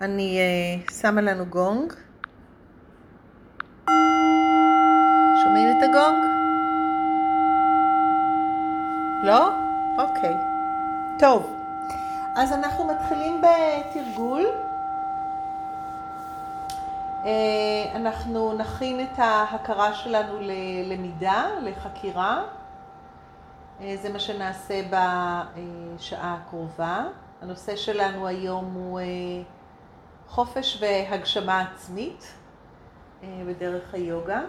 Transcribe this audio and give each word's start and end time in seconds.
אני 0.00 0.38
uh, 0.86 0.92
שמה 0.92 1.20
לנו 1.20 1.46
גונג. 1.46 1.92
שומעים 5.42 5.68
את 5.78 5.82
הגונג? 5.82 6.24
לא? 9.22 9.50
אוקיי. 9.98 10.34
טוב. 11.18 11.52
אז 12.36 12.52
אנחנו 12.52 12.84
מתחילים 12.84 13.40
בתרגול. 13.40 14.46
Uh, 17.22 17.26
אנחנו 17.94 18.52
נכין 18.52 19.00
את 19.00 19.18
ההכרה 19.18 19.94
שלנו 19.94 20.38
ללמידה, 20.40 21.46
לחקירה. 21.62 22.42
Uh, 23.80 23.82
זה 24.02 24.12
מה 24.12 24.18
שנעשה 24.18 24.80
בשעה 24.90 26.34
הקרובה. 26.34 27.04
הנושא 27.42 27.76
שלנו 27.76 28.26
היום 28.26 28.72
הוא 28.74 29.00
חופש 30.28 30.82
והגשמה 30.82 31.60
עצמית 31.60 32.32
בדרך 33.22 33.94
היוגה. 33.94 34.40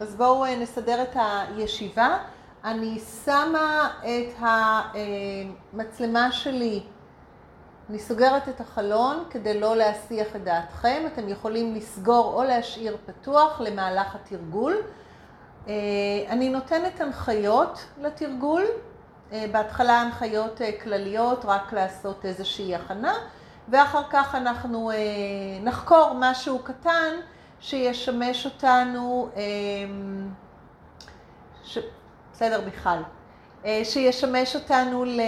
אז 0.00 0.16
בואו 0.16 0.44
נסדר 0.60 1.02
את 1.02 1.16
הישיבה. 1.16 2.18
אני 2.64 2.98
שמה 3.24 3.90
את 4.00 4.34
המצלמה 4.38 6.32
שלי, 6.32 6.82
אני 7.90 7.98
סוגרת 7.98 8.48
את 8.48 8.60
החלון 8.60 9.24
כדי 9.30 9.60
לא 9.60 9.76
להסיח 9.76 10.36
את 10.36 10.44
דעתכם. 10.44 11.02
אתם 11.12 11.28
יכולים 11.28 11.74
לסגור 11.74 12.34
או 12.34 12.44
להשאיר 12.44 12.96
פתוח 13.06 13.60
למהלך 13.60 14.14
התרגול. 14.14 14.76
אני 16.28 16.48
נותנת 16.50 17.00
הנחיות 17.00 17.84
לתרגול. 17.98 18.64
בהתחלה 19.52 20.00
הנחיות 20.00 20.60
כלליות, 20.82 21.44
רק 21.44 21.72
לעשות 21.72 22.24
איזושהי 22.24 22.74
הכנה, 22.74 23.14
ואחר 23.68 24.02
כך 24.10 24.34
אנחנו 24.34 24.90
נחקור 25.62 26.12
משהו 26.18 26.58
קטן 26.58 27.14
שישמש 27.60 28.46
אותנו, 28.46 29.28
ש... 31.64 31.78
בסדר 32.32 32.60
בכלל, 32.60 33.02
שישמש 33.84 34.56
אותנו 34.56 35.04
ל... 35.04 35.20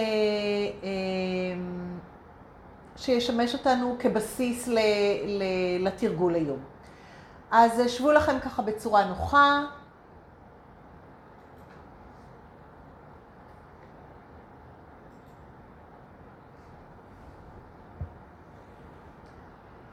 שישמש 2.97 3.55
אותנו 3.55 3.97
כבסיס 3.99 4.69
ל... 4.69 4.79
לתרגול 5.81 6.35
היום. 6.35 6.59
אז 7.51 7.83
שבו 7.89 8.13
לכם 8.13 8.41
ככה 8.41 8.63
בצורה 8.63 9.05
נוחה. 9.05 9.65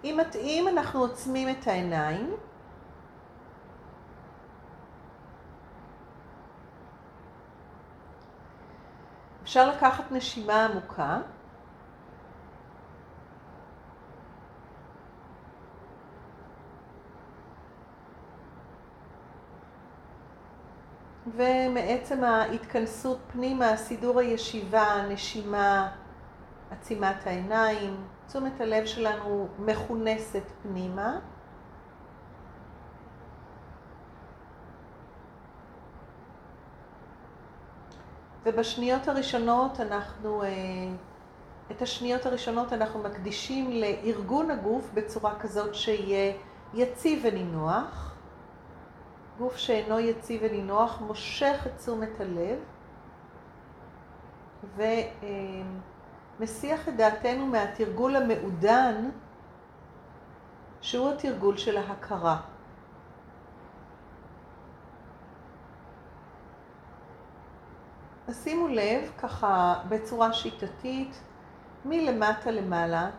אם 0.04 0.20
מתאים, 0.20 0.68
אנחנו 0.68 1.00
עוצמים 1.00 1.50
את 1.50 1.68
העיניים. 1.68 2.36
אפשר 9.44 9.70
לקחת 9.70 10.12
נשימה 10.12 10.66
עמוקה. 10.66 11.20
ומעצם 21.36 22.24
ההתכנסות 22.24 23.18
פנימה, 23.32 23.78
סידור 23.78 24.20
הישיבה, 24.20 25.08
נשימה, 25.10 25.92
עצימת 26.72 27.28
העיניים, 27.28 28.04
תשומת 28.28 28.62
הלב 28.62 28.86
שלנו 28.86 29.48
מכונסת 29.60 30.44
פנימה. 30.62 31.20
ובשניות 38.44 39.08
הראשונות 39.08 39.80
אנחנו, 39.80 40.44
את 41.72 41.82
השניות 41.82 42.26
הראשונות 42.26 42.74
אנחנו 42.74 43.00
מקדישים 43.04 43.72
לארגון 43.72 44.52
הגוף 44.52 44.92
בצורה 44.94 45.40
כזאת 45.40 45.76
שיהיה 45.76 46.34
יציב 46.74 47.22
ונינוח. 47.26 48.16
גוף 49.38 49.58
שאינו 49.58 50.00
יציב 50.00 50.42
ונינוח 50.44 51.02
מושך 51.02 51.64
את 51.66 51.78
תשומת 51.78 52.20
הלב 52.20 52.60
ומסיח 56.42 56.90
את 56.90 56.96
דעתנו 56.96 57.48
מהתרגול 57.48 58.16
המעודן, 58.16 59.10
שהוא 60.82 61.12
התרגול 61.12 61.58
של 61.58 61.78
ההכרה. 61.78 62.42
אז 68.28 68.44
שימו 68.44 68.68
לב, 68.68 69.12
ככה 69.18 69.84
בצורה 69.90 70.34
שיטתית, 70.34 71.22
מלמטה 71.86 72.52
למעלה, 72.52 73.10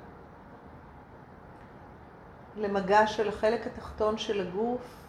למגע 2.57 3.07
של 3.07 3.29
החלק 3.29 3.67
התחתון 3.67 4.19
של 4.19 4.49
הגוף, 4.49 5.07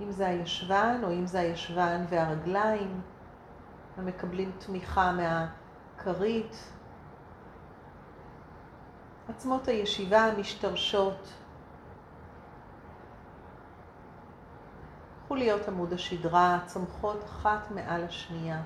אם 0.00 0.12
זה 0.12 0.26
הישבן 0.26 1.00
או 1.02 1.10
אם 1.10 1.26
זה 1.26 1.40
הישבן 1.40 2.04
והרגליים, 2.08 3.00
המקבלים 3.96 4.52
תמיכה 4.58 5.12
מהכרית. 6.06 6.56
עצמות 9.28 9.68
הישיבה 9.68 10.24
המשתרשות. 10.24 11.28
חוליות 15.28 15.68
עמוד 15.68 15.92
השדרה 15.92 16.58
צומחות 16.66 17.24
אחת 17.24 17.70
מעל 17.70 18.04
השנייה. 18.04 18.62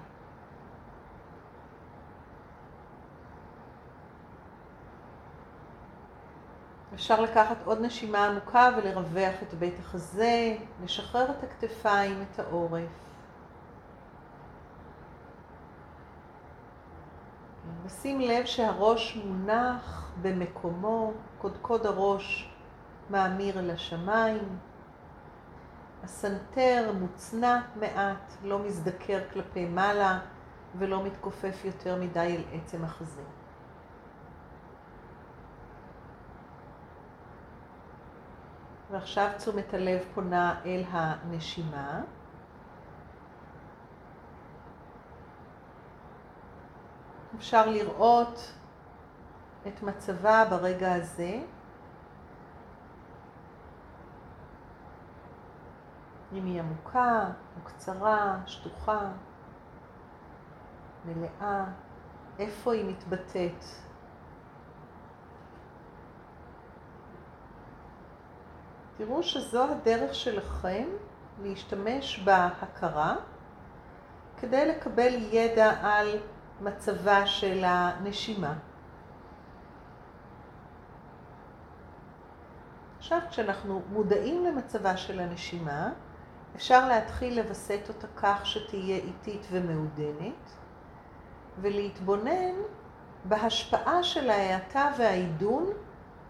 אפשר 6.94 7.20
לקחת 7.20 7.56
עוד 7.64 7.80
נשימה 7.80 8.26
עמוקה 8.26 8.70
ולרווח 8.76 9.34
את 9.42 9.54
בית 9.54 9.74
החזה, 9.78 10.56
לשחרר 10.84 11.30
את 11.30 11.44
הכתפיים, 11.44 12.22
את 12.22 12.38
העורף. 12.38 13.05
ושים 17.84 18.20
לב 18.20 18.44
שהראש 18.44 19.16
מונח 19.16 20.10
במקומו, 20.22 21.12
קודקוד 21.38 21.86
הראש 21.86 22.54
מאמיר 23.10 23.58
אל 23.58 23.70
השמיים. 23.70 24.58
הסנטר 26.04 26.92
מוצנע 27.00 27.60
מעט, 27.76 28.32
לא 28.42 28.58
מזדקר 28.58 29.18
כלפי 29.32 29.66
מעלה 29.68 30.18
ולא 30.78 31.04
מתכופף 31.04 31.64
יותר 31.64 31.96
מדי 32.00 32.36
אל 32.36 32.42
עצם 32.52 32.84
החזה. 32.84 33.22
ועכשיו 38.90 39.30
תשומת 39.36 39.74
הלב 39.74 40.00
פונה 40.14 40.60
אל 40.64 40.82
הנשימה. 40.90 42.00
אפשר 47.36 47.70
לראות 47.70 48.52
את 49.66 49.82
מצבה 49.82 50.44
ברגע 50.50 50.94
הזה. 50.94 51.40
אם 56.32 56.44
היא 56.44 56.60
עמוקה 56.60 57.24
או 57.56 57.64
קצרה, 57.64 58.38
שטוחה, 58.46 59.00
מלאה, 61.04 61.64
איפה 62.38 62.72
היא 62.72 62.84
מתבטאת. 62.90 63.64
תראו 68.96 69.22
שזו 69.22 69.64
הדרך 69.64 70.14
שלכם 70.14 70.86
להשתמש 71.42 72.18
בהכרה 72.18 73.16
כדי 74.40 74.66
לקבל 74.66 75.14
ידע 75.32 75.72
על 75.82 76.18
מצבה 76.60 77.26
של 77.26 77.64
הנשימה. 77.64 78.54
עכשיו, 82.98 83.18
כשאנחנו 83.30 83.82
מודעים 83.92 84.44
למצבה 84.44 84.96
של 84.96 85.20
הנשימה, 85.20 85.90
אפשר 86.56 86.88
להתחיל 86.88 87.40
לווסת 87.40 87.80
אותה 87.88 88.06
כך 88.16 88.46
שתהיה 88.46 88.96
איטית 88.96 89.46
ומעודנת, 89.50 90.50
ולהתבונן 91.60 92.54
בהשפעה 93.24 94.02
של 94.02 94.30
ההאטה 94.30 94.90
והעידון 94.98 95.66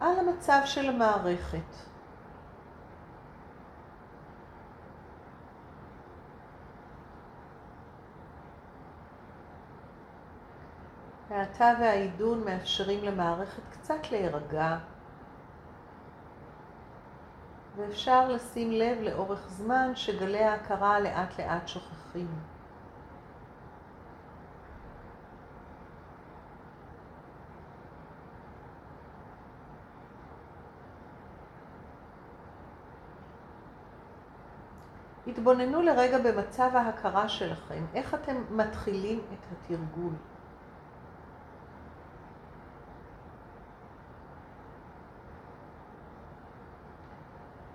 על 0.00 0.19
המצב 0.19 0.61
של 0.64 0.88
המערכת. 0.88 1.95
ההאטה 11.36 11.74
והעידון 11.80 12.44
מאפשרים 12.44 13.04
למערכת 13.04 13.62
קצת 13.70 14.10
להירגע, 14.10 14.78
ואפשר 17.76 18.28
לשים 18.28 18.72
לב 18.72 18.98
לאורך 19.00 19.48
זמן 19.48 19.92
שגלי 19.94 20.44
ההכרה 20.44 21.00
לאט 21.00 21.40
לאט 21.40 21.68
שוכחים. 21.68 22.28
התבוננו 35.26 35.82
לרגע 35.82 36.18
במצב 36.18 36.70
ההכרה 36.74 37.28
שלכם, 37.28 37.84
איך 37.94 38.14
אתם 38.14 38.56
מתחילים 38.56 39.18
את 39.18 39.52
התרגול. 39.52 40.12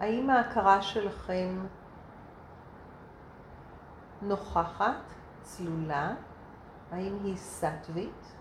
האם 0.01 0.29
ההכרה 0.29 0.81
שלכם 0.81 1.65
נוכחת, 4.21 5.03
צלולה? 5.41 6.13
האם 6.91 7.17
היא 7.23 7.37
סטווית? 7.37 8.33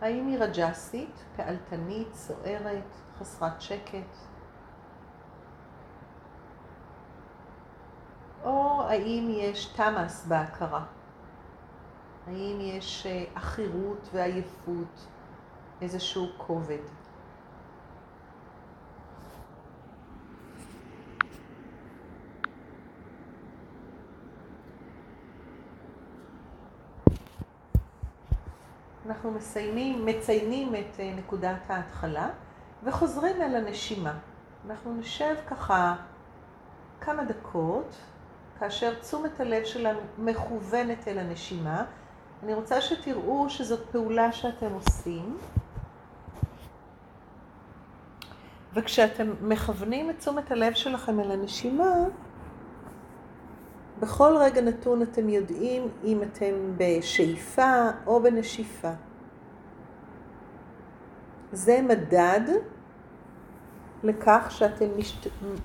האם 0.00 0.26
היא 0.26 0.38
רג'סית, 0.38 1.24
פעלתנית, 1.36 2.14
סוערת, 2.14 2.94
חסרת 3.18 3.60
שקט? 3.60 4.16
או 8.44 8.82
האם 8.88 9.28
יש 9.30 9.66
תמאס 9.66 10.26
בהכרה? 10.26 10.84
האם 12.26 12.56
יש 12.60 13.06
אה, 13.06 13.24
עכירות 13.34 14.08
ועייפות, 14.12 15.06
איזשהו 15.82 16.26
כובד? 16.36 16.78
אנחנו 29.06 29.30
מסיימים, 29.30 30.06
מציינים 30.06 30.74
את 30.74 31.00
אה, 31.00 31.12
נקודת 31.16 31.56
ההתחלה 31.68 32.28
וחוזרים 32.82 33.42
אל 33.42 33.56
הנשימה. 33.56 34.14
אנחנו 34.66 34.94
נשב 34.94 35.34
ככה 35.46 35.96
כמה 37.00 37.24
דקות 37.24 37.96
כאשר 38.58 38.94
תשומת 38.94 39.40
הלב 39.40 39.64
שלנו 39.64 40.00
מכוונת 40.18 41.08
אל 41.08 41.18
הנשימה. 41.18 41.84
אני 42.42 42.54
רוצה 42.54 42.80
שתראו 42.80 43.50
שזאת 43.50 43.86
פעולה 43.92 44.32
שאתם 44.32 44.72
עושים. 44.72 45.38
וכשאתם 48.76 49.30
מכוונים 49.40 50.10
את 50.10 50.18
תשומת 50.18 50.50
הלב 50.50 50.74
שלכם 50.74 51.20
אל 51.20 51.30
הנשימה, 51.30 51.94
בכל 54.00 54.36
רגע 54.40 54.60
נתון 54.60 55.02
אתם 55.02 55.28
יודעים 55.28 55.88
אם 56.04 56.22
אתם 56.22 56.54
בשאיפה 56.76 57.90
או 58.06 58.22
בנשיפה. 58.22 58.92
זה 61.52 61.80
מדד 61.82 62.40
לכך 64.02 64.46
שאתם 64.50 64.86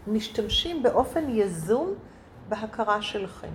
משתמשים 0.07 0.83
באופן 0.83 1.29
יזום 1.29 1.93
בהכרה 2.49 3.01
שלכם. 3.01 3.51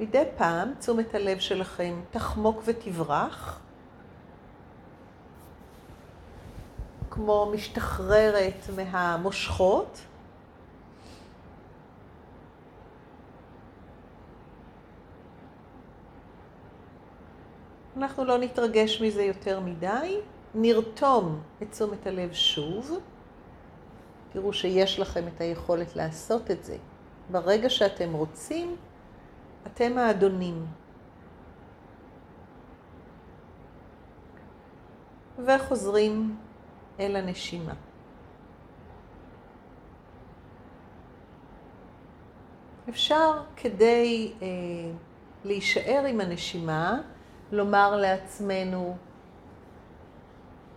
מדי 0.00 0.24
פעם 0.36 0.74
תשומת 0.78 1.14
הלב 1.14 1.38
שלכם 1.38 1.94
תחמוק 2.10 2.62
ותברח, 2.64 3.61
כמו 7.14 7.50
משתחררת 7.54 8.70
מהמושכות. 8.76 9.98
אנחנו 17.96 18.24
לא 18.24 18.38
נתרגש 18.38 19.00
מזה 19.02 19.22
יותר 19.22 19.60
מדי, 19.60 20.20
נרתום 20.54 21.40
את 21.62 21.70
תשומת 21.70 22.06
הלב 22.06 22.32
שוב. 22.32 22.98
תראו 24.32 24.52
שיש 24.52 24.98
לכם 24.98 25.28
את 25.28 25.40
היכולת 25.40 25.96
לעשות 25.96 26.50
את 26.50 26.64
זה. 26.64 26.76
ברגע 27.30 27.70
שאתם 27.70 28.12
רוצים, 28.12 28.76
אתם 29.66 29.98
האדונים. 29.98 30.66
וחוזרים 35.38 36.36
אל 37.00 37.16
הנשימה. 37.16 37.74
אפשר 42.88 43.42
כדי 43.56 44.32
אה, 44.42 44.46
להישאר 45.44 46.04
עם 46.08 46.20
הנשימה, 46.20 47.00
לומר 47.52 47.96
לעצמנו, 47.96 48.96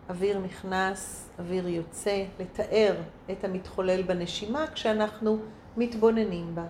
אוויר 0.10 0.40
נכנס, 0.40 1.30
אוויר 1.40 1.68
יוצא, 1.68 2.24
לתאר 2.40 2.96
את 3.32 3.44
המתחולל 3.44 4.02
בנשימה 4.02 4.68
כשאנחנו 4.68 5.38
מתבוננים 5.78 6.56
בה. 6.56 6.66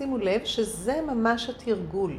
שימו 0.00 0.18
לב 0.18 0.44
שזה 0.44 1.00
ממש 1.02 1.50
התרגול. 1.50 2.18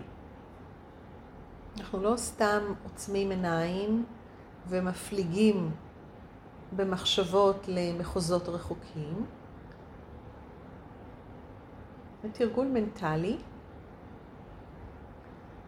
אנחנו 1.80 2.00
לא 2.04 2.18
סתם 2.18 2.60
עוצמים 2.84 3.32
עיניים 3.32 4.06
ומפליגים 4.68 5.72
במחשבות 6.76 7.66
למחוזות 7.68 8.50
רחוקים. 8.50 9.26
זה 12.24 12.30
תרגול 12.32 12.68
מנטלי. 12.68 13.38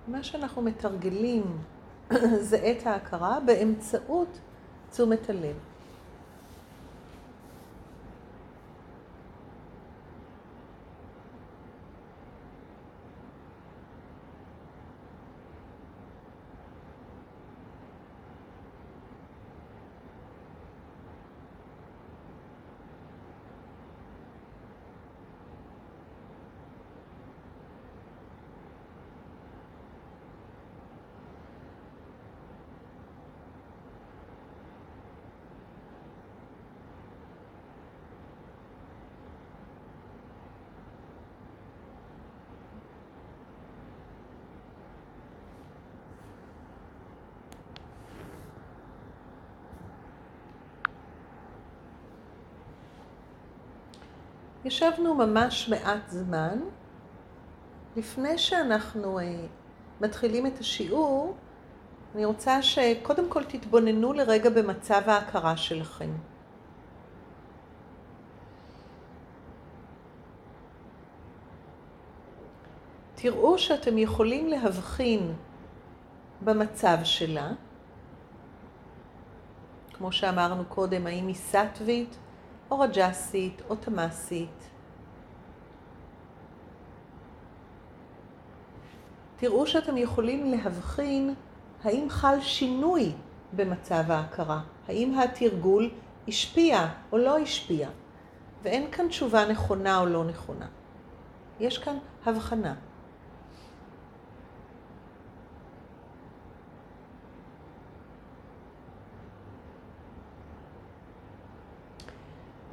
מה 0.08 0.24
שאנחנו 0.24 0.62
מתרגלים 0.62 1.58
זה 2.50 2.58
את 2.72 2.88
ההכרה 2.88 3.40
באמצעות 3.46 4.40
תשומת 4.90 5.30
הלב. 5.30 5.56
ישבנו 54.66 55.16
ממש 55.16 55.70
מעט 55.70 56.10
זמן. 56.10 56.60
לפני 57.96 58.38
שאנחנו 58.38 59.20
אה, 59.20 59.46
מתחילים 60.02 60.48
את 60.48 60.60
השיעור, 60.60 61.36
אני 62.16 62.26
רוצה 62.26 62.62
שקודם 62.62 63.30
כל 63.30 63.44
תתבוננו 63.44 64.14
לרגע 64.14 64.50
במצב 64.50 65.02
ההכרה 65.06 65.58
שלכם. 65.58 66.10
תראו 73.16 73.58
שאתם 73.58 73.98
יכולים 73.98 74.48
להבחין 74.48 75.34
במצב 76.42 76.98
שלה, 77.04 77.52
כמו 79.94 80.12
שאמרנו 80.12 80.66
קודם, 80.66 81.08
האם 81.08 81.28
היא 81.28 81.36
סטווית 81.36 82.18
או 82.72 82.80
רג'סית 82.80 83.62
או 83.70 83.76
תמאסית. 83.76 84.70
תראו 89.38 89.68
שאתם 89.68 89.98
יכולים 89.98 90.52
להבחין 90.52 91.34
האם 91.84 92.08
חל 92.10 92.42
שינוי 92.42 93.12
במצב 93.54 94.04
ההכרה, 94.12 94.62
האם 94.88 95.20
התרגול 95.20 95.90
השפיע 96.28 96.88
או 97.12 97.18
לא 97.18 97.38
השפיע, 97.38 97.90
ואין 98.64 98.92
כאן 98.92 99.08
תשובה 99.08 99.46
נכונה 99.46 100.00
או 100.00 100.06
לא 100.06 100.24
נכונה. 100.24 100.68
יש 101.60 101.78
כאן 101.78 101.98
הבחנה. 102.26 102.74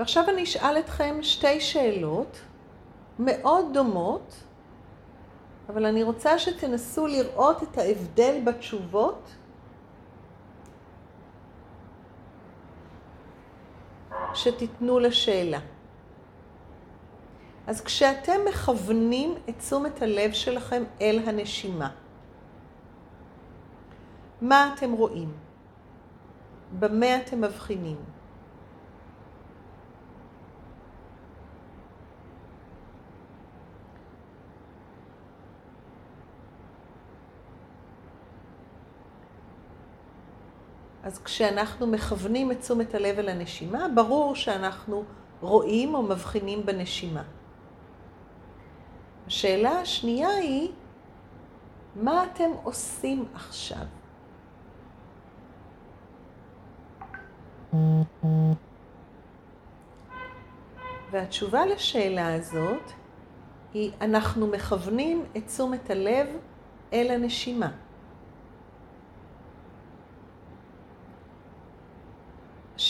ועכשיו 0.00 0.25
אני 0.28 0.42
אשאל 0.42 0.78
אתכם 0.78 1.19
שתי 1.23 1.61
שאלות 1.61 2.40
מאוד 3.19 3.64
דומות, 3.73 4.35
אבל 5.69 5.87
אני 5.87 6.02
רוצה 6.02 6.38
שתנסו 6.38 7.07
לראות 7.07 7.62
את 7.62 7.78
ההבדל 7.78 8.40
בתשובות 8.45 9.30
שתיתנו 14.35 14.99
לשאלה. 14.99 15.59
אז 17.66 17.80
כשאתם 17.80 18.40
מכוונים 18.49 19.35
את 19.49 19.59
תשומת 19.59 20.02
הלב 20.02 20.33
שלכם 20.33 20.83
אל 21.00 21.23
הנשימה, 21.26 21.90
מה 24.40 24.75
אתם 24.75 24.92
רואים? 24.92 25.33
במה 26.78 27.16
אתם 27.16 27.40
מבחינים? 27.40 28.19
אז 41.11 41.19
כשאנחנו 41.19 41.87
מכוונים 41.87 42.52
את 42.52 42.61
תשומת 42.61 42.95
הלב 42.95 43.19
אל 43.19 43.29
הנשימה, 43.29 43.87
ברור 43.95 44.35
שאנחנו 44.35 45.05
רואים 45.40 45.95
או 45.95 46.02
מבחינים 46.02 46.67
בנשימה. 46.67 47.23
השאלה 49.26 49.71
השנייה 49.71 50.29
היא, 50.29 50.71
מה 51.97 52.25
אתם 52.25 52.50
עושים 52.62 53.25
עכשיו? 53.35 53.85
והתשובה 61.11 61.67
לשאלה 61.67 62.35
הזאת 62.35 62.93
היא, 63.75 63.93
אנחנו 64.00 64.47
מכוונים 64.47 65.25
את 65.37 65.47
תשומת 65.47 65.90
הלב 65.90 66.26
אל 66.93 67.11
הנשימה. 67.11 67.71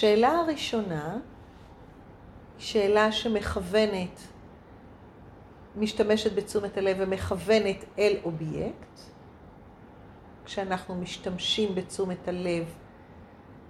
השאלה 0.00 0.28
הראשונה 0.28 1.18
שאלה 2.58 3.12
שמכוונת, 3.12 4.20
משתמשת 5.76 6.34
בתשומת 6.34 6.76
הלב 6.76 6.96
ומכוונת 7.00 7.84
אל 7.98 8.16
אובייקט. 8.24 9.00
כשאנחנו 10.44 10.94
משתמשים 10.94 11.74
בתשומת 11.74 12.28
הלב 12.28 12.64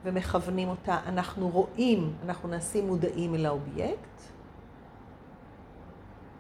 ומכוונים 0.04 0.68
אותה, 0.68 1.00
אנחנו 1.06 1.49
רואים, 1.49 2.14
אנחנו 2.25 2.49
נעשים 2.49 2.87
מודעים 2.87 3.34
אל 3.34 3.46
האובייקט. 3.46 4.20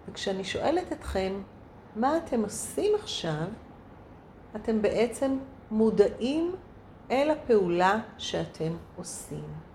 וכשאני 0.08 0.44
שואלת 0.44 0.92
אתכם, 0.92 1.42
מה 1.96 2.16
אתם 2.16 2.42
עושים 2.42 2.92
עכשיו? 2.94 3.46
אתם 4.56 4.82
בעצם 4.82 5.38
מודעים 5.70 6.54
אל 7.10 7.30
הפעולה 7.30 8.00
שאתם 8.18 8.72
עושים. 8.96 9.69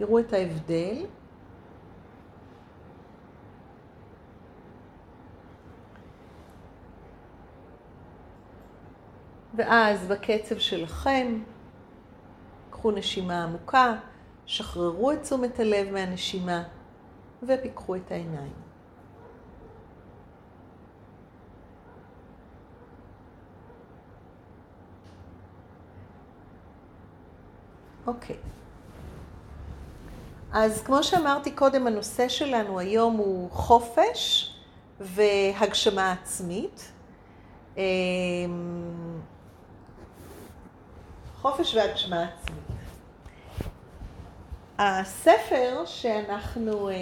תראו 0.00 0.18
את 0.18 0.32
ההבדל. 0.32 1.06
ואז 9.54 10.06
בקצב 10.06 10.58
שלכם, 10.58 11.42
קחו 12.70 12.90
נשימה 12.90 13.44
עמוקה, 13.44 13.94
שחררו 14.46 15.12
את 15.12 15.22
תשומת 15.22 15.60
הלב 15.60 15.92
מהנשימה 15.92 16.62
ופיקחו 17.42 17.96
את 17.96 18.12
העיניים. 18.12 18.52
אוקיי. 28.06 28.36
Okay. 28.36 28.59
אז 30.52 30.82
כמו 30.82 31.02
שאמרתי 31.02 31.50
קודם, 31.50 31.86
הנושא 31.86 32.28
שלנו 32.28 32.78
היום 32.78 33.16
הוא 33.16 33.50
חופש 33.50 34.50
והגשמה 35.00 36.12
עצמית. 36.12 36.92
אמ, 37.76 37.82
חופש 41.40 41.74
והגשמה 41.74 42.22
עצמית. 42.22 42.60
הספר 44.78 45.82
שאנחנו 45.86 46.88
אה, 46.88 46.94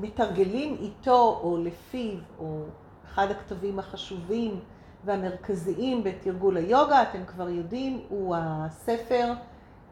מתרגלים 0.00 0.76
איתו 0.80 1.40
או 1.42 1.58
לפיו, 1.64 2.18
או 2.38 2.62
אחד 3.04 3.30
הכתבים 3.30 3.78
החשובים 3.78 4.60
והמרכזיים 5.04 6.04
בתרגול 6.04 6.56
היוגה, 6.56 7.02
אתם 7.02 7.24
כבר 7.26 7.48
יודעים, 7.48 8.00
הוא 8.08 8.36
הספר 8.38 9.32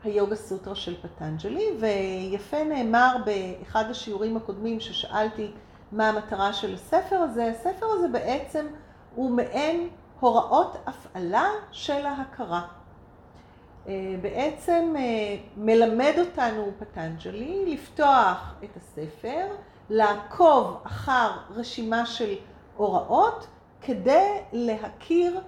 היוגה 0.04 0.36
סוטרה 0.36 0.74
של 0.74 0.96
פטנג'לי, 1.02 1.66
ויפה 1.80 2.64
נאמר 2.64 3.16
באחד 3.24 3.90
השיעורים 3.90 4.36
הקודמים 4.36 4.80
ששאלתי 4.80 5.50
מה 5.92 6.08
המטרה 6.08 6.52
של 6.52 6.74
הספר 6.74 7.16
הזה, 7.16 7.50
הספר 7.50 7.86
הזה 7.86 8.08
בעצם 8.08 8.66
הוא 9.14 9.30
מעין 9.30 9.88
הוראות 10.20 10.76
הפעלה 10.86 11.48
של 11.72 12.06
ההכרה. 12.06 12.62
אה, 13.88 14.14
בעצם 14.20 14.94
אה, 14.96 15.02
מלמד 15.56 16.12
אותנו 16.18 16.70
פטנג'לי 16.78 17.74
לפתוח 17.74 18.54
את 18.64 18.76
הספר, 18.76 19.46
לעקוב 19.90 20.80
אחר 20.84 21.30
רשימה 21.50 22.06
של 22.06 22.34
הוראות 22.76 23.46
כדי 23.82 24.40
להכיר, 24.52 25.40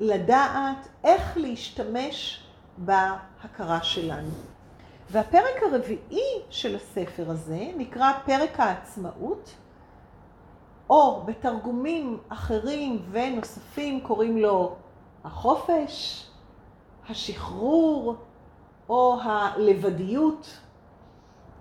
לדעת 0.00 0.88
איך 1.04 1.36
להשתמש 1.36 2.46
בהכרה 2.78 3.82
שלנו. 3.82 4.30
והפרק 5.10 5.62
הרביעי 5.62 6.42
של 6.50 6.76
הספר 6.76 7.30
הזה 7.30 7.70
נקרא 7.76 8.12
פרק 8.24 8.60
העצמאות, 8.60 9.54
או 10.90 11.22
בתרגומים 11.24 12.18
אחרים 12.28 13.02
ונוספים 13.10 14.00
קוראים 14.00 14.38
לו 14.38 14.76
החופש, 15.24 16.26
השחרור 17.08 18.14
או 18.88 19.18
הלבדיות. 19.22 20.58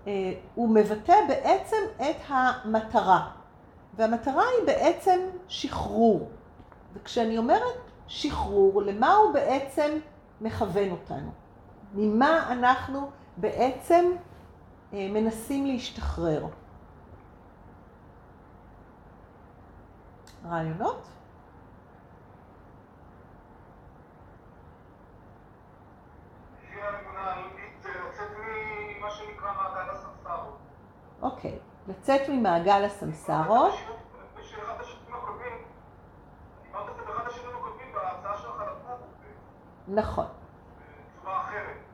אה, 0.08 0.34
הוא 0.56 0.70
מבטא 0.70 1.16
בעצם 1.28 1.78
את 1.98 2.18
המטרה, 2.28 3.30
והמטרה 3.94 4.44
היא 4.44 4.66
בעצם 4.66 5.20
שחרור. 5.48 6.30
וכשאני 6.94 7.38
אומרת 7.38 7.92
שחרור, 8.08 8.82
למה 8.82 9.14
הוא 9.14 9.34
בעצם 9.34 9.98
מכוון 10.42 10.92
אותנו. 10.92 11.32
ממה 11.94 12.52
אנחנו 12.52 13.10
בעצם 13.38 14.12
אה, 14.94 15.08
מנסים 15.12 15.66
להשתחרר. 15.66 16.46
רעיונות? 20.46 21.08
הספסרות. 29.92 30.58
אוקיי, 31.22 31.60
לצאת 31.88 32.22
ממעגל 32.30 32.84
הסמסרות. 32.86 33.74
נכון. 39.90 40.26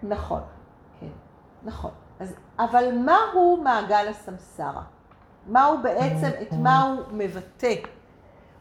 נכון, 0.04 0.42
כן, 1.00 1.08
נכון. 1.64 1.92
אז, 2.20 2.36
אבל 2.60 2.92
מהו 2.98 3.62
מעגל 3.64 4.08
הסמסרה? 4.10 4.82
מהו 5.48 5.78
בעצם, 5.82 6.30
את 6.42 6.54
מה 6.54 6.82
הוא 6.84 7.04
מבטא? 7.12 7.76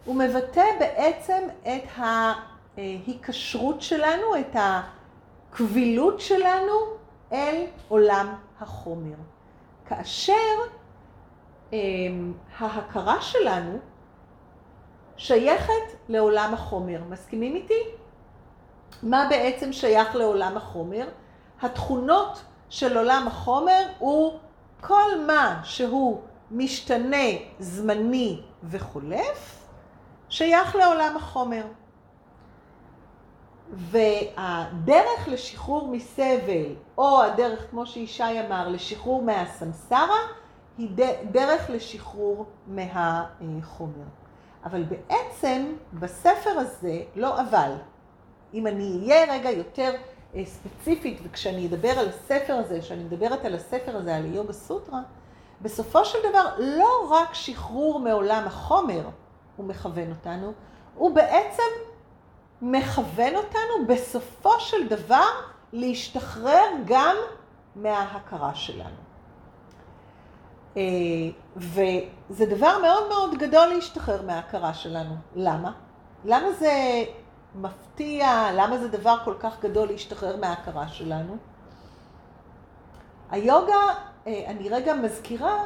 הוא 0.04 0.16
מבטא 0.16 0.64
בעצם 0.78 1.42
את 1.62 1.88
ההיקשרות 2.76 3.82
שלנו, 3.82 4.36
את 4.40 4.56
הקבילות 5.50 6.20
שלנו 6.20 6.72
אל 7.32 7.64
עולם 7.88 8.34
החומר. 8.60 9.16
כאשר 9.86 10.32
אמ, 11.72 12.32
ההכרה 12.58 13.22
שלנו 13.22 13.78
שייכת 15.16 15.72
לעולם 16.08 16.54
החומר. 16.54 17.00
מסכימים 17.10 17.56
איתי? 17.56 17.82
מה 19.02 19.26
בעצם 19.30 19.72
שייך 19.72 20.16
לעולם 20.16 20.56
החומר? 20.56 21.08
התכונות 21.62 22.42
של 22.68 22.96
עולם 22.96 23.24
החומר 23.26 23.82
הוא 23.98 24.38
כל 24.80 25.20
מה 25.26 25.60
שהוא 25.64 26.20
משתנה, 26.50 27.26
זמני 27.58 28.40
וחולף, 28.64 29.66
שייך 30.28 30.76
לעולם 30.76 31.16
החומר. 31.16 31.64
והדרך 33.72 35.28
לשחרור 35.28 35.88
מסבל, 35.88 36.74
או 36.98 37.22
הדרך, 37.22 37.70
כמו 37.70 37.86
שישי 37.86 38.40
אמר, 38.46 38.68
לשחרור 38.68 39.22
מהסמסרה, 39.22 40.18
היא 40.78 40.90
דרך 41.30 41.70
לשחרור 41.70 42.46
מהחומר. 42.66 44.04
אבל 44.64 44.82
בעצם 44.82 45.72
בספר 45.92 46.50
הזה, 46.50 47.02
לא 47.16 47.40
אבל, 47.40 47.72
אם 48.54 48.66
אני 48.66 48.98
אהיה 49.02 49.32
רגע 49.32 49.50
יותר 49.50 49.94
אה, 50.34 50.44
ספציפית, 50.44 51.20
וכשאני 51.22 51.66
אדבר 51.66 51.98
על 51.98 52.08
הספר 52.08 52.54
הזה, 52.54 52.80
כשאני 52.80 53.04
מדברת 53.04 53.44
על 53.44 53.54
הספר 53.54 53.96
הזה, 53.96 54.16
על 54.16 54.34
יוגה 54.34 54.52
סוטרה, 54.52 55.00
בסופו 55.60 56.04
של 56.04 56.18
דבר 56.30 56.44
לא 56.58 57.08
רק 57.10 57.34
שחרור 57.34 58.00
מעולם 58.00 58.42
החומר 58.46 59.08
הוא 59.56 59.66
מכוון 59.66 60.10
אותנו, 60.10 60.52
הוא 60.94 61.14
בעצם 61.14 61.62
מכוון 62.62 63.36
אותנו 63.36 63.86
בסופו 63.88 64.60
של 64.60 64.88
דבר 64.88 65.26
להשתחרר 65.72 66.64
גם 66.84 67.16
מההכרה 67.76 68.54
שלנו. 68.54 69.04
אה, 70.76 70.82
וזה 71.56 72.46
דבר 72.46 72.78
מאוד 72.82 73.08
מאוד 73.08 73.34
גדול 73.38 73.66
להשתחרר 73.66 74.22
מההכרה 74.22 74.74
שלנו. 74.74 75.14
למה? 75.34 75.72
למה 76.24 76.52
זה 76.52 77.04
מפתיע? 77.54 78.50
למה 78.52 78.78
זה 78.78 78.88
דבר 78.88 79.16
כל 79.24 79.34
כך 79.40 79.62
גדול 79.62 79.88
להשתחרר 79.88 80.36
מההכרה 80.36 80.88
שלנו? 80.88 81.36
היוגה, 83.30 83.80
אה, 84.26 84.44
אני 84.46 84.68
רגע 84.68 84.94
מזכירה, 84.94 85.62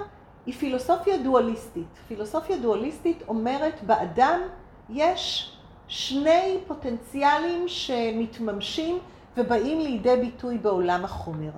היא 0.47 0.54
פילוסופיה 0.54 1.18
דואליסטית. 1.18 1.99
פילוסופיה 2.09 2.59
דואליסטית 2.59 3.23
אומרת, 3.28 3.83
באדם 3.83 4.40
יש 4.90 5.52
שני 5.88 6.59
פוטנציאלים 6.66 7.68
שמתממשים 7.68 8.99
ובאים 9.37 9.80
לידי 9.80 10.16
ביטוי 10.16 10.59
בעולם 10.59 11.04
החומר. 11.04 11.50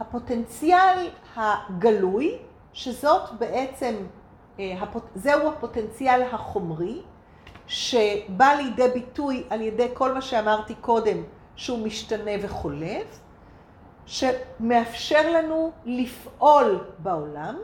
הפוטנציאל 0.00 1.10
הגלוי, 1.36 2.38
שזאת 2.72 3.32
בעצם, 3.38 3.94
אה, 4.60 4.74
זהו 5.14 5.48
הפוטנציאל 5.48 6.22
החומרי, 6.22 7.02
שבא 7.72 8.52
לידי 8.56 8.88
ביטוי 8.94 9.44
על 9.50 9.60
ידי 9.60 9.88
כל 9.94 10.12
מה 10.14 10.22
שאמרתי 10.22 10.74
קודם, 10.74 11.22
שהוא 11.56 11.86
משתנה 11.86 12.30
וחולף, 12.42 13.20
שמאפשר 14.06 15.32
לנו 15.32 15.72
לפעול 15.84 16.84
בעולם, 16.98 17.56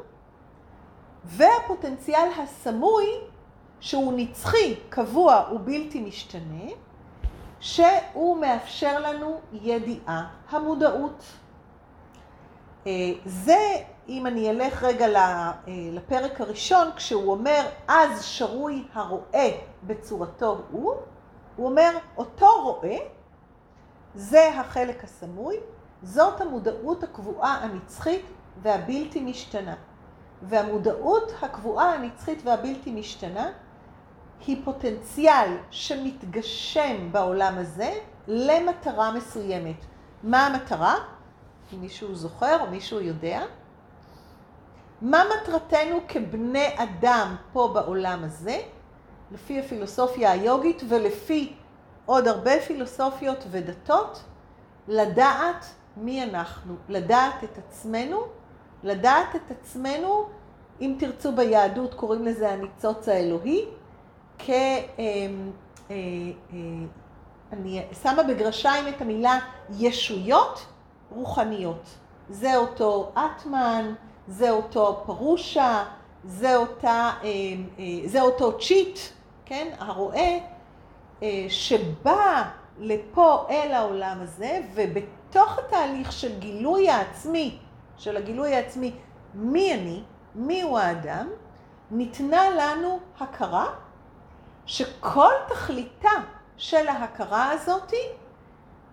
והפוטנציאל 1.25 2.29
הסמוי, 2.42 3.07
שהוא 3.81 4.12
נצחי, 4.16 4.75
קבוע 4.88 5.42
ובלתי 5.53 6.01
משתנה, 6.01 6.71
שהוא 7.61 8.37
מאפשר 8.37 9.01
לנו 9.01 9.40
ידיעה, 9.53 10.27
המודעות. 10.51 11.25
אה, 12.87 12.92
זה, 13.25 13.59
אם 14.09 14.27
אני 14.27 14.51
אלך 14.51 14.83
רגע 14.83 15.07
אה, 15.16 15.53
לפרק 15.68 16.40
הראשון, 16.40 16.88
כשהוא 16.97 17.33
אומר, 17.33 17.66
אז 17.88 18.25
שרוי 18.25 18.85
הרועה 18.92 19.49
בצורתו 19.83 20.61
הוא, 20.71 20.94
הוא 21.57 21.66
אומר, 21.68 21.90
אותו 22.16 22.47
רועה, 22.62 22.99
זה 24.14 24.61
החלק 24.61 25.05
הסמוי, 25.05 25.57
זאת 26.03 26.40
המודעות 26.40 27.03
הקבועה 27.03 27.55
הנצחית 27.55 28.25
והבלתי 28.62 29.21
משתנה. 29.21 29.75
והמודעות 30.42 31.33
הקבועה 31.42 31.94
הנצחית 31.94 32.38
והבלתי 32.44 32.92
משתנה 32.92 33.51
היא 34.47 34.64
פוטנציאל 34.64 35.57
שמתגשם 35.71 37.12
בעולם 37.12 37.59
הזה 37.59 37.94
למטרה 38.29 39.12
מסוימת. 39.12 39.85
מה 40.23 40.47
המטרה? 40.47 40.94
אם 41.75 41.81
מישהו 41.81 42.14
זוכר 42.14 42.61
או 42.61 42.71
מישהו 42.71 43.01
יודע? 43.01 43.44
מה 45.03 45.25
מטרתנו 45.25 46.01
כבני 46.09 46.67
אדם 46.77 47.37
פה 47.53 47.71
בעולם 47.75 48.25
הזה, 48.25 48.61
לפי 49.33 49.61
הפילוסופיה 49.61 50.31
היוגית 50.31 50.83
ולפי 50.89 51.53
עוד 52.07 52.29
הרבה 52.29 52.61
פילוסופיות 52.61 53.45
ודתות? 53.51 54.23
לדעת 54.89 55.67
מי 55.97 56.23
אנחנו, 56.25 56.75
לדעת 56.89 57.45
את 57.45 57.59
עצמנו, 57.59 58.23
לדעת 58.83 59.37
את 59.37 59.51
עצמנו, 59.51 60.29
אם 60.81 60.97
תרצו 60.99 61.33
ביהדות 61.33 61.95
קוראים 61.95 62.25
לזה 62.25 62.53
הניצוץ 62.53 63.09
האלוהי, 63.09 63.65
כ... 64.39 64.51
אמ, 64.51 65.51
אה, 65.91 65.97
אה, 66.53 66.59
אני 67.53 67.85
שמה 68.03 68.23
בגרשיים 68.23 68.89
את 68.89 69.01
המילה 69.01 69.39
ישויות 69.79 70.67
רוחניות. 71.11 71.89
זה 72.31 72.57
אותו 72.57 73.13
אטמן, 73.15 73.95
זה 74.29 74.51
אותו 74.51 75.03
פרושה, 75.07 75.85
זה, 76.25 76.57
אותה, 76.57 77.11
אמ, 77.23 77.67
אה, 77.79 77.85
זה 78.09 78.21
אותו 78.21 78.59
צ'יט, 78.59 78.99
כן, 79.45 79.69
הרועה, 79.79 80.31
שבא 81.49 82.43
לפה 82.79 83.47
אל 83.51 83.73
העולם 83.73 84.19
הזה, 84.21 84.61
ובתוך 84.75 85.59
התהליך 85.59 86.12
של 86.12 86.38
גילוי 86.38 86.91
העצמי, 86.91 87.59
של 87.97 88.17
הגילוי 88.17 88.55
העצמי, 88.55 88.93
מי 89.35 89.75
אני, 89.75 90.03
מי 90.35 90.62
הוא 90.62 90.79
האדם, 90.79 91.29
ניתנה 91.91 92.51
לנו 92.51 93.01
הכרה 93.21 93.67
שכל 94.67 95.33
תכליתה 95.49 96.11
של 96.57 96.88
ההכרה 96.88 97.51
הזאת 97.51 97.93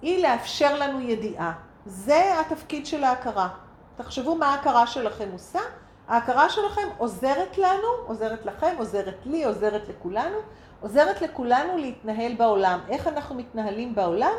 היא 0.02 0.24
לאפשר 0.24 0.78
לנו 0.80 1.02
ידיעה. 1.02 1.54
זה 1.86 2.40
התפקיד 2.40 2.86
של 2.86 3.04
ההכרה. 3.04 3.50
תחשבו 3.98 4.36
מה 4.36 4.48
ההכרה 4.48 4.88
שלכם 4.88 5.30
עושה. 5.32 5.60
ההכרה 6.08 6.50
שלכם 6.50 6.88
עוזרת 6.98 7.58
לנו, 7.58 7.88
עוזרת 8.08 8.46
לכם, 8.46 8.76
עוזרת 8.78 9.26
לי, 9.26 9.44
עוזרת 9.44 9.88
לכולנו, 9.88 10.38
עוזרת 10.82 11.22
לכולנו 11.22 11.78
להתנהל 11.78 12.36
בעולם. 12.36 12.80
איך 12.90 13.08
אנחנו 13.08 13.36
מתנהלים 13.36 13.96
בעולם? 13.96 14.34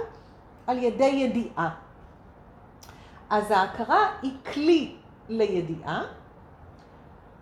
על 0.67 0.79
ידי 0.79 1.05
ידיעה. 1.05 1.71
אז 3.31 3.51
ההכרה 3.51 4.07
היא 4.23 4.33
כלי 4.53 4.97
לידיעה, 5.29 6.03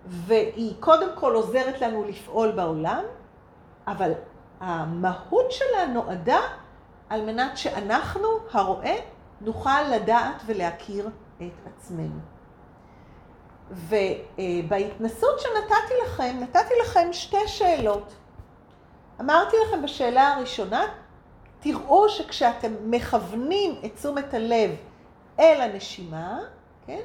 והיא 0.07 0.75
קודם 0.81 1.09
כל 1.15 1.35
עוזרת 1.35 1.81
לנו 1.81 2.05
לפעול 2.05 2.51
בעולם, 2.51 3.05
אבל 3.87 4.13
המהות 4.61 5.53
שלה 5.53 5.87
נועדה 5.87 6.41
על 7.09 7.25
מנת 7.25 7.59
שאנחנו, 7.59 8.29
הרועה, 8.53 8.95
נוכל 9.41 9.83
לדעת 9.83 10.43
ולהכיר 10.47 11.09
את 11.37 11.67
עצמנו. 11.67 12.21
ובהתנסות 13.71 15.41
שנתתי 15.41 15.95
לכם, 16.05 16.37
נתתי 16.41 16.75
לכם 16.83 17.09
שתי 17.13 17.49
שאלות. 17.49 18.15
אמרתי 19.21 19.57
לכם 19.67 19.83
בשאלה 19.83 20.33
הראשונה, 20.35 20.85
תראו 21.61 22.09
שכשאתם 22.09 22.73
מכוונים 22.85 23.81
את 23.85 23.95
תשומת 23.95 24.35
הלב 24.35 24.71
אל 25.39 25.61
הנשימה, 25.61 26.39
כן, 26.87 27.01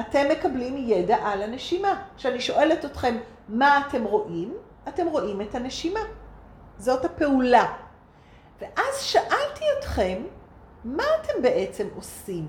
אתם 0.00 0.24
מקבלים 0.30 0.76
ידע 0.76 1.16
על 1.16 1.42
הנשימה. 1.42 2.02
כשאני 2.16 2.40
שואלת 2.40 2.84
אתכם 2.84 3.18
מה 3.48 3.82
אתם 3.88 4.04
רואים, 4.04 4.54
אתם 4.88 5.06
רואים 5.06 5.40
את 5.40 5.54
הנשימה. 5.54 6.00
זאת 6.78 7.04
הפעולה. 7.04 7.74
ואז 8.60 9.00
שאלתי 9.00 9.64
אתכם, 9.78 10.22
מה 10.84 11.04
אתם 11.20 11.42
בעצם 11.42 11.88
עושים? 11.96 12.46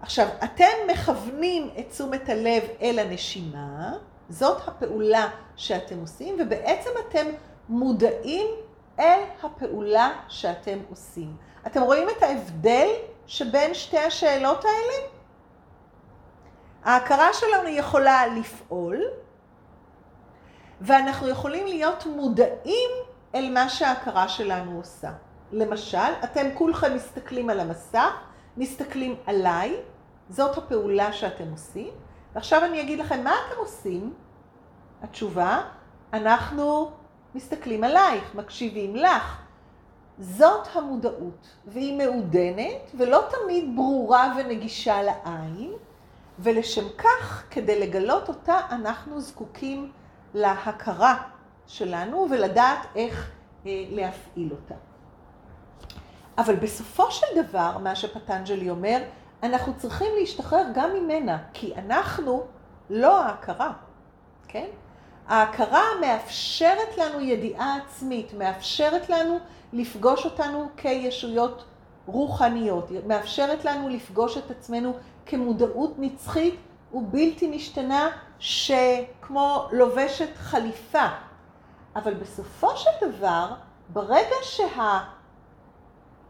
עכשיו, 0.00 0.26
אתם 0.44 0.92
מכוונים 0.92 1.70
את 1.78 1.88
תשומת 1.90 2.28
הלב 2.28 2.62
אל 2.82 2.98
הנשימה, 2.98 3.92
זאת 4.28 4.68
הפעולה 4.68 5.28
שאתם 5.56 5.98
עושים, 6.00 6.36
ובעצם 6.40 6.90
אתם 7.08 7.26
מודעים 7.68 8.46
אל 8.98 9.20
הפעולה 9.42 10.12
שאתם 10.28 10.78
עושים. 10.90 11.36
אתם 11.66 11.82
רואים 11.82 12.08
את 12.18 12.22
ההבדל 12.22 12.88
שבין 13.26 13.74
שתי 13.74 13.98
השאלות 13.98 14.64
האלה? 14.64 15.08
ההכרה 16.84 17.28
שלנו 17.32 17.68
יכולה 17.68 18.26
לפעול, 18.26 19.02
ואנחנו 20.80 21.28
יכולים 21.28 21.66
להיות 21.66 22.06
מודעים 22.06 22.90
אל 23.34 23.50
מה 23.54 23.68
שההכרה 23.68 24.28
שלנו 24.28 24.78
עושה. 24.78 25.10
למשל, 25.52 25.98
אתם 26.24 26.46
כולכם 26.54 26.94
מסתכלים 26.94 27.50
על 27.50 27.60
המסך, 27.60 28.12
מסתכלים 28.56 29.14
עליי, 29.26 29.76
זאת 30.30 30.58
הפעולה 30.58 31.12
שאתם 31.12 31.50
עושים, 31.50 31.90
ועכשיו 32.34 32.64
אני 32.64 32.80
אגיד 32.80 32.98
לכם 32.98 33.24
מה 33.24 33.32
אתם 33.46 33.58
עושים. 33.58 34.14
התשובה, 35.02 35.60
אנחנו 36.12 36.90
מסתכלים 37.34 37.84
עלייך, 37.84 38.34
מקשיבים 38.34 38.96
לך. 38.96 39.42
זאת 40.18 40.68
המודעות, 40.72 41.48
והיא 41.66 41.98
מעודנת 41.98 42.90
ולא 42.94 43.22
תמיד 43.30 43.76
ברורה 43.76 44.34
ונגישה 44.38 45.02
לעין, 45.02 45.72
ולשם 46.38 46.88
כך, 46.98 47.44
כדי 47.50 47.80
לגלות 47.80 48.28
אותה, 48.28 48.60
אנחנו 48.70 49.20
זקוקים 49.20 49.92
להכרה 50.34 51.22
שלנו 51.66 52.26
ולדעת 52.30 52.78
איך 52.94 53.30
אה, 53.66 53.84
להפעיל 53.90 54.50
אותה. 54.50 54.74
אבל 56.38 56.54
בסופו 56.56 57.10
של 57.10 57.26
דבר, 57.42 57.78
מה 57.78 57.96
שפטנג'לי 57.96 58.70
אומר, 58.70 58.98
אנחנו 59.42 59.72
צריכים 59.76 60.08
להשתחרר 60.18 60.62
גם 60.74 60.90
ממנה, 60.94 61.38
כי 61.52 61.74
אנחנו 61.74 62.44
לא 62.90 63.22
ההכרה, 63.22 63.72
כן? 64.48 64.66
ההכרה 65.28 65.82
מאפשרת 66.00 66.98
לנו 66.98 67.20
ידיעה 67.20 67.76
עצמית, 67.76 68.34
מאפשרת 68.34 69.10
לנו 69.10 69.38
לפגוש 69.72 70.24
אותנו 70.24 70.68
כישויות 70.76 71.64
רוחניות, 72.06 72.90
מאפשרת 73.06 73.64
לנו 73.64 73.88
לפגוש 73.88 74.38
את 74.38 74.50
עצמנו 74.50 74.92
כמודעות 75.26 75.94
נצחית 75.98 76.54
ובלתי 76.92 77.56
משתנה 77.56 78.08
שכמו 78.38 79.68
לובשת 79.72 80.36
חליפה. 80.36 81.06
אבל 81.96 82.14
בסופו 82.14 82.76
של 82.76 82.90
דבר, 83.00 83.48
ברגע 83.88 84.36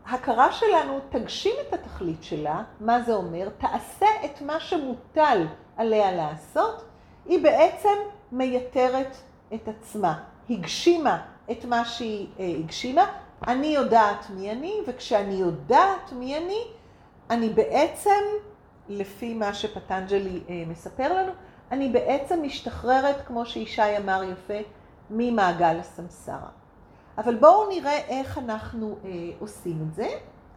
שההכרה 0.07 0.53
שלנו 0.53 1.01
תגשים 1.09 1.55
את 1.69 1.75
התכלית 1.75 2.23
שלה, 2.25 2.63
מה 2.81 3.03
זה 3.03 3.15
אומר? 3.15 3.49
תעשה 3.59 4.07
את 4.25 4.43
מה 4.43 4.61
שמוטל 4.61 5.47
עליה 5.77 6.13
לעשות, 6.13 6.85
היא 7.27 7.43
בעצם 7.43 7.99
מייתרת 8.33 9.17
את 9.55 9.69
עצמה. 9.69 10.23
הגשימה 10.51 11.23
את 11.51 11.65
מה 11.65 11.85
שהיא 11.85 12.27
אה, 12.39 12.53
הגשימה. 12.59 13.07
אני 13.47 13.67
יודעת 13.67 14.31
מי 14.31 14.53
אני, 14.53 14.75
וכשאני 14.87 15.35
יודעת 15.35 16.13
מי 16.13 16.37
אני, 16.37 16.61
אני 17.31 17.49
בעצם, 17.49 18.21
לפי 18.89 19.35
מה 19.35 19.55
שפטנג'לי 19.55 20.41
אה, 20.49 20.63
מספר 20.67 21.13
לנו, 21.15 21.33
אני 21.73 21.89
בעצם 21.89 22.43
משתחררת, 22.43 23.27
כמו 23.27 23.47
שישי 23.47 23.97
אמר 23.99 24.23
יפה, 24.23 24.59
ממעגל 25.11 25.77
הסמסרה. 25.81 26.49
אבל 27.19 27.35
בואו 27.35 27.69
נראה 27.69 27.99
איך 28.09 28.39
אנחנו 28.39 28.97
אה, 29.05 29.11
עושים 29.39 29.79
את 29.89 29.95
זה. 29.95 30.09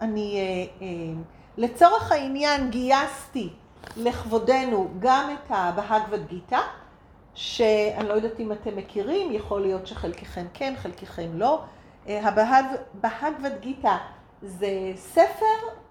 אני 0.01 0.35
אה, 0.37 0.85
אה, 0.85 1.21
לצורך 1.57 2.11
העניין 2.11 2.69
גייסתי 2.69 3.49
לכבודנו 3.97 4.87
גם 4.99 5.33
את 5.33 5.45
הבהגבד 5.49 6.27
גיתא, 6.27 6.59
שאני 7.33 8.07
לא 8.07 8.13
יודעת 8.13 8.39
אם 8.39 8.51
אתם 8.51 8.75
מכירים, 8.75 9.31
יכול 9.31 9.61
להיות 9.61 9.87
שחלקכם 9.87 10.45
כן, 10.53 10.73
חלקכם 10.77 11.29
לא. 11.33 11.61
אה, 12.07 12.27
הבהגבד 12.27 13.51
גיתא 13.61 13.95
זה 14.41 14.69
ספר 14.95 15.45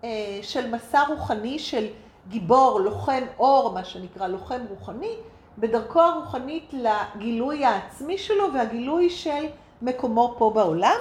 אה, 0.04 0.38
של 0.42 0.74
מסע 0.74 1.02
רוחני 1.08 1.58
של 1.58 1.86
גיבור, 2.28 2.80
לוחם 2.80 3.22
אור, 3.38 3.72
מה 3.72 3.84
שנקרא 3.84 4.26
לוחם 4.26 4.60
רוחני, 4.70 5.14
בדרכו 5.58 6.00
הרוחנית 6.00 6.72
לגילוי 6.72 7.64
העצמי 7.64 8.18
שלו 8.18 8.52
והגילוי 8.54 9.10
של 9.10 9.46
מקומו 9.82 10.34
פה 10.38 10.52
בעולם. 10.54 10.96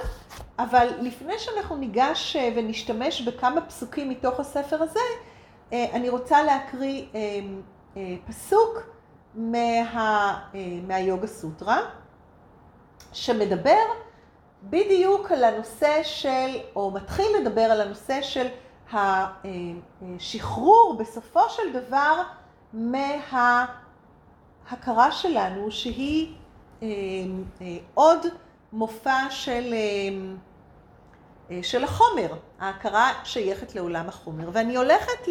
אבל 0.59 0.87
לפני 1.01 1.39
שאנחנו 1.39 1.75
ניגש 1.75 2.35
אה, 2.35 2.49
ונשתמש 2.55 3.21
בכמה 3.21 3.61
פסוקים 3.61 4.09
מתוך 4.09 4.39
הספר 4.39 4.83
הזה, 4.83 4.99
אני 5.71 6.09
רוצה 6.09 6.43
להקריא 6.43 7.05
פסוק 8.27 8.77
מה, 9.35 10.39
מהיוגה 10.87 11.27
סוטרה, 11.27 11.79
שמדבר 13.13 13.83
בדיוק 14.63 15.31
על 15.31 15.43
הנושא 15.43 16.03
של, 16.03 16.57
או 16.75 16.91
מתחיל 16.91 17.25
לדבר 17.41 17.61
על 17.61 17.81
הנושא 17.81 18.21
של 18.21 18.47
השחרור 18.93 20.95
בסופו 20.99 21.39
של 21.49 21.73
דבר 21.73 22.21
מההכרה 22.73 23.71
שלנו 25.11 25.71
שהיא 25.71 26.35
אה, 26.83 26.87
אה, 27.61 27.77
עוד 27.93 28.19
מופע 28.73 29.29
של, 29.29 29.73
אה, 31.51 31.63
של 31.63 31.83
החומר, 31.83 32.33
ההכרה 32.59 33.13
שייכת 33.23 33.75
לעולם 33.75 34.07
החומר. 34.07 34.49
ואני 34.53 34.75
הולכת 34.75 35.27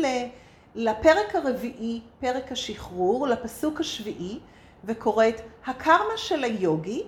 לפרק 0.74 1.34
הרביעי, 1.34 2.00
פרק 2.20 2.52
השחרור, 2.52 3.26
לפסוק 3.26 3.80
השביעי, 3.80 4.38
וקוראת, 4.84 5.40
הקרמה 5.66 6.16
של 6.16 6.44
היוגי 6.44 7.02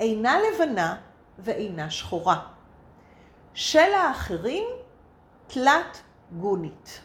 אינה 0.00 0.38
לבנה 0.40 0.96
ואינה 1.38 1.90
שחורה. 1.90 2.40
של 3.54 3.92
האחרים 3.94 4.64
תלת 5.46 6.02
גונית, 6.32 7.00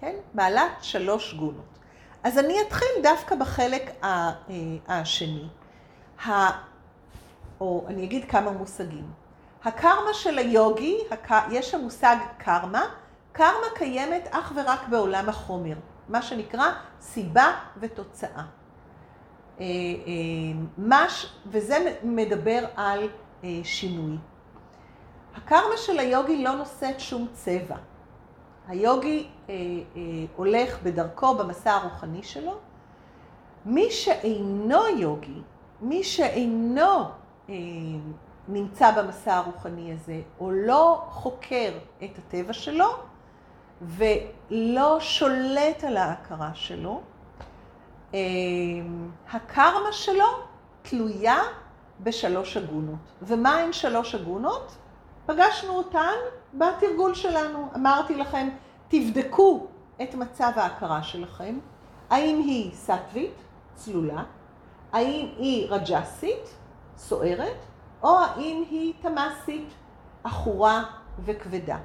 כן? 0.00 0.14
בעלת 0.34 0.72
שלוש 0.82 1.34
גונות. 1.34 1.78
אז 2.22 2.38
אני 2.38 2.54
אתחיל 2.60 2.88
דווקא 3.02 3.34
בחלק 3.34 3.90
אה, 4.04 4.32
השני, 4.88 5.48
או 7.62 7.84
אני 7.86 8.04
אגיד 8.04 8.24
כמה 8.24 8.50
מושגים. 8.50 9.12
הקרמה 9.64 10.14
של 10.14 10.38
היוגי, 10.38 10.98
יש 11.50 11.74
המושג 11.74 12.16
קרמה, 12.38 12.84
קרמה 13.32 13.66
קיימת 13.74 14.28
אך 14.30 14.52
ורק 14.56 14.88
בעולם 14.88 15.28
החומר, 15.28 15.74
מה 16.08 16.22
שנקרא 16.22 16.72
סיבה 17.00 17.52
ותוצאה. 17.76 18.30
אה, 18.36 18.44
אה, 19.60 19.64
מש, 20.78 21.32
וזה 21.46 21.96
מדבר 22.02 22.64
על 22.76 23.08
אה, 23.44 23.48
שינוי. 23.64 24.16
הקרמה 25.36 25.76
של 25.76 25.98
היוגי 25.98 26.44
לא 26.44 26.52
נושאת 26.54 27.00
שום 27.00 27.26
צבע. 27.32 27.76
היוגי 28.68 29.26
אה, 29.48 29.54
אה, 29.96 30.00
הולך 30.36 30.82
בדרכו 30.82 31.34
במסע 31.34 31.72
הרוחני 31.72 32.22
שלו. 32.22 32.54
מי 33.66 33.90
שאינו 33.90 34.86
יוגי, 34.98 35.40
מי 35.80 36.04
שאינו 36.04 37.21
נמצא 38.48 38.90
במסע 38.90 39.36
הרוחני 39.36 39.92
הזה, 39.92 40.20
או 40.40 40.50
לא 40.50 41.04
חוקר 41.08 41.72
את 42.04 42.18
הטבע 42.18 42.52
שלו, 42.52 42.88
ולא 43.82 45.00
שולט 45.00 45.84
על 45.84 45.96
ההכרה 45.96 46.50
שלו, 46.54 47.00
אה, 48.14 48.18
הקרמה 49.32 49.92
שלו 49.92 50.26
תלויה 50.82 51.38
בשלוש 52.00 52.56
הגונות. 52.56 53.12
ומה 53.22 53.54
הן 53.58 53.72
שלוש 53.72 54.14
הגונות? 54.14 54.76
פגשנו 55.26 55.72
אותן 55.72 56.14
בתרגול 56.54 57.14
שלנו. 57.14 57.68
אמרתי 57.76 58.16
לכם, 58.16 58.48
תבדקו 58.88 59.66
את 60.02 60.14
מצב 60.14 60.50
ההכרה 60.56 61.02
שלכם, 61.02 61.58
האם 62.10 62.38
היא 62.38 62.74
סטווית, 62.74 63.34
צלולה, 63.74 64.22
האם 64.92 65.28
היא 65.36 65.66
רג'סית, 65.70 66.54
סוערת, 66.98 67.56
או 68.02 68.18
האם 68.18 68.64
היא 68.70 68.92
תמאסית, 69.02 69.68
עכורה 70.24 70.84
וכבדה. 71.24 71.76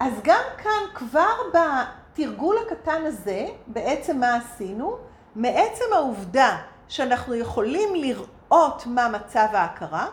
אז 0.00 0.12
גם 0.24 0.42
כאן, 0.62 0.82
כבר 0.94 1.32
בתרגול 1.54 2.56
הקטן 2.66 3.02
הזה, 3.06 3.46
בעצם 3.66 4.20
מה 4.20 4.36
עשינו? 4.36 4.96
מעצם 5.34 5.84
העובדה 5.94 6.56
שאנחנו 6.88 7.34
יכולים 7.34 7.94
לראות 7.94 8.86
מה 8.86 9.08
מצב 9.08 9.46
ההכרה, 9.52 10.06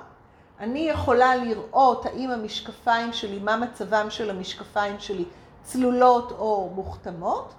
אני 0.59 0.79
יכולה 0.79 1.35
לראות 1.35 2.05
האם 2.05 2.31
המשקפיים 2.31 3.13
שלי, 3.13 3.39
מה 3.39 3.57
מצבם 3.57 4.09
של 4.09 4.29
המשקפיים 4.29 4.99
שלי, 4.99 5.25
צלולות 5.63 6.31
או 6.31 6.69
מוכתמות, 6.75 7.53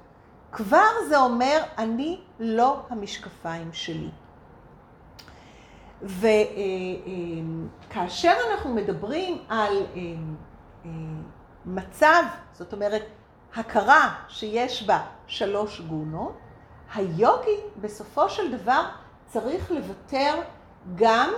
כבר 0.53 0.89
זה 1.09 1.19
אומר, 1.19 1.63
אני 1.79 2.21
לא 2.41 2.81
המשקפיים 2.91 3.73
שלי. 3.73 4.11
וכאשר 6.03 6.29
אה, 8.29 8.35
אה, 8.35 8.53
אנחנו 8.53 8.75
מדברים 8.75 9.39
על 9.49 9.77
אה, 9.97 10.01
מצב, 11.67 12.23
זאת 12.53 12.73
אומרת, 12.73 13.03
הכרה 13.57 14.15
שיש 14.29 14.83
בה 14.87 15.01
שלוש 15.27 15.81
גונות, 15.81 16.33
היוגי 16.95 17.61
בסופו 17.81 18.29
של 18.29 18.59
דבר 18.59 18.83
צריך 19.27 19.71
לוותר 19.71 20.35
גם 20.95 21.31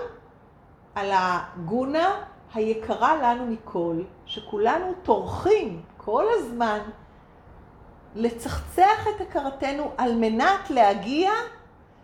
על 0.95 1.11
הגונה 1.13 2.25
היקרה 2.55 3.17
לנו 3.17 3.47
מכל, 3.47 3.97
שכולנו 4.27 4.93
טורחים 5.03 5.83
כל 5.97 6.25
הזמן 6.39 6.79
לצחצח 8.15 9.07
את 9.17 9.21
הכרתנו 9.21 9.93
על 9.99 10.15
מנת 10.15 10.71
להגיע 10.71 11.31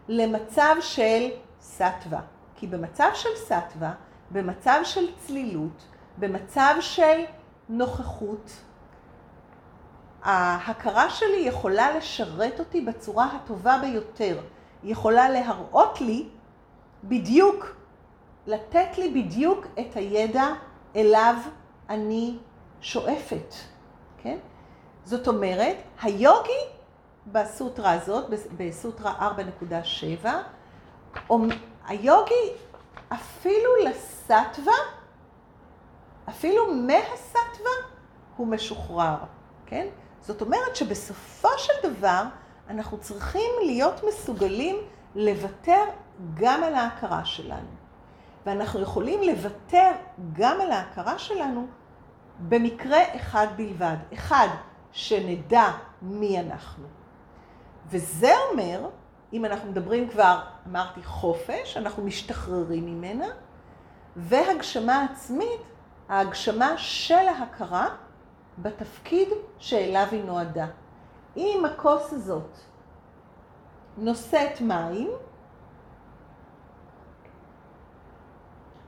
למצב 0.08 0.76
של 0.80 1.28
סטווה. 1.60 2.20
כי 2.60 2.66
במצב 2.66 3.10
של 3.14 3.28
סטווה, 3.36 3.92
במצב 4.30 4.80
של 4.84 5.06
צלילות, 5.16 5.84
במצב 6.18 6.74
של 6.80 7.20
נוכחות, 7.68 8.50
ההכרה 10.22 11.10
שלי 11.10 11.36
יכולה 11.36 11.96
לשרת 11.96 12.60
אותי 12.60 12.80
בצורה 12.80 13.26
הטובה 13.26 13.78
ביותר. 13.82 14.40
היא 14.82 14.92
יכולה 14.92 15.28
להראות 15.28 16.00
לי 16.00 16.28
בדיוק, 17.04 17.76
לתת 18.46 18.98
לי 18.98 19.22
בדיוק 19.22 19.66
את 19.80 19.96
הידע 19.96 20.46
אליו 20.96 21.34
אני 21.88 22.38
שואפת, 22.80 23.54
כן? 24.22 24.38
זאת 25.04 25.28
אומרת, 25.28 25.76
היוגי 26.02 26.62
בסוטרה 27.26 27.92
הזאת, 27.92 28.24
בסוטרה 28.56 29.34
4.7, 30.18 30.28
היוגי 31.90 32.52
אפילו 33.08 33.70
לסטווה, 33.84 34.74
אפילו 36.28 36.74
מהסטווה, 36.74 37.70
הוא 38.36 38.46
משוחרר, 38.46 39.16
כן? 39.66 39.86
זאת 40.20 40.42
אומרת 40.42 40.76
שבסופו 40.76 41.48
של 41.56 41.72
דבר 41.82 42.22
אנחנו 42.68 42.98
צריכים 42.98 43.50
להיות 43.66 44.04
מסוגלים 44.08 44.76
לוותר 45.14 45.84
גם 46.34 46.62
על 46.64 46.74
ההכרה 46.74 47.24
שלנו. 47.24 47.70
ואנחנו 48.46 48.80
יכולים 48.80 49.22
לוותר 49.22 49.90
גם 50.32 50.60
על 50.60 50.72
ההכרה 50.72 51.18
שלנו 51.18 51.66
במקרה 52.48 53.16
אחד 53.16 53.46
בלבד. 53.56 53.96
אחד, 54.14 54.48
שנדע 54.92 55.70
מי 56.02 56.40
אנחנו. 56.40 56.84
וזה 57.86 58.32
אומר, 58.50 58.88
אם 59.32 59.44
אנחנו 59.44 59.70
מדברים 59.70 60.08
כבר, 60.08 60.40
אמרתי 60.68 61.02
חופש, 61.02 61.76
אנחנו 61.76 62.02
משתחררים 62.04 62.86
ממנה, 62.86 63.26
והגשמה 64.16 65.04
עצמית, 65.04 65.60
ההגשמה 66.08 66.78
של 66.78 67.14
ההכרה 67.14 67.88
בתפקיד 68.58 69.28
שאליו 69.58 70.06
היא 70.10 70.24
נועדה. 70.24 70.66
אם 71.36 71.62
הכוס 71.64 72.12
הזאת 72.12 72.58
נושאת 73.98 74.60
מים, 74.60 75.10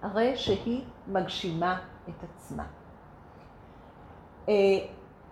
הרי 0.02 0.36
שהיא 0.36 0.84
מגשימה 1.06 1.80
את 2.08 2.24
עצמה. 2.24 2.64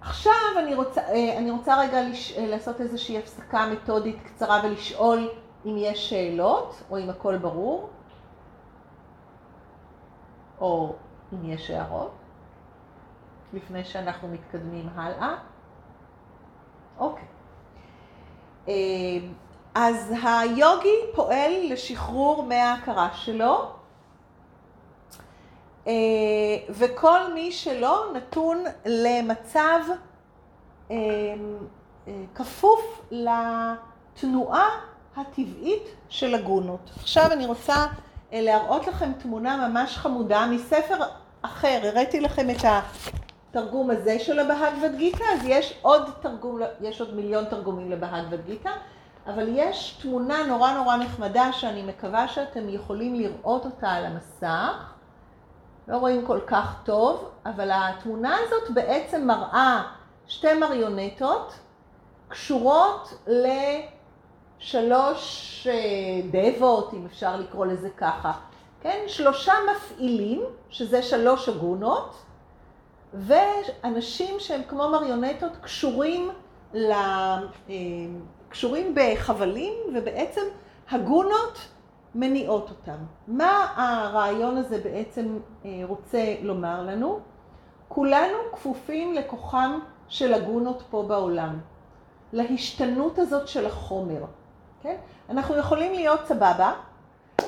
אה, 0.03 0.09
עכשיו 0.09 0.33
אני 0.59 0.75
רוצה, 0.75 1.01
אה, 1.01 1.39
אני 1.39 1.51
רוצה 1.51 1.81
רגע 1.81 2.03
לש, 2.03 2.39
אה, 2.39 2.47
לעשות 2.47 2.81
איזושהי 2.81 3.19
הפסקה 3.19 3.67
מתודית 3.67 4.23
קצרה 4.23 4.61
ולשאול 4.65 5.31
אם 5.67 5.75
יש 5.77 6.11
שאלות 6.11 6.83
או 6.91 6.99
אם 6.99 7.11
הכל 7.11 7.37
ברור, 7.37 7.91
או 10.61 10.95
אם 11.33 11.51
יש 11.51 11.71
הערות, 11.71 12.13
לפני 13.53 13.85
שאנחנו 13.85 14.29
מתקדמים 14.29 14.89
הלאה. 14.95 15.35
אוקיי. 16.99 17.29
אז 19.75 20.15
היוגי 20.25 20.97
פועל 21.15 21.53
לשחרור 21.71 22.43
מההכרה 22.43 23.09
שלו, 23.13 23.55
אה, 23.55 23.80
וכל 26.71 27.33
מי 27.35 27.53
שלא 27.53 28.05
נתון 28.15 28.65
למצב 28.87 29.81
אה, 30.91 30.97
אה, 32.09 32.13
כפוף 32.35 33.03
לתנועה 33.11 34.69
הטבעית 35.17 35.83
של 36.09 36.35
הגונות. 36.35 36.91
עכשיו 37.01 37.33
אני 37.33 37.47
רוצה 37.47 37.87
להראות 38.33 38.87
לכם 38.87 39.13
תמונה 39.13 39.69
ממש 39.69 39.97
חמודה 39.97 40.47
מספר 40.47 40.97
אחר, 41.43 41.81
הראיתי 41.83 42.21
לכם 42.21 42.51
את 42.51 42.65
התרגום 43.51 43.91
הזה 43.91 44.19
של 44.19 44.39
הבהגבד 44.39 44.97
גיתא, 44.97 45.25
אז 45.35 45.41
יש 45.45 45.79
עוד 45.83 46.11
תרגום, 46.21 46.61
יש 46.81 47.01
עוד 47.01 47.15
מיליון 47.15 47.45
תרגומים 47.45 47.91
לבהגבד 47.91 48.47
גיתא, 48.47 48.71
אבל 49.27 49.49
יש 49.49 49.99
תמונה 50.03 50.47
נורא 50.47 50.73
נורא 50.73 50.97
נחמדה 50.97 51.53
שאני 51.53 51.83
מקווה 51.83 52.29
שאתם 52.29 52.69
יכולים 52.69 53.15
לראות 53.15 53.65
אותה 53.65 53.91
על 53.91 54.07
המסך. 54.07 54.95
לא 55.91 55.97
רואים 55.97 56.27
כל 56.27 56.41
כך 56.47 56.75
טוב, 56.85 57.31
אבל 57.47 57.71
התמונה 57.75 58.37
הזאת 58.47 58.71
בעצם 58.71 59.27
מראה 59.27 59.83
שתי 60.27 60.55
מריונטות 60.55 61.53
קשורות 62.29 63.15
לשלוש 64.61 65.67
אה, 65.71 66.21
דבות, 66.31 66.95
אם 66.95 67.07
אפשר 67.07 67.37
לקרוא 67.37 67.67
לזה 67.67 67.91
ככה. 67.97 68.33
כן? 68.81 69.05
שלושה 69.07 69.53
מפעילים, 69.71 70.43
שזה 70.69 71.03
שלוש 71.03 71.49
אגונות, 71.49 72.17
ואנשים 73.15 74.41
שהם 74.41 74.61
כמו 74.69 74.89
מריונטות 74.89 75.53
קשורים, 75.61 76.31
ל... 76.75 76.93
אה, 76.93 77.47
קשורים 78.49 78.95
בחבלים, 78.95 79.75
ובעצם 79.95 80.43
הגונות 80.91 81.59
מניעות 82.15 82.71
אותם. 82.71 82.97
מה 83.29 83.67
הרעיון 83.77 84.57
הזה 84.57 84.81
בעצם 84.85 85.39
אה, 85.65 85.83
רוצה 85.87 86.35
לומר 86.43 86.83
לנו? 86.83 87.21
כולנו 87.89 88.37
כפופים 88.53 89.15
לכוחם 89.15 89.79
של 90.09 90.35
הגונות 90.35 90.83
פה 90.91 91.05
בעולם, 91.09 91.59
להשתנות 92.33 93.19
הזאת 93.19 93.49
של 93.49 93.67
החומר. 93.67 94.25
כן? 94.83 94.97
אנחנו 95.29 95.57
יכולים 95.57 95.93
להיות 95.93 96.21
סבבה, 96.27 96.73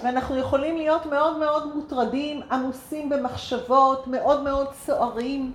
ואנחנו 0.03 0.37
יכולים 0.37 0.77
להיות 0.77 1.07
מאוד 1.07 1.39
מאוד 1.39 1.77
מוטרדים, 1.77 2.41
עמוסים 2.51 3.09
במחשבות, 3.09 4.07
מאוד 4.07 4.43
מאוד 4.43 4.67
סוערים, 4.73 5.53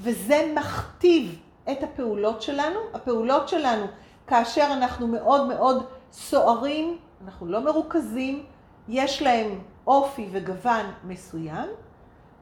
וזה 0.00 0.52
מכתיב 0.54 1.38
את 1.72 1.82
הפעולות 1.82 2.42
שלנו. 2.42 2.78
הפעולות 2.94 3.48
שלנו, 3.48 3.86
כאשר 4.26 4.68
אנחנו 4.72 5.08
מאוד 5.08 5.48
מאוד 5.48 5.84
סוערים, 6.12 6.98
אנחנו 7.24 7.46
לא 7.46 7.60
מרוכזים, 7.60 8.44
יש 8.88 9.22
להם 9.22 9.58
אופי 9.86 10.28
וגוון 10.32 10.86
מסוים, 11.04 11.68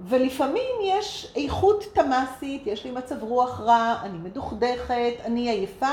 ולפעמים 0.01 0.71
יש 0.85 1.33
איכות 1.37 1.85
תמ"סית, 1.95 2.67
יש 2.67 2.85
לי 2.85 2.91
מצב 2.91 3.23
רוח 3.23 3.61
רע, 3.61 3.95
אני 4.03 4.19
מדוכדכת, 4.19 5.13
אני 5.25 5.51
עייפה. 5.51 5.91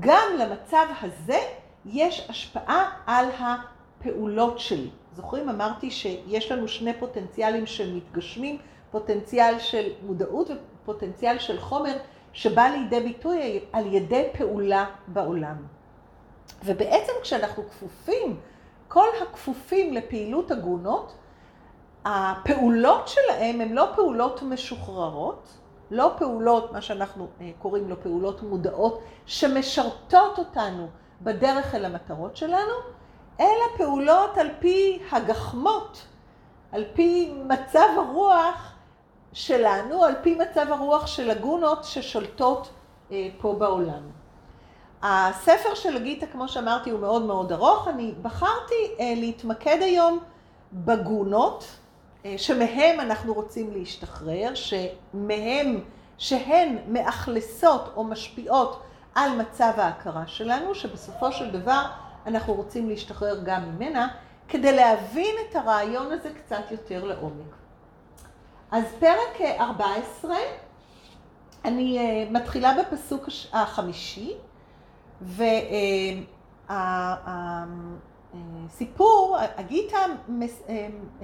גם 0.00 0.28
למצב 0.38 0.86
הזה 1.02 1.38
יש 1.86 2.26
השפעה 2.30 2.90
על 3.06 3.26
הפעולות 3.38 4.58
שלי. 4.58 4.90
זוכרים? 5.12 5.48
אמרתי 5.48 5.90
שיש 5.90 6.52
לנו 6.52 6.68
שני 6.68 6.92
פוטנציאלים 6.98 7.66
שמתגשמים, 7.66 8.58
פוטנציאל 8.90 9.58
של 9.58 9.88
מודעות 10.06 10.50
ופוטנציאל 10.82 11.38
של 11.38 11.60
חומר, 11.60 11.96
שבא 12.32 12.62
לידי 12.62 13.00
ביטוי 13.00 13.60
על 13.72 13.94
ידי 13.94 14.28
פעולה 14.38 14.84
בעולם. 15.06 15.79
ובעצם 16.64 17.12
כשאנחנו 17.22 17.62
כפופים, 17.68 18.40
כל 18.88 19.06
הכפופים 19.22 19.92
לפעילות 19.92 20.50
הגונות, 20.50 21.12
הפעולות 22.04 23.08
שלהם 23.08 23.60
הן 23.60 23.72
לא 23.72 23.88
פעולות 23.94 24.42
משוחררות, 24.42 25.48
לא 25.90 26.12
פעולות, 26.18 26.72
מה 26.72 26.82
שאנחנו 26.82 27.28
אה, 27.40 27.50
קוראים 27.58 27.88
לו 27.88 28.00
פעולות 28.02 28.42
מודעות, 28.42 29.00
שמשרתות 29.26 30.38
אותנו 30.38 30.88
בדרך 31.22 31.74
אל 31.74 31.84
המטרות 31.84 32.36
שלנו, 32.36 32.74
אלא 33.40 33.64
פעולות 33.76 34.38
על 34.38 34.48
פי 34.58 35.02
הגחמות, 35.12 36.06
על 36.72 36.84
פי 36.94 37.34
מצב 37.46 37.88
הרוח 37.96 38.74
שלנו, 39.32 40.04
על 40.04 40.14
פי 40.22 40.34
מצב 40.34 40.66
הרוח 40.70 41.06
של 41.06 41.30
הגונות 41.30 41.84
ששולטות 41.84 42.70
אה, 43.12 43.28
פה 43.40 43.54
בעולם. 43.58 44.19
הספר 45.02 45.74
של 45.74 45.96
הגיטה, 45.96 46.26
כמו 46.26 46.48
שאמרתי, 46.48 46.90
הוא 46.90 47.00
מאוד 47.00 47.22
מאוד 47.22 47.52
ארוך. 47.52 47.88
אני 47.88 48.14
בחרתי 48.22 48.74
אה, 49.00 49.12
להתמקד 49.16 49.78
היום 49.80 50.18
בגונות, 50.72 51.64
אה, 52.24 52.34
שמהם 52.38 53.00
אנחנו 53.00 53.34
רוצים 53.34 53.72
להשתחרר, 53.72 54.54
שמהם, 54.54 55.80
שהן 56.18 56.76
מאכלסות 56.88 57.92
או 57.96 58.04
משפיעות 58.04 58.82
על 59.14 59.30
מצב 59.38 59.72
ההכרה 59.76 60.26
שלנו, 60.26 60.74
שבסופו 60.74 61.32
של 61.32 61.50
דבר 61.50 61.82
אנחנו 62.26 62.54
רוצים 62.54 62.88
להשתחרר 62.88 63.40
גם 63.44 63.64
ממנה, 63.64 64.08
כדי 64.48 64.76
להבין 64.76 65.34
את 65.50 65.56
הרעיון 65.56 66.12
הזה 66.12 66.30
קצת 66.34 66.70
יותר 66.70 67.04
לעומק. 67.04 67.54
אז 68.70 68.84
פרק 69.00 69.40
14 69.60 70.34
אני 71.64 71.98
uh, 71.98 72.32
מתחילה 72.32 72.74
בפסוק 72.80 73.28
החמישי, 73.52 74.34
והסיפור, 78.68 79.36
הגיטה 79.56 79.98
uh, 79.98 80.30
uh, 81.20 81.22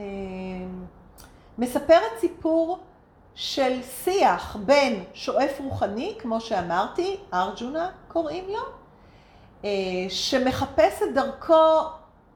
מספרת 1.59 2.18
סיפור 2.20 2.78
של 3.35 3.82
שיח 3.82 4.56
בין 4.56 5.04
שואף 5.14 5.61
רוחני, 5.61 6.14
כמו 6.18 6.40
שאמרתי, 6.40 7.16
ארג'ונה 7.35 7.90
קוראים 8.09 8.44
לו, 8.48 8.62
uh, 9.62 9.66
שמחפש 10.09 11.02
את 11.02 11.14
דרכו, 11.14 11.80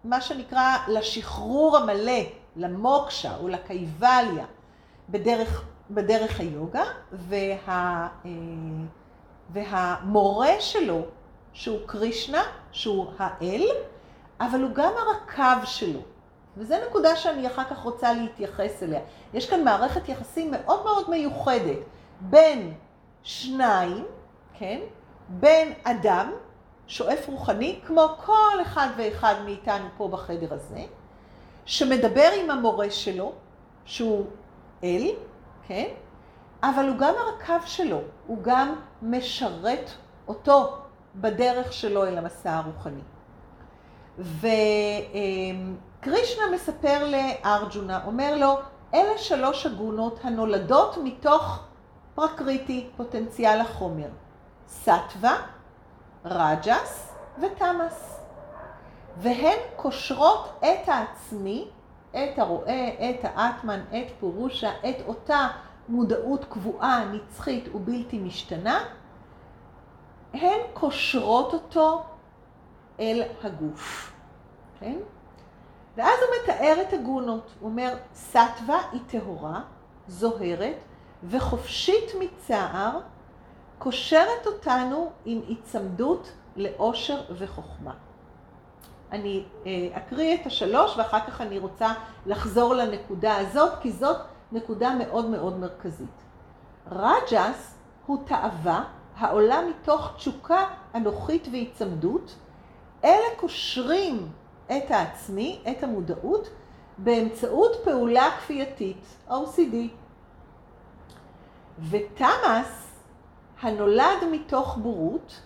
מה 0.05 0.21
שנקרא, 0.21 0.77
לשחרור 0.89 1.77
המלא, 1.77 2.23
למוקשה 2.57 3.37
או 3.37 3.49
לקייבליה, 3.49 4.45
בדרך 5.09 5.65
בדרך 5.91 6.41
היוגה, 6.41 6.85
וה, 7.13 8.09
אה, 8.25 8.31
והמורה 9.51 10.61
שלו, 10.61 11.03
שהוא 11.53 11.79
קרישנה, 11.87 12.43
שהוא 12.73 13.07
האל, 13.19 13.67
אבל 14.41 14.63
הוא 14.63 14.71
גם 14.75 14.93
הרקב 14.97 15.65
שלו. 15.65 16.01
וזו 16.57 16.75
נקודה 16.89 17.17
שאני 17.17 17.47
אחר 17.47 17.65
כך 17.65 17.79
רוצה 17.79 18.13
להתייחס 18.13 18.83
אליה. 18.83 19.01
יש 19.35 19.51
כאן 19.51 19.65
מערכת 19.65 20.09
יחסים 20.09 20.51
מאוד 20.51 20.85
מאוד 20.85 21.11
מיוחדת 21.11 21.79
בין 22.21 22.75
שניים, 23.23 24.05
כן? 24.59 24.81
בין 25.29 25.73
אדם, 25.85 26.33
שואף 26.87 27.29
רוחני, 27.29 27.81
כמו 27.87 28.09
כל 28.25 28.63
אחד 28.63 28.89
ואחד 28.97 29.35
מאיתנו 29.45 29.87
פה 29.97 30.09
בחדר 30.09 30.55
הזה, 30.55 30.85
שמדבר 31.65 32.31
עם 32.43 32.51
המורה 32.51 32.91
שלו, 32.91 33.33
שהוא 33.85 34.27
אל, 34.85 35.11
כן? 35.67 35.89
אבל 36.63 36.89
הוא 36.89 36.97
גם 36.97 37.15
הרכב 37.19 37.61
שלו, 37.67 38.01
הוא 38.27 38.39
גם 38.43 38.75
משרת 39.03 39.91
אותו 40.29 40.77
בדרך 41.15 41.73
שלו 41.73 42.07
אל 42.07 42.19
המסע 42.19 42.57
הרוחני. 42.57 43.01
וקרישנה 44.19 46.45
מספר 46.55 47.11
לארג'ונה, 47.11 48.05
אומר 48.07 48.37
לו, 48.37 48.59
אלה 48.95 49.19
שלוש 49.19 49.67
הגונות 49.67 50.19
הנולדות 50.23 50.99
מתוך 51.05 51.63
פרקריטי, 52.15 52.89
פוטנציאל 52.97 53.61
החומר. 53.61 54.09
סטווה, 54.69 55.37
רג'ס 56.25 57.13
ותמאס. 57.39 58.21
והן 59.17 59.59
קושרות 59.77 60.61
את 60.61 60.89
העצמי 60.89 61.69
את 62.11 62.39
הרואה, 62.39 63.11
את 63.11 63.21
האטמן, 63.23 63.81
את 63.91 64.11
פורושה, 64.21 64.71
את 64.89 64.97
אותה 65.07 65.49
מודעות 65.89 66.45
קבועה, 66.45 67.05
נצחית 67.05 67.75
ובלתי 67.75 68.19
משתנה, 68.19 68.85
הן 70.33 70.61
קושרות 70.75 71.55
אותו 71.55 72.03
אל 73.01 73.23
הגוף, 73.43 74.13
כן? 74.81 74.97
ואז 75.97 76.19
הוא 76.21 76.37
מתאר 76.43 76.83
את 76.83 76.93
הגונות. 76.93 77.51
הוא 77.61 77.71
אומר, 77.71 77.95
סטווה 78.15 78.79
היא 78.93 79.01
טהורה, 79.07 79.61
זוהרת 80.09 80.77
וחופשית 81.25 82.13
מצער, 82.21 83.01
קושרת 83.79 84.47
אותנו 84.47 85.11
עם 85.25 85.41
היצמדות 85.49 86.33
לאושר 86.57 87.21
וחוכמה. 87.39 87.95
אני 89.13 89.45
אה, 89.67 89.89
אקריא 89.93 90.35
את 90.35 90.47
השלוש 90.47 90.97
ואחר 90.97 91.21
כך 91.21 91.41
אני 91.41 91.59
רוצה 91.59 91.93
לחזור 92.27 92.75
לנקודה 92.75 93.37
הזאת, 93.37 93.73
כי 93.81 93.93
זאת 93.93 94.17
נקודה 94.53 94.95
מאוד 94.95 95.27
מאוד 95.27 95.59
מרכזית. 95.59 96.23
רג'ס 96.91 97.75
הוא 98.07 98.19
תאווה 98.27 98.85
העולה 99.21 99.61
מתוך 99.69 100.13
תשוקה 100.17 100.65
אנוכית 100.95 101.49
והיצמדות, 101.53 102.35
אלה 103.05 103.37
קושרים 103.37 104.29
את 104.67 104.91
העצמי, 104.91 105.61
את 105.71 105.83
המודעות, 105.83 106.49
באמצעות 106.99 107.77
פעולה 107.85 108.31
כפייתית, 108.39 109.17
OCD. 109.29 109.77
ותמאס, 111.91 113.01
הנולד 113.61 114.19
מתוך 114.31 114.77
בורות, 114.77 115.41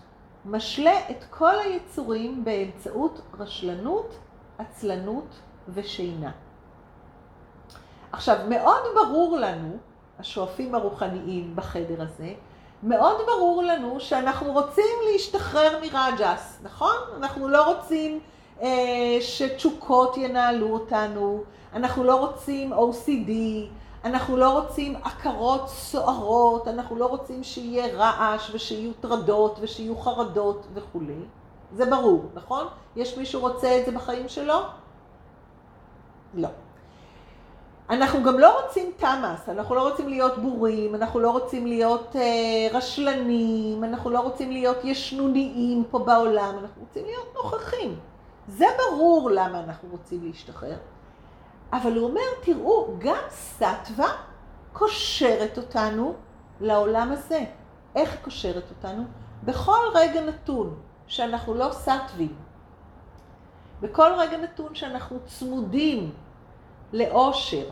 משלה 0.45 1.09
את 1.09 1.23
כל 1.29 1.59
היצורים 1.59 2.43
באמצעות 2.43 3.21
רשלנות, 3.39 4.17
עצלנות 4.57 5.39
ושינה. 5.69 6.31
עכשיו, 8.11 8.37
מאוד 8.49 8.81
ברור 8.95 9.37
לנו, 9.37 9.77
השואפים 10.19 10.75
הרוחניים 10.75 11.55
בחדר 11.55 12.01
הזה, 12.01 12.33
מאוד 12.85 13.17
ברור 13.27 13.63
לנו 13.63 13.99
שאנחנו 13.99 14.51
רוצים 14.53 14.95
להשתחרר 15.11 15.79
מרג'ס, 15.81 16.59
נכון? 16.63 16.95
אנחנו 17.17 17.47
לא 17.47 17.73
רוצים 17.73 18.19
אה, 18.61 19.17
שתשוקות 19.21 20.17
ינהלו 20.17 20.73
אותנו, 20.73 21.43
אנחנו 21.73 22.03
לא 22.03 22.15
רוצים 22.15 22.73
OCD, 22.73 23.31
אנחנו 24.03 24.37
לא 24.37 24.49
רוצים 24.59 24.95
עקרות 25.03 25.69
סוערות, 25.69 26.67
אנחנו 26.67 26.95
לא 26.95 27.05
רוצים 27.05 27.43
שיהיה 27.43 27.95
רעש 27.95 28.51
ושיהיו 28.53 28.91
טרדות 28.93 29.57
ושיהיו 29.61 29.97
חרדות 29.97 30.65
וכולי. 30.73 31.25
זה 31.73 31.85
ברור, 31.85 32.25
נכון? 32.33 32.67
יש 32.95 33.17
מישהו 33.17 33.41
רוצה 33.41 33.79
את 33.79 33.85
זה 33.85 33.91
בחיים 33.91 34.29
שלו? 34.29 34.59
לא. 36.33 36.49
אנחנו 37.89 38.23
גם 38.23 38.39
לא 38.39 38.61
רוצים 38.61 38.91
תמאס, 38.97 39.49
אנחנו 39.49 39.75
לא 39.75 39.89
רוצים 39.89 40.07
להיות 40.07 40.37
בורים, 40.37 40.95
אנחנו 40.95 41.19
לא 41.19 41.31
רוצים 41.31 41.67
להיות 41.67 42.15
אה, 42.15 42.67
רשלנים, 42.77 43.83
אנחנו 43.83 44.09
לא 44.09 44.19
רוצים 44.19 44.51
להיות 44.51 44.77
ישנוניים 44.83 45.83
פה 45.91 45.99
בעולם, 45.99 46.55
אנחנו 46.61 46.81
רוצים 46.81 47.05
להיות 47.05 47.33
נוכחים. 47.35 47.99
זה 48.47 48.65
ברור 48.77 49.29
למה 49.29 49.59
אנחנו 49.59 49.89
רוצים 49.91 50.25
להשתחרר. 50.25 50.77
אבל 51.73 51.97
הוא 51.97 52.09
אומר, 52.09 52.21
תראו, 52.41 52.95
גם 52.99 53.23
סטווה 53.29 54.09
קושרת 54.73 55.57
אותנו 55.57 56.13
לעולם 56.61 57.11
הזה. 57.11 57.39
איך 57.95 58.11
היא 58.11 58.19
קושרת 58.23 58.63
אותנו? 58.69 59.03
בכל 59.43 59.79
רגע 59.93 60.21
נתון 60.21 60.75
שאנחנו 61.07 61.53
לא 61.53 61.69
סטווים, 61.71 62.35
בכל 63.81 64.11
רגע 64.17 64.37
נתון 64.37 64.75
שאנחנו 64.75 65.19
צמודים 65.25 66.11
לאושר, 66.93 67.69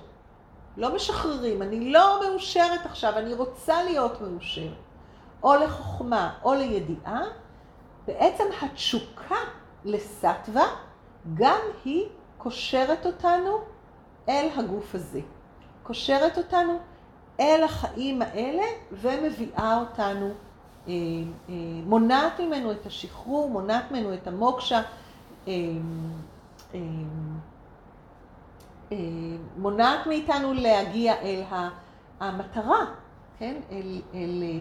לא 0.78 0.96
משחררים, 0.96 1.62
אני 1.62 1.92
לא 1.92 2.20
מאושרת 2.24 2.86
עכשיו, 2.86 3.14
אני 3.18 3.34
רוצה 3.34 3.84
להיות 3.84 4.22
מאושרת, 4.22 4.74
או 5.44 5.56
לחוכמה 5.56 6.34
או 6.44 6.54
לידיעה, 6.54 7.22
בעצם 8.08 8.44
התשוקה 8.62 9.36
לסטווה 9.86 10.66
גם 11.34 11.60
היא 11.86 12.06
קושרת 12.38 13.06
אותנו 13.06 13.58
אל 14.30 14.48
הגוף 14.56 14.96
הזה. 14.96 15.22
קושרת 15.84 16.38
אותנו 16.38 16.80
אל 17.40 17.64
החיים 17.64 18.22
האלה 18.22 18.64
ומביאה 18.92 19.80
אותנו, 19.80 20.32
אה, 20.88 20.94
אה, 21.50 21.54
מונעת 21.86 22.40
ממנו 22.40 22.72
את 22.72 22.86
השחרור, 22.86 23.50
מונעת 23.50 23.92
ממנו 23.92 24.14
את 24.14 24.28
המוקשה, 24.28 24.82
אה, 25.48 25.54
מונעת 29.58 30.08
מאיתנו 30.08 30.54
להגיע 30.54 31.14
אל 31.22 31.44
המטרה, 32.20 32.86
כן? 33.38 33.56
אל, 33.72 34.02
אל, 34.14 34.60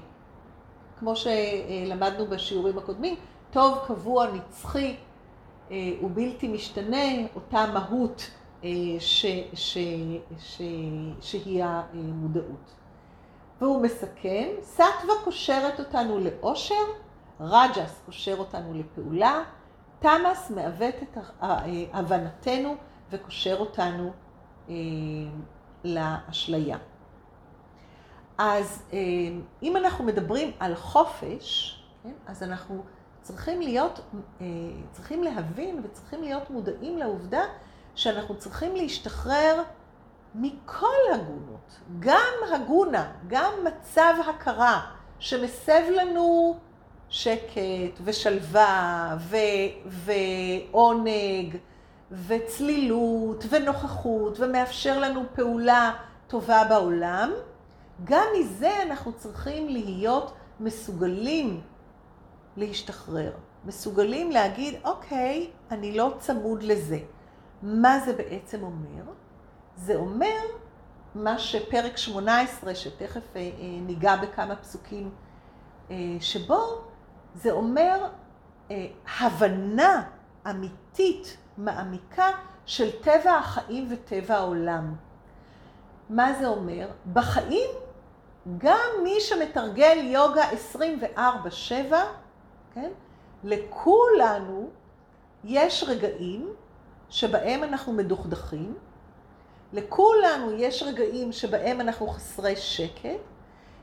כמו 0.98 1.14
שלמדנו 1.16 2.26
בשיעורים 2.26 2.78
הקודמים, 2.78 3.14
טוב, 3.50 3.78
קבוע, 3.86 4.26
נצחי 4.32 4.96
ובלתי 6.02 6.48
משתנה, 6.48 7.06
אותה 7.34 7.66
מהות 7.72 8.30
אה, 8.64 8.70
ש, 8.98 9.26
ש, 9.54 9.78
ש, 10.38 10.62
שהיא 11.20 11.64
המודעות. 11.64 12.74
והוא 13.60 13.82
מסכם, 13.82 14.48
סטווה 14.62 15.14
קושרת 15.24 15.80
אותנו 15.80 16.18
לאושר, 16.18 16.84
רג'ס 17.40 18.00
קושר 18.06 18.38
אותנו 18.38 18.74
לפעולה, 18.74 19.42
תמאס 19.98 20.50
מעוות 20.50 20.94
את 21.02 21.18
הבנתנו 21.92 22.74
וקושר 23.12 23.56
אותנו 23.60 24.12
אה, 24.68 24.74
לאשליה. 25.84 26.78
אז 28.38 28.82
אה, 28.92 28.98
אם 29.62 29.76
אנחנו 29.76 30.04
מדברים 30.04 30.50
על 30.58 30.74
חופש, 30.74 31.78
כן, 32.02 32.12
אז 32.26 32.42
אנחנו 32.42 32.82
צריכים 33.20 33.60
להיות, 33.60 34.00
צריכים 34.92 35.22
להבין 35.22 35.80
וצריכים 35.84 36.22
להיות 36.22 36.50
מודעים 36.50 36.98
לעובדה 36.98 37.42
שאנחנו 37.94 38.38
צריכים 38.38 38.76
להשתחרר 38.76 39.62
מכל 40.34 40.96
הגונות, 41.14 41.80
גם 41.98 42.54
הגונה, 42.54 43.12
גם 43.26 43.52
מצב 43.64 44.14
הכרה 44.28 44.80
שמסב 45.18 45.82
לנו 45.96 46.56
שקט 47.08 48.00
ושלווה 48.04 49.16
ו- 49.18 49.36
ועונג 49.86 51.56
וצלילות 52.26 53.44
ונוכחות 53.50 54.40
ומאפשר 54.40 54.98
לנו 54.98 55.22
פעולה 55.34 55.92
טובה 56.26 56.64
בעולם, 56.68 57.30
גם 58.04 58.24
מזה 58.40 58.82
אנחנו 58.82 59.12
צריכים 59.12 59.68
להיות 59.68 60.32
מסוגלים 60.60 61.60
להשתחרר. 62.56 63.32
מסוגלים 63.64 64.30
להגיד, 64.30 64.74
אוקיי, 64.84 65.50
אני 65.70 65.96
לא 65.96 66.14
צמוד 66.18 66.62
לזה. 66.62 66.98
מה 67.62 67.98
זה 68.00 68.12
בעצם 68.12 68.62
אומר? 68.62 69.12
זה 69.76 69.94
אומר 69.94 70.40
מה 71.14 71.38
שפרק 71.38 71.96
18, 71.96 72.74
שתכף 72.74 73.36
אה, 73.36 73.40
אה, 73.40 73.50
ניגע 73.60 74.16
בכמה 74.16 74.56
פסוקים 74.56 75.10
אה, 75.90 75.96
שבו, 76.20 76.82
זה 77.34 77.50
אומר 77.50 78.08
הבנה 79.20 80.02
אמיתית, 80.50 81.36
מעמיקה, 81.56 82.30
של 82.66 82.90
טבע 83.00 83.32
החיים 83.32 83.88
וטבע 83.90 84.36
העולם. 84.36 84.94
מה 86.10 86.32
זה 86.40 86.48
אומר? 86.48 86.88
בחיים, 87.12 87.70
גם 88.58 88.88
מי 89.04 89.20
שמתרגל 89.20 89.98
יוגה 90.02 90.44
24-7, 91.16 91.94
כן? 92.74 92.90
לכולנו 93.44 94.70
יש 95.44 95.84
רגעים 95.88 96.52
שבהם 97.10 97.64
אנחנו 97.64 97.92
מדוכדכים, 97.92 98.74
לכולנו 99.72 100.52
יש 100.52 100.82
רגעים 100.82 101.32
שבהם 101.32 101.80
אנחנו 101.80 102.06
חסרי 102.06 102.56
שקט, 102.56 103.08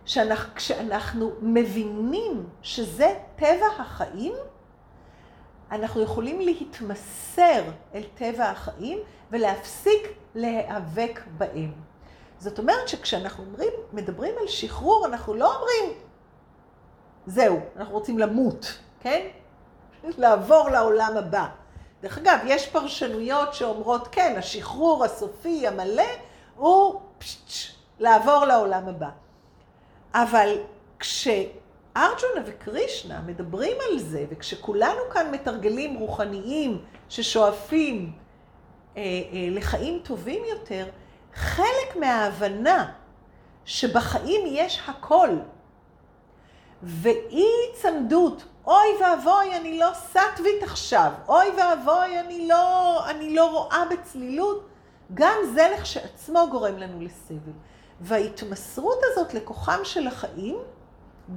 שאנחנו, 0.06 0.56
כשאנחנו 0.56 1.32
מבינים 1.42 2.50
שזה 2.62 3.16
טבע 3.36 3.68
החיים, 3.80 4.34
אנחנו 5.72 6.02
יכולים 6.02 6.42
להתמסר 6.42 7.62
אל 7.96 8.04
טבע 8.16 8.50
החיים 8.50 9.00
ולהפסיק 9.32 10.08
להיאבק 10.36 11.20
בהם. 11.38 11.72
זאת 12.40 12.60
אומרת 12.60 12.88
שכשאנחנו 12.88 13.44
אומרים, 13.44 13.72
מדברים 13.94 14.34
על 14.42 14.48
שחרור, 14.48 15.06
אנחנו 15.06 15.34
לא 15.34 15.56
אומרים, 15.56 16.00
זהו, 17.28 17.60
אנחנו 17.76 17.94
רוצים 17.94 18.20
למות, 18.20 18.78
כן? 19.00 19.28
לעבור 20.18 20.70
לעולם 20.70 21.18
הבא. 21.18 21.48
דרך 22.02 22.18
אגב, 22.18 22.40
יש 22.46 22.68
פרשנויות 22.68 23.54
שאומרות, 23.54 24.08
כן, 24.12 24.36
השחרור 24.38 25.06
הסופי 25.06 25.68
המלא 25.68 26.04
הוא 26.56 27.02
פשש, 27.18 27.76
לעבור 28.00 28.46
לעולם 28.46 28.88
הבא. 28.88 29.10
אבל 30.14 30.58
כשארג'ונה 31.96 32.42
וקרישנה 32.46 33.22
מדברים 33.26 33.78
על 33.90 34.00
זה, 34.00 34.26
וכשכולנו 34.30 35.00
כאן 35.14 35.32
מתרגלים 35.32 35.96
רוחניים 35.96 36.82
ששואפים 37.10 38.12
אה, 38.98 39.02
אה, 39.02 39.48
לחיים 39.52 40.00
טובים 40.04 40.44
יותר, 40.50 40.86
חלק 41.34 41.96
מההבנה 42.00 42.92
שבחיים 43.66 44.42
יש 44.46 44.82
הכל, 44.88 45.30
ואי 46.84 47.46
צמדות 47.74 48.44
אוי 48.66 48.88
ואבוי, 49.02 49.56
אני 49.56 49.80
לא 49.80 49.90
סטווית 49.94 50.64
עכשיו, 50.64 51.12
אוי 51.28 51.48
ואבוי, 51.58 52.20
אני 52.20 52.48
לא, 52.48 53.06
אני 53.10 53.36
לא 53.36 53.52
רואה 53.52 53.84
בצלילות, 53.92 54.68
גם 55.14 55.38
זה 55.54 55.68
לכשעצמו 55.78 56.48
גורם 56.52 56.78
לנו 56.78 57.02
לסבל. 57.02 57.52
וההתמסרות 58.02 58.98
הזאת 59.04 59.34
לכוחם 59.34 59.80
של 59.84 60.08
החיים, 60.08 60.58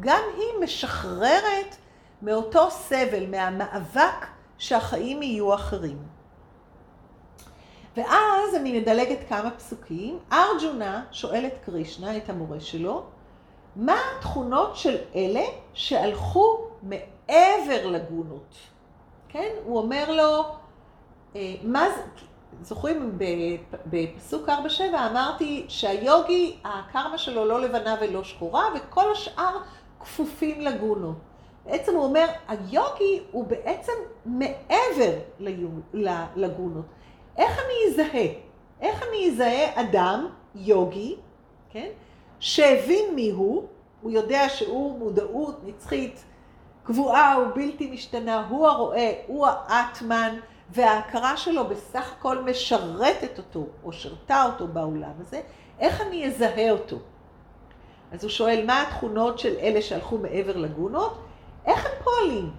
גם 0.00 0.22
היא 0.36 0.64
משחררת 0.64 1.76
מאותו 2.22 2.70
סבל, 2.70 3.26
מהמאבק 3.26 4.26
שהחיים 4.58 5.22
יהיו 5.22 5.54
אחרים. 5.54 5.98
ואז 7.96 8.54
אני 8.54 8.80
מדלגת 8.80 9.18
כמה 9.28 9.50
פסוקים. 9.50 10.18
ארג'ונה 10.32 11.04
שואל 11.12 11.46
את 11.46 11.54
קרישנה, 11.64 12.16
את 12.16 12.28
המורה 12.28 12.60
שלו, 12.60 13.02
מה 13.76 13.96
התכונות 14.18 14.76
של 14.76 14.96
אלה 15.14 15.44
שהלכו 15.74 16.66
מעבר 16.82 17.86
לגונות? 17.86 18.56
כן? 19.28 19.48
הוא 19.64 19.78
אומר 19.78 20.12
לו, 20.12 20.44
אה, 21.36 21.54
מה 21.62 21.86
זה, 21.96 22.02
זוכרים 22.62 23.18
בפסוק 23.86 24.48
4-7 24.48 24.50
אמרתי 25.10 25.64
שהיוגי, 25.68 26.56
הקרמה 26.64 27.18
שלו 27.18 27.44
לא 27.44 27.60
לבנה 27.60 27.96
ולא 28.00 28.24
שחורה, 28.24 28.64
וכל 28.74 29.12
השאר 29.12 29.58
כפופים 30.02 30.60
לגונות. 30.60 31.16
בעצם 31.66 31.94
הוא 31.94 32.04
אומר, 32.04 32.26
היוגי 32.48 33.20
הוא 33.30 33.46
בעצם 33.46 33.92
מעבר 34.26 35.18
לגונות. 36.36 36.84
איך 37.36 37.58
אני 37.58 37.92
אזהה? 37.92 38.28
איך 38.80 39.02
אני 39.08 39.30
אזהה 39.30 39.80
אדם, 39.80 40.28
יוגי, 40.54 41.16
כן? 41.70 41.88
שהבין 42.40 43.14
מי 43.14 43.30
הוא, 43.30 43.66
הוא 44.02 44.10
יודע 44.10 44.48
שהוא 44.48 44.98
מודעות 44.98 45.60
נצחית 45.64 46.24
קבועה 46.84 47.36
ובלתי 47.38 47.90
משתנה, 47.90 48.46
הוא 48.48 48.66
הרואה, 48.66 49.12
הוא 49.26 49.46
האטמן, 49.46 50.36
וההכרה 50.70 51.36
שלו 51.36 51.68
בסך 51.68 52.12
הכל 52.12 52.38
משרתת 52.42 53.38
אותו, 53.38 53.66
או 53.84 53.92
שרתה 53.92 54.44
אותו 54.44 54.68
בעולם 54.68 55.12
הזה, 55.20 55.40
איך 55.78 56.00
אני 56.00 56.26
אזהה 56.26 56.70
אותו? 56.70 56.96
אז 58.12 58.24
הוא 58.24 58.30
שואל, 58.30 58.64
מה 58.66 58.82
התכונות 58.82 59.38
של 59.38 59.56
אלה 59.60 59.82
שהלכו 59.82 60.18
מעבר 60.18 60.56
לגונות? 60.56 61.18
איך 61.66 61.86
הם 61.86 61.92
פועלים? 62.04 62.50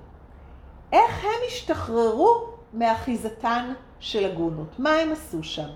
איך 0.91 1.23
הם 1.23 1.41
השתחררו 1.47 2.49
מאחיזתן 2.73 3.73
של 3.99 4.31
הגונות? 4.31 4.79
מה 4.79 4.93
הם 4.93 5.11
עשו 5.11 5.43
שם? 5.43 5.69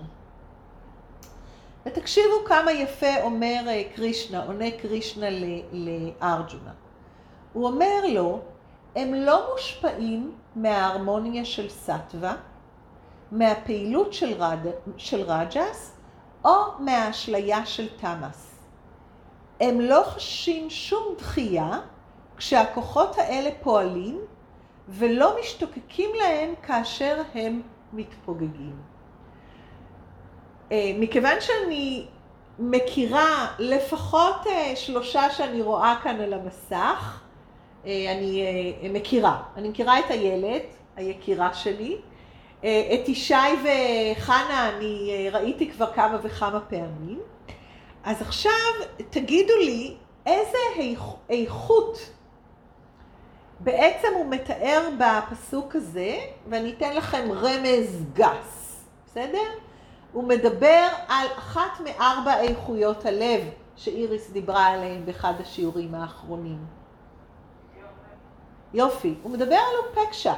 ותקשיבו 1.86 2.44
כמה 2.46 2.72
יפה 2.72 3.22
אומר 3.22 3.60
אה, 3.66 3.82
קרישנה, 3.94 4.44
עונה 4.44 4.70
קרישנה 4.70 5.26
לארג'ונה. 5.72 6.72
הוא 7.52 7.66
אומר 7.66 8.06
לו, 8.08 8.40
הם 8.96 9.14
לא 9.14 9.50
מושפעים 9.52 10.32
מההרמוניה 10.56 11.44
של 11.44 11.68
סטווה, 11.68 12.36
מהפעילות 13.32 14.12
של, 14.12 14.42
רד, 14.42 14.66
של 14.96 15.22
רג'ס, 15.22 15.96
או 16.44 16.50
מהאשליה 16.78 17.66
של 17.66 17.88
תמאס. 17.96 18.57
הם 19.60 19.80
לא 19.80 20.02
חשים 20.06 20.70
שום 20.70 21.14
דחייה 21.18 21.80
כשהכוחות 22.36 23.18
האלה 23.18 23.50
פועלים, 23.62 24.20
ולא 24.88 25.36
משתוקקים 25.40 26.10
להם 26.18 26.54
כאשר 26.62 27.22
הם 27.34 27.62
מתפוגגים. 27.92 28.76
אה, 30.72 30.92
מכיוון 30.98 31.40
שאני 31.40 32.06
מכירה 32.58 33.46
לפחות 33.58 34.46
אה, 34.46 34.76
שלושה 34.76 35.30
שאני 35.30 35.62
רואה 35.62 35.94
כאן 36.02 36.20
על 36.20 36.32
המסך, 36.32 37.20
אה, 37.86 38.12
אני 38.12 38.44
מכירה. 38.92 39.42
אני 39.56 39.68
מכירה 39.68 39.98
את 39.98 40.10
הילד, 40.10 40.62
היקירה 40.96 41.54
שלי. 41.54 41.96
את 42.60 43.08
ישי 43.08 43.34
וחנה 43.34 44.68
אני 44.68 45.28
ראיתי 45.32 45.70
כבר 45.70 45.92
כמה 45.92 46.18
וכמה 46.22 46.60
פעמים. 46.60 47.20
אז 48.08 48.22
עכשיו 48.22 48.52
תגידו 49.10 49.56
לי 49.56 49.96
איזה 50.26 50.58
איכות 51.30 52.10
בעצם 53.60 54.08
הוא 54.14 54.26
מתאר 54.26 54.88
בפסוק 54.98 55.76
הזה, 55.76 56.18
ואני 56.48 56.72
אתן 56.72 56.96
לכם 56.96 57.32
רמז 57.32 58.04
גס, 58.12 58.84
בסדר? 59.06 59.50
הוא 60.12 60.24
מדבר 60.24 60.88
על 61.08 61.26
אחת 61.38 61.80
מארבע 61.84 62.40
איכויות 62.40 63.06
הלב 63.06 63.40
שאיריס 63.76 64.30
דיברה 64.30 64.66
עליהן 64.66 65.06
באחד 65.06 65.34
השיעורים 65.40 65.94
האחרונים. 65.94 66.58
יופי. 68.74 69.14
הוא 69.22 69.32
מדבר 69.32 69.56
על 69.56 69.86
אופקשה, 69.88 70.34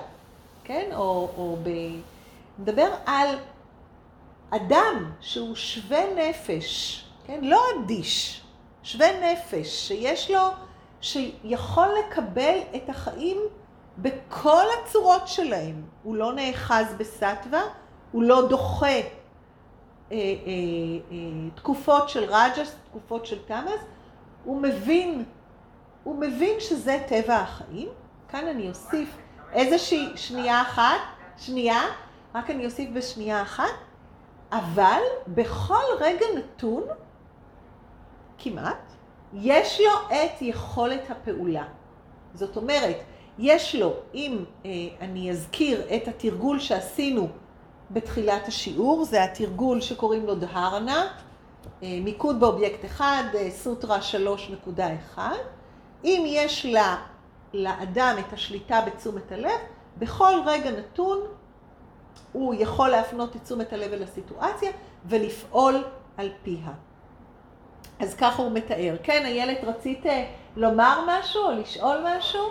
כן? 0.64 0.90
או, 0.94 1.28
או 1.36 1.56
ב... 1.62 1.68
מדבר 2.58 2.90
על 3.06 3.38
אדם 4.50 5.12
שהוא 5.20 5.54
שווה 5.54 6.00
נפש, 6.16 7.04
כן? 7.30 7.40
לא 7.42 7.62
אדיש, 7.84 8.42
שווה 8.82 9.32
נפש, 9.32 9.88
שיש 9.88 10.30
לו, 10.30 10.40
שיכול 11.00 11.88
לקבל 11.98 12.58
את 12.76 12.88
החיים 12.88 13.38
בכל 13.98 14.64
הצורות 14.82 15.28
שלהם. 15.28 15.82
הוא 16.02 16.16
לא 16.16 16.32
נאחז 16.32 16.94
בסטווה, 16.98 17.62
הוא 18.12 18.22
לא 18.22 18.48
דוחה 18.48 18.86
אה, 18.86 19.00
אה, 20.12 20.12
אה, 20.12 21.16
תקופות 21.54 22.08
של 22.08 22.24
רג'ס, 22.24 22.76
תקופות 22.90 23.26
של 23.26 23.38
תמאס, 23.44 23.80
הוא 24.44 24.62
מבין, 24.62 25.24
הוא 26.04 26.16
מבין 26.16 26.60
שזה 26.60 27.02
טבע 27.08 27.36
החיים. 27.36 27.88
כאן 28.28 28.46
אני 28.46 28.68
אוסיף 28.68 29.16
איזושהי 29.52 30.08
שנייה 30.16 30.62
אחת, 30.62 31.00
שנייה, 31.38 31.80
רק 32.34 32.50
אני 32.50 32.64
אוסיף 32.64 32.90
בשנייה 32.90 33.42
אחת, 33.42 33.74
אבל 34.52 35.00
בכל 35.26 35.84
רגע 36.00 36.26
נתון, 36.36 36.82
כמעט, 38.40 38.92
יש 39.34 39.80
לו 39.80 40.16
את 40.16 40.42
יכולת 40.42 41.10
הפעולה. 41.10 41.64
זאת 42.34 42.56
אומרת, 42.56 42.96
יש 43.38 43.74
לו, 43.74 43.94
אם 44.14 44.44
אה, 44.64 44.70
אני 45.00 45.30
אזכיר 45.30 45.82
את 45.96 46.08
התרגול 46.08 46.58
שעשינו 46.58 47.28
בתחילת 47.90 48.48
השיעור, 48.48 49.04
זה 49.04 49.24
התרגול 49.24 49.80
שקוראים 49.80 50.26
לו 50.26 50.34
דהרנה, 50.34 51.08
מיקוד 51.82 52.40
באובייקט 52.40 52.84
אחד, 52.84 53.22
סוטרה 53.50 53.98
3.1. 55.16 55.18
אם 56.04 56.24
יש 56.26 56.66
לה, 56.66 56.96
לאדם 57.52 58.16
את 58.18 58.32
השליטה 58.32 58.80
בתשומת 58.86 59.32
הלב, 59.32 59.60
בכל 59.98 60.32
רגע 60.46 60.70
נתון 60.70 61.18
הוא 62.32 62.54
יכול 62.58 62.88
להפנות 62.88 63.36
את 63.36 63.42
תשומת 63.44 63.72
הלב 63.72 63.92
אל 63.92 64.02
הסיטואציה 64.02 64.70
ולפעול 65.06 65.84
על 66.16 66.30
פיה. 66.42 66.72
אז 68.00 68.14
ככה 68.14 68.42
הוא 68.42 68.52
מתאר. 68.52 68.96
כן, 69.02 69.22
איילת, 69.24 69.64
רצית 69.64 70.04
לומר 70.56 71.00
משהו 71.06 71.42
או 71.42 71.50
לשאול 71.50 72.04
משהו? 72.04 72.44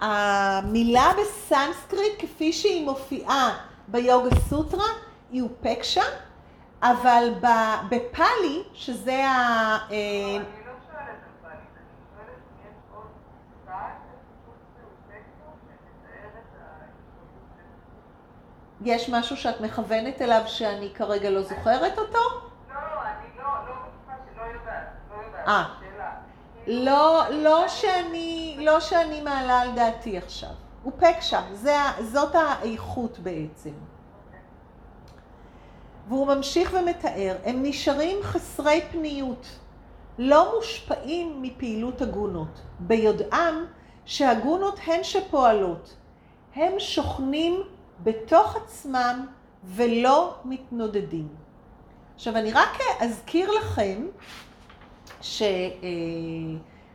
המילה 0.00 1.12
בסנסקריט 1.20 2.12
כפי 2.18 2.52
שהיא 2.52 2.84
מופיעה 2.84 3.58
ביוגה 3.88 4.30
סוטרה 4.48 4.88
היא 5.30 5.42
אופקשה, 5.42 6.02
אבל 6.82 7.34
בפאלי, 7.90 8.62
שזה 8.72 9.26
ה... 9.26 9.78
יש 18.84 19.08
משהו 19.08 19.36
שאת 19.36 19.60
מכוונת 19.60 20.22
אליו 20.22 20.42
שאני 20.46 20.90
כרגע 20.94 21.30
לא 21.30 21.42
זוכרת 21.42 21.98
אותו? 21.98 22.18
לא, 22.18 22.74
אני 23.02 23.26
לא, 23.38 23.44
לא 23.44 23.74
בטוחה 23.74 24.16
שלא 24.34 24.42
יודעת, 24.42 24.86
לא 25.10 25.26
יודעת, 25.26 25.48
אה. 25.48 25.64
שאלה. 25.80 26.10
לא, 26.66 27.22
לא 27.30 27.68
שאני, 27.68 28.56
לא 28.60 28.80
שאני 28.80 29.20
מעלה 29.20 29.60
על 29.60 29.70
דעתי 29.74 30.18
עכשיו. 30.18 30.50
הוא 30.82 30.92
פקשה, 30.98 31.40
זה, 31.52 31.74
זאת 32.00 32.34
האיכות 32.34 33.18
בעצם. 33.18 33.72
והוא 36.08 36.26
ממשיך 36.26 36.74
ומתאר, 36.80 37.36
הם 37.44 37.62
נשארים 37.62 38.16
חסרי 38.22 38.80
פניות, 38.92 39.46
לא 40.18 40.54
מושפעים 40.56 41.42
מפעילות 41.42 42.02
הגונות, 42.02 42.60
ביודעם 42.80 43.64
שהגונות 44.04 44.80
הן 44.86 45.02
שפועלות, 45.02 45.96
הם 46.54 46.72
שוכנים 46.78 47.62
בתוך 48.02 48.56
עצמם 48.56 49.26
ולא 49.64 50.34
מתנודדים. 50.44 51.28
עכשיו 52.14 52.36
אני 52.36 52.52
רק 52.52 52.78
אזכיר 53.00 53.50
לכם, 53.50 54.06
ש... 55.20 55.42
אה, 55.42 55.88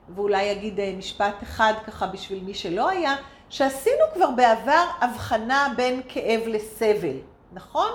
ואולי 0.10 0.52
אגיד 0.52 0.80
אה, 0.80 0.94
משפט 0.98 1.44
אחד 1.44 1.74
ככה 1.88 2.08
בשביל 2.08 2.44
מי 2.44 2.54
שלא 2.54 2.90
היה, 2.90 3.16
שעשינו 3.50 4.04
כבר 4.14 4.32
בעבר 4.32 4.86
הבחנה 5.02 5.74
בין 5.76 6.02
כאב 6.08 6.42
לסבל, 6.48 7.18
נכון? 7.54 7.92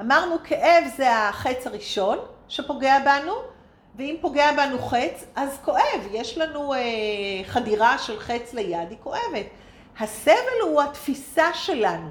אמרנו 0.00 0.36
כאב 0.44 0.84
זה 0.96 1.18
החץ 1.18 1.66
הראשון 1.66 2.18
שפוגע 2.48 2.98
בנו, 3.04 3.32
ואם 3.96 4.16
פוגע 4.20 4.52
בנו 4.52 4.78
חץ, 4.78 5.24
אז 5.36 5.58
כואב. 5.64 6.08
יש 6.12 6.38
לנו 6.38 6.74
אה, 6.74 6.78
חדירה 7.44 7.98
של 7.98 8.20
חץ 8.20 8.54
ליד, 8.54 8.90
היא 8.90 8.98
כואבת. 9.02 9.46
הסבל 10.00 10.62
הוא 10.62 10.82
התפיסה 10.82 11.54
שלנו 11.54 12.08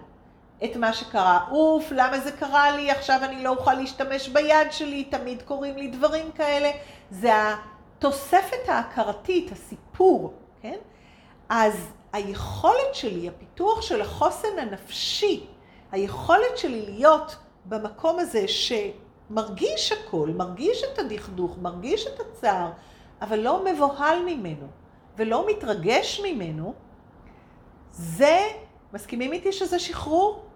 את 0.63 0.75
מה 0.75 0.93
שקרה. 0.93 1.47
אוף, 1.51 1.91
למה 1.91 2.19
זה 2.19 2.31
קרה 2.31 2.71
לי? 2.71 2.91
עכשיו 2.91 3.19
אני 3.23 3.43
לא 3.43 3.49
אוכל 3.49 3.73
להשתמש 3.73 4.29
ביד 4.29 4.71
שלי, 4.71 5.03
תמיד 5.03 5.41
קורים 5.41 5.77
לי 5.77 5.87
דברים 5.87 6.31
כאלה. 6.31 6.71
זה 7.11 7.31
התוספת 7.97 8.69
ההכרתית, 8.69 9.51
הסיפור, 9.51 10.33
כן? 10.61 10.77
אז 11.49 11.87
היכולת 12.13 12.93
שלי, 12.93 13.27
הפיתוח 13.27 13.81
של 13.81 14.01
החוסן 14.01 14.59
הנפשי, 14.59 15.47
היכולת 15.91 16.57
שלי 16.57 16.81
להיות 16.81 17.35
במקום 17.65 18.19
הזה 18.19 18.45
שמרגיש 18.47 19.91
הכל, 19.91 20.29
מרגיש 20.35 20.83
את 20.83 20.99
הדכדוך, 20.99 21.57
מרגיש 21.61 22.07
את 22.07 22.19
הצער, 22.19 22.71
אבל 23.21 23.39
לא 23.39 23.65
מבוהל 23.65 24.25
ממנו 24.25 24.67
ולא 25.17 25.45
מתרגש 25.47 26.21
ממנו, 26.25 26.73
זה, 27.91 28.39
מסכימים 28.93 29.33
איתי 29.33 29.51
שזה 29.51 29.79
שחרור? 29.79 30.46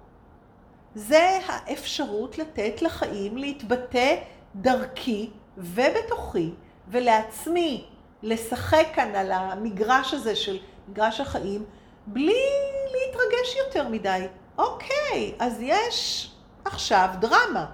זה 0.95 1.39
האפשרות 1.47 2.37
לתת 2.37 2.81
לחיים 2.81 3.37
להתבטא 3.37 4.15
דרכי 4.55 5.29
ובתוכי 5.57 6.51
ולעצמי 6.87 7.85
לשחק 8.23 8.87
כאן 8.93 9.15
על 9.15 9.31
המגרש 9.31 10.13
הזה 10.13 10.35
של 10.35 10.57
מגרש 10.87 11.21
החיים 11.21 11.65
בלי 12.07 12.43
להתרגש 12.85 13.55
יותר 13.65 13.89
מדי. 13.89 14.27
אוקיי, 14.57 15.35
אז 15.39 15.57
יש 15.61 16.31
עכשיו 16.65 17.09
דרמה. 17.19 17.65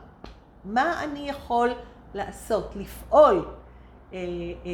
מה 0.66 1.04
אני 1.04 1.30
יכול 1.30 1.74
לעשות, 2.14 2.72
לפעול 2.76 3.46
אה, 4.14 4.20
אה, 4.20 4.72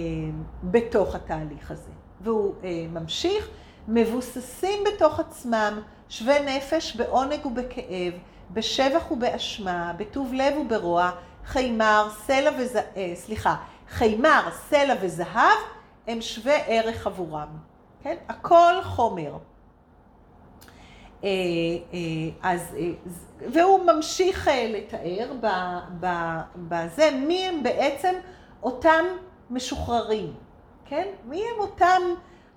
בתוך 0.64 1.16
התהליך 1.16 1.72
הזה? 1.72 1.92
והוא 2.22 2.56
אה, 2.64 2.86
ממשיך, 2.90 3.50
מבוססים 3.88 4.84
בתוך 4.84 5.20
עצמם, 5.20 5.82
שווי 6.10 6.40
נפש 6.40 6.96
בעונג 6.96 7.46
ובכאב, 7.46 8.14
בשבח 8.54 9.12
ובאשמה, 9.12 9.94
בטוב 9.98 10.34
לב 10.34 10.58
וברוע, 10.58 11.12
חימר, 11.46 12.08
סלע 12.26 12.52
וזהב, 12.60 12.84
אה, 12.96 13.12
סליחה, 13.16 13.56
חימר, 13.90 14.50
סלע 14.70 14.94
וזהב 15.02 15.58
הם 16.08 16.22
שווי 16.22 16.58
ערך 16.68 17.08
עבורם. 17.08 17.58
כן? 18.04 18.16
הכל 18.30 18.74
חומר. 18.84 19.38
אה, 21.24 21.30
אה, 21.94 22.00
אז, 22.42 22.76
והוא 23.54 23.86
ממשיך 23.86 24.50
לתאר 24.70 25.32
בזה 26.56 27.10
מי 27.12 27.48
הם 27.48 27.64
בעצם 27.64 28.16
אותם 28.64 29.06
משוחררים, 29.50 30.34
כן? 30.86 31.08
מי 31.26 31.44
הם 31.44 31.60
אותם 31.60 32.02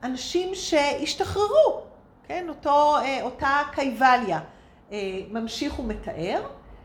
אנשים 0.03 0.55
שהשתחררו, 0.55 1.81
כן? 2.29 2.49
אותו, 2.49 2.97
אותה 3.23 3.63
קייבליה. 3.73 4.41
ממשיך 5.30 5.78
ומתאר, 5.78 6.43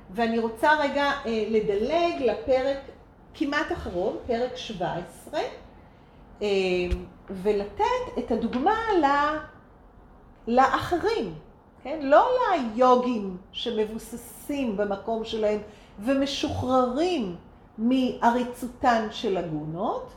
ואני 0.09 0.39
רוצה 0.39 0.71
רגע 0.79 1.11
לדלג 1.25 2.21
לפרק 2.21 2.77
כמעט 3.33 3.71
אחרון, 3.71 4.17
פרק 4.27 4.55
17, 4.55 5.39
ולתת 7.29 7.83
את 8.17 8.31
הדוגמה 8.31 8.75
לאחרים, 10.47 11.33
כן? 11.83 11.99
לא 12.01 12.27
ליוגים 12.51 13.37
שמבוססים 13.51 14.77
במקום 14.77 15.25
שלהם 15.25 15.59
ומשוחררים 15.99 17.35
מעריצותן 17.77 19.07
של 19.11 19.37
הגונות. 19.37 20.11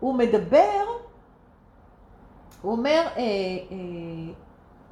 הוא 0.00 0.14
מדבר, 0.14 0.84
הוא 2.62 2.72
אומר, 2.72 3.02
אה, 3.16 3.22
אה, 3.22 4.32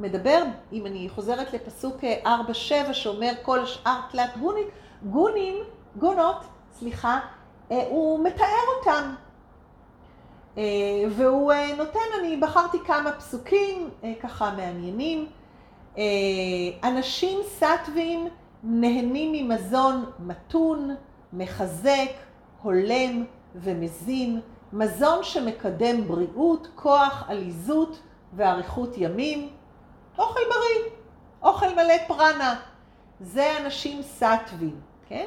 מדבר, 0.02 0.42
אם 0.72 0.86
אני 0.86 1.08
חוזרת 1.08 1.52
לפסוק 1.52 1.96
4-7 2.24 2.92
שאומר 2.92 3.32
כל 3.42 3.60
השאר 3.60 4.00
תלת 4.10 4.36
גונית, 4.36 4.66
גונים, 5.02 5.54
גונות, 5.96 6.36
סליחה, 6.72 7.20
אה, 7.70 7.86
הוא 7.90 8.24
מתאר 8.24 8.64
אותם. 8.78 9.14
אה, 10.58 10.62
והוא 11.16 11.52
אה, 11.52 11.76
נותן, 11.76 12.00
אני 12.20 12.36
בחרתי 12.36 12.78
כמה 12.86 13.12
פסוקים 13.12 13.90
אה, 14.04 14.12
ככה 14.22 14.54
מעניינים. 14.56 15.26
אנשים 16.84 17.38
סטווים 17.42 18.28
נהנים 18.62 19.32
ממזון 19.32 20.04
מתון, 20.18 20.96
מחזק, 21.32 22.10
הולם 22.62 23.24
ומזין, 23.54 24.40
מזון 24.72 25.18
שמקדם 25.22 26.08
בריאות, 26.08 26.68
כוח, 26.74 27.24
עליזות 27.28 27.98
ואריכות 28.36 28.94
ימים. 28.96 29.48
אוכל 30.18 30.40
בריא, 30.48 30.90
אוכל 31.42 31.74
מלא 31.74 31.94
פרנה. 32.06 32.60
זה 33.20 33.56
אנשים 33.60 34.02
סטווים, 34.02 34.80
כן? 35.08 35.26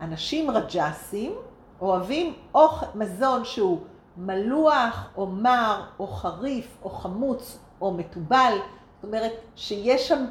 אנשים 0.00 0.50
רג'סים 0.50 1.34
אוהבים 1.80 2.34
אוכל, 2.54 2.86
מזון 2.94 3.44
שהוא 3.44 3.80
מלוח 4.16 5.08
או 5.16 5.26
מר 5.26 5.82
או 5.98 6.06
חריף 6.06 6.76
או 6.82 6.90
חמוץ 6.90 7.58
או 7.80 7.92
מתובל, 7.92 8.58
זאת 8.94 9.04
אומרת 9.04 9.32
שיש 9.56 10.08
שם 10.08 10.24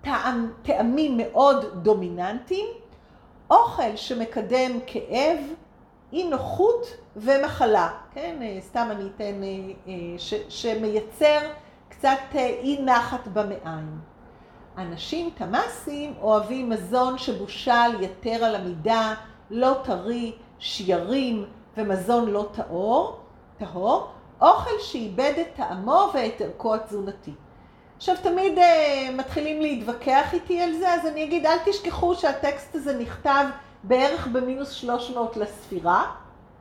טעם, 0.00 0.52
טעמים 0.62 1.16
מאוד 1.16 1.64
דומיננטיים, 1.82 2.66
אוכל 3.50 3.96
שמקדם 3.96 4.78
כאב, 4.86 5.38
אי 6.12 6.28
נוחות 6.28 6.86
ומחלה, 7.16 7.88
כן, 8.14 8.36
סתם 8.60 8.88
אני 8.90 9.04
אתן, 9.16 9.40
ש, 10.18 10.34
שמייצר 10.48 11.38
קצת 12.00 12.34
אי 12.34 12.82
נחת 12.82 13.28
במעיים. 13.28 13.98
אנשים 14.78 15.30
תמאסים 15.34 16.14
אוהבים 16.20 16.70
מזון 16.70 17.18
שבושל 17.18 18.02
יתר 18.02 18.44
על 18.44 18.54
המידה, 18.54 19.14
לא 19.50 19.74
טרי, 19.84 20.32
שיירים 20.58 21.44
ומזון 21.76 22.30
לא 22.30 22.48
טהור, 22.52 23.18
טהור, 23.58 24.08
אוכל 24.40 24.70
שאיבד 24.78 25.32
את 25.40 25.46
טעמו 25.56 26.10
ואת 26.14 26.40
ערכו 26.40 26.74
התזונתי. 26.74 27.32
עכשיו, 27.96 28.16
תמיד 28.22 28.58
uh, 28.58 28.62
מתחילים 29.12 29.60
להתווכח 29.60 30.34
איתי 30.34 30.60
על 30.60 30.72
זה, 30.72 30.94
אז 30.94 31.06
אני 31.06 31.24
אגיד, 31.24 31.46
אל 31.46 31.58
תשכחו 31.64 32.14
שהטקסט 32.14 32.74
הזה 32.74 32.98
נכתב 32.98 33.44
בערך 33.82 34.26
במינוס 34.26 34.70
300 34.70 35.36
לספירה. 35.36 36.10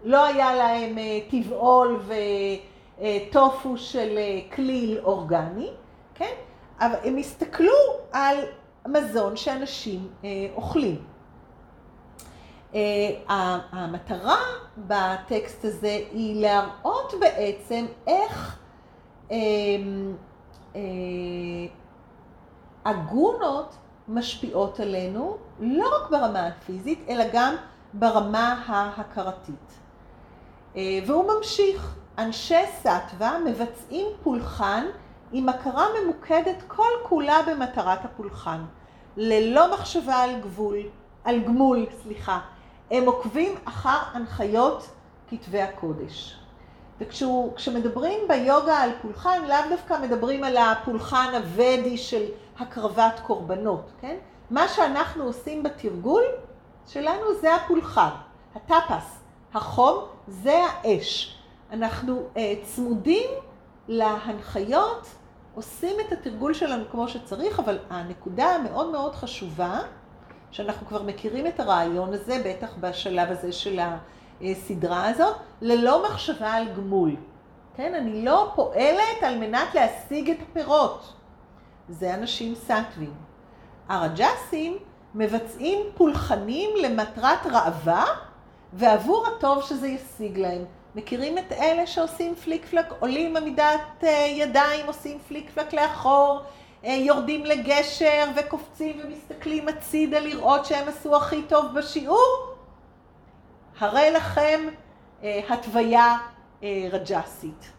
לא 0.03 0.25
היה 0.25 0.55
להם 0.55 0.97
uh, 0.97 1.31
טבעול 1.31 1.99
וטופו 2.99 3.77
של 3.77 4.17
uh, 4.17 4.55
כליל 4.55 4.99
אורגני, 5.03 5.69
כן? 6.15 6.33
אבל 6.79 6.95
הם 7.03 7.17
הסתכלו 7.17 7.73
על 8.11 8.37
מזון 8.87 9.37
שאנשים 9.37 10.07
uh, 10.21 10.25
אוכלים. 10.55 11.03
המטרה 13.71 14.37
בטקסט 14.77 15.65
הזה 15.65 15.99
היא 16.11 16.41
להראות 16.41 17.13
בעצם 17.19 17.85
איך 18.07 18.59
אה, 20.75 20.81
הגונות 22.85 23.75
משפיעות 24.07 24.79
עלינו, 24.79 25.37
לא 25.59 25.87
רק 25.95 26.11
ברמה 26.11 26.47
הפיזית, 26.47 27.05
אלא 27.09 27.23
גם 27.33 27.55
ברמה 27.93 28.63
ההכרתית. 28.67 29.79
אה, 30.75 30.99
והוא 31.07 31.25
ממשיך, 31.37 31.95
אנשי 32.20 32.65
סטווה 32.80 33.39
מבצעים 33.45 34.07
פולחן 34.24 34.86
עם 35.32 35.49
הכרה 35.49 35.86
ממוקדת 36.01 36.63
כל 36.67 36.91
כולה 37.03 37.39
במטרת 37.47 38.05
הפולחן, 38.05 38.65
ללא 39.17 39.74
מחשבה 39.74 40.15
על 40.15 40.39
גבול, 40.41 40.78
על 41.24 41.39
גמול, 41.39 41.86
סליחה. 42.03 42.39
הם 42.91 43.05
עוקבים 43.05 43.55
אחר 43.65 43.97
הנחיות 44.13 44.88
כתבי 45.30 45.61
הקודש. 45.61 46.39
וכשמדברים 46.99 48.20
ביוגה 48.28 48.78
על 48.78 48.91
פולחן, 49.01 49.43
לאו 49.47 49.70
דווקא 49.70 49.97
מדברים 50.01 50.43
על 50.43 50.57
הפולחן 50.57 51.32
הוודי 51.36 51.97
של 51.97 52.24
הקרבת 52.59 53.20
קורבנות, 53.24 53.91
כן? 54.01 54.15
מה 54.51 54.67
שאנחנו 54.67 55.24
עושים 55.24 55.63
בתרגול 55.63 56.24
שלנו 56.88 57.34
זה 57.41 57.55
הפולחן, 57.55 58.09
הטפס, 58.55 59.20
החום, 59.53 60.05
זה 60.28 60.63
האש. 60.63 61.38
אנחנו 61.72 62.28
uh, 62.36 62.38
צמודים 62.63 63.30
להנחיות, 63.88 65.07
עושים 65.55 65.95
את 66.07 66.11
התרגול 66.11 66.53
שלנו 66.53 66.84
כמו 66.91 67.07
שצריך, 67.07 67.59
אבל 67.59 67.80
הנקודה 67.89 68.45
המאוד 68.45 68.91
מאוד 68.91 69.15
חשובה, 69.15 69.80
שאנחנו 70.51 70.88
כבר 70.88 71.03
מכירים 71.03 71.47
את 71.47 71.59
הרעיון 71.59 72.13
הזה, 72.13 72.41
בטח 72.45 72.76
בשלב 72.80 73.32
הזה 73.32 73.51
של. 73.51 73.80
הסדרה 74.41 75.09
הזאת, 75.09 75.36
ללא 75.61 76.03
מחשבה 76.03 76.53
על 76.53 76.74
גמול. 76.74 77.15
כן, 77.76 77.93
אני 77.93 78.26
לא 78.26 78.51
פועלת 78.55 79.24
על 79.24 79.38
מנת 79.38 79.76
להשיג 79.76 80.30
את 80.30 80.38
הפירות. 80.41 81.13
זה 81.89 82.13
אנשים 82.13 82.55
סטווים. 82.55 83.13
הרג'סים 83.89 84.78
מבצעים 85.15 85.80
פולחנים 85.95 86.70
למטרת 86.82 87.45
ראווה 87.45 88.05
ועבור 88.74 89.28
הטוב 89.28 89.63
שזה 89.63 89.88
ישיג 89.88 90.38
להם. 90.39 90.65
מכירים 90.95 91.37
את 91.37 91.51
אלה 91.51 91.87
שעושים 91.87 92.35
פליק 92.35 92.65
פלק, 92.65 92.85
עולים 92.99 93.37
עמידת 93.37 94.03
אה, 94.03 94.09
ידיים, 94.29 94.85
עושים 94.85 95.19
פליק 95.27 95.49
פלק 95.49 95.73
לאחור, 95.73 96.41
אה, 96.85 96.93
יורדים 96.93 97.45
לגשר 97.45 98.25
וקופצים 98.35 98.99
ומסתכלים 99.03 99.67
הצידה 99.67 100.19
לראות 100.19 100.65
שהם 100.65 100.87
עשו 100.87 101.15
הכי 101.15 101.43
טוב 101.43 101.65
בשיעור? 101.73 102.55
הרי 103.79 104.11
לכם 104.11 104.67
אה, 105.23 105.39
התוויה 105.49 106.17
רג'סית. 106.91 107.71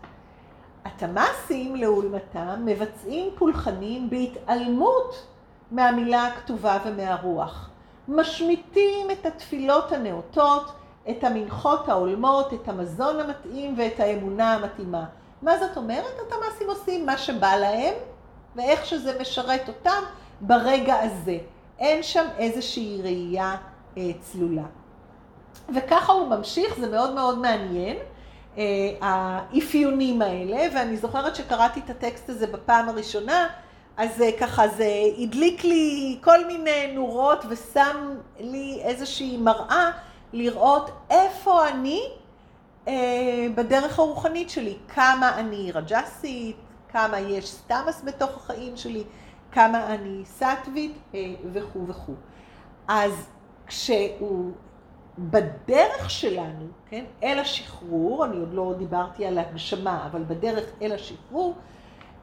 התמאסים 0.84 1.76
לעולמתם 1.76 2.62
מבצעים 2.64 3.30
פולחנים 3.38 4.10
בהתעלמות 4.10 5.26
מהמילה 5.70 6.26
הכתובה 6.26 6.78
ומהרוח. 6.84 7.70
משמיטים 8.08 9.10
את 9.10 9.26
התפילות 9.26 9.92
הנאותות, 9.92 10.72
את 11.10 11.24
המנחות 11.24 11.88
ההולמות, 11.88 12.54
את 12.54 12.68
המזון 12.68 13.20
המתאים 13.20 13.74
ואת 13.78 14.00
האמונה 14.00 14.54
המתאימה. 14.54 15.04
מה 15.42 15.58
זאת 15.58 15.76
אומרת? 15.76 16.20
התמאסים 16.26 16.68
עושים 16.68 17.06
מה 17.06 17.18
שבא 17.18 17.56
להם 17.56 17.94
ואיך 18.56 18.86
שזה 18.86 19.20
משרת 19.20 19.68
אותם 19.68 20.02
ברגע 20.40 21.00
הזה. 21.00 21.38
אין 21.78 22.02
שם 22.02 22.26
איזושהי 22.38 23.00
ראייה 23.02 23.56
אה, 23.96 24.10
צלולה. 24.20 24.66
וככה 25.74 26.12
הוא 26.12 26.28
ממשיך, 26.28 26.78
זה 26.80 26.90
מאוד 26.90 27.14
מאוד 27.14 27.38
מעניין, 27.38 27.96
אה, 28.58 28.64
האפיונים 29.00 30.22
האלה, 30.22 30.68
ואני 30.74 30.96
זוכרת 30.96 31.36
שקראתי 31.36 31.80
את 31.84 31.90
הטקסט 31.90 32.30
הזה 32.30 32.46
בפעם 32.46 32.88
הראשונה, 32.88 33.48
אז 33.96 34.22
אה, 34.22 34.30
ככה 34.40 34.68
זה 34.68 34.88
הדליק 35.18 35.64
לי 35.64 36.18
כל 36.20 36.46
מיני 36.46 36.92
נורות 36.94 37.44
ושם 37.48 38.14
לי 38.40 38.80
איזושהי 38.84 39.36
מראה 39.36 39.90
לראות 40.32 40.90
איפה 41.10 41.68
אני 41.68 42.02
אה, 42.88 43.46
בדרך 43.54 43.98
הרוחנית 43.98 44.50
שלי, 44.50 44.76
כמה 44.88 45.40
אני 45.40 45.72
רג'סית, 45.72 46.56
כמה 46.88 47.20
יש 47.20 47.50
סטמאס 47.50 48.02
בתוך 48.04 48.36
החיים 48.36 48.76
שלי, 48.76 49.04
כמה 49.52 49.94
אני 49.94 50.22
סטווית 50.24 50.98
וכו' 51.52 51.86
וכו'. 51.88 52.14
אז 52.88 53.28
כשהוא 53.66 54.52
בדרך 55.18 56.10
שלנו, 56.10 56.66
כן, 56.86 57.04
אל 57.22 57.38
השחרור, 57.38 58.24
אני 58.24 58.36
עוד 58.36 58.54
לא 58.54 58.74
דיברתי 58.78 59.26
על 59.26 59.38
הגשמה, 59.38 60.06
אבל 60.06 60.22
בדרך 60.22 60.64
אל 60.82 60.92
השחרור, 60.92 61.54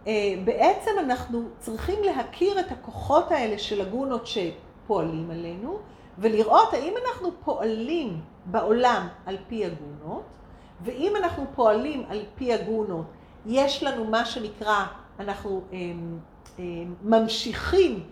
אה, 0.08 0.14
בעצם 0.44 0.92
אנחנו 1.00 1.44
צריכים 1.60 2.04
להכיר 2.04 2.60
את 2.60 2.72
הכוחות 2.72 3.32
האלה 3.32 3.58
של 3.58 3.82
הגונות 3.82 4.28
שפועלים 4.28 5.32
עלינו, 5.32 5.80
ולראות 6.18 6.74
האם 6.74 6.94
אנחנו 7.06 7.30
פועלים 7.44 8.22
בעולם 8.46 9.08
על 9.26 9.38
פי 9.48 9.66
הגונות, 9.66 10.24
ואם 10.82 11.14
אנחנו 11.16 11.46
פועלים 11.56 12.04
על 12.10 12.24
פי 12.36 12.54
הגונות, 12.54 13.06
יש 13.46 13.84
לנו 13.84 14.06
מה 14.06 14.26
שנקרא, 14.26 14.86
אנחנו 15.20 15.62
הם, 15.72 15.74
אה, 15.74 15.80
הם, 15.80 16.20
אה, 16.60 17.20
ממשיכים 17.20 18.04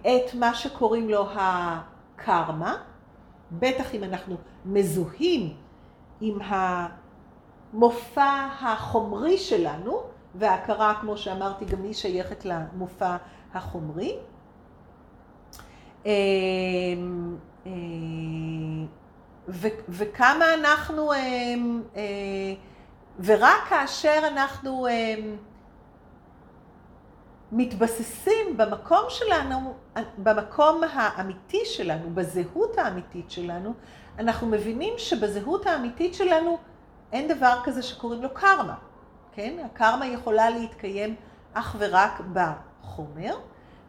את 0.00 0.34
מה 0.34 0.54
שקוראים 0.54 1.10
לו 1.10 1.26
הקרמה, 1.34 2.76
בטח 3.52 3.94
אם 3.94 4.04
אנחנו 4.04 4.36
מזוהים 4.64 5.56
עם 6.20 6.38
המופע 7.72 8.48
החומרי 8.60 9.38
שלנו, 9.38 10.02
וההכרה, 10.34 10.94
כמו 11.00 11.16
שאמרתי, 11.16 11.64
גם 11.64 11.82
היא 11.82 11.94
שייכת 11.94 12.44
למופע 12.44 13.16
החומרי. 13.54 14.18
אמ, 16.06 17.36
אמ, 17.66 18.86
וכמה 19.88 20.54
אנחנו, 20.54 21.14
אמ, 21.14 21.82
ורק 23.24 23.60
כאשר 23.68 24.20
אנחנו 24.26 24.86
מתבססים 27.52 28.56
במקום 28.56 29.04
שלנו, 29.08 29.74
במקום 30.18 30.80
האמיתי 30.92 31.64
שלנו, 31.64 32.10
בזהות 32.14 32.78
האמיתית 32.78 33.30
שלנו, 33.30 33.74
אנחנו 34.18 34.46
מבינים 34.46 34.94
שבזהות 34.96 35.66
האמיתית 35.66 36.14
שלנו 36.14 36.58
אין 37.12 37.28
דבר 37.28 37.60
כזה 37.64 37.82
שקוראים 37.82 38.22
לו 38.22 38.34
קרמה, 38.34 38.74
כן? 39.32 39.56
הקרמה 39.64 40.06
יכולה 40.06 40.50
להתקיים 40.50 41.14
אך 41.54 41.76
ורק 41.78 42.20
בחומר. 42.32 43.34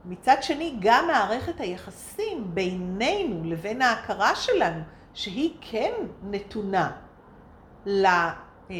מצד 0.06 0.36
שני, 0.42 0.76
גם 0.80 1.08
מערכת 1.08 1.60
היחסים 1.60 2.56
בינינו 2.56 3.44
לבין 3.44 3.82
ההכרה 3.82 4.36
שלנו, 4.36 4.82
שהיא 5.14 5.54
כן 5.62 5.92
נתונה 6.24 6.92
אה, 7.88 8.74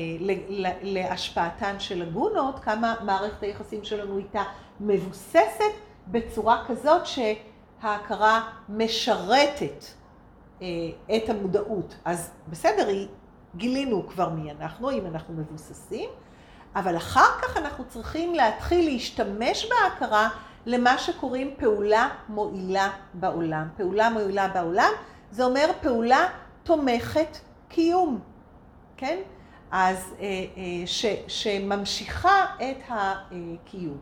להשפעתן 0.82 1.80
של 1.80 2.02
הגונות, 2.02 2.60
כמה 2.60 2.96
מערכת 3.04 3.44
היחסים 3.44 3.84
שלנו 3.84 4.18
איתה 4.18 4.44
מבוססת 4.80 5.74
בצורה 6.08 6.64
כזאת 6.68 7.02
שההכרה 7.06 8.50
משרתת 8.70 9.86
אה, 10.62 10.68
את 11.16 11.30
המודעות. 11.30 11.96
אז 12.06 12.32
בסדר, 12.48 12.88
גילינו 13.56 14.08
כבר 14.08 14.30
מי 14.30 14.52
אנחנו, 14.52 14.92
אם 14.92 15.06
אנחנו 15.06 15.34
מבוססים, 15.34 16.10
אבל 16.76 16.98
אחר 16.98 17.40
כך 17.42 17.58
אנחנו 17.58 17.84
צריכים 17.88 18.36
להתחיל 18.36 18.86
להשתמש 18.86 19.70
בהכרה 19.70 20.30
למה 20.70 20.98
שקוראים 20.98 21.54
פעולה 21.58 22.10
מועילה 22.28 22.90
בעולם. 23.14 23.68
פעולה 23.78 24.10
מועילה 24.10 24.48
בעולם, 24.48 24.92
זה 25.32 25.44
אומר 25.46 25.72
פעולה 25.82 26.28
תומכת 26.64 27.38
קיום, 27.70 28.20
כן? 28.98 29.20
אז 29.72 30.16
אה, 30.20 30.26
אה, 30.26 30.88
ש, 30.88 31.06
שממשיכה 31.28 32.46
את 32.56 32.78
הקיום. 32.90 33.98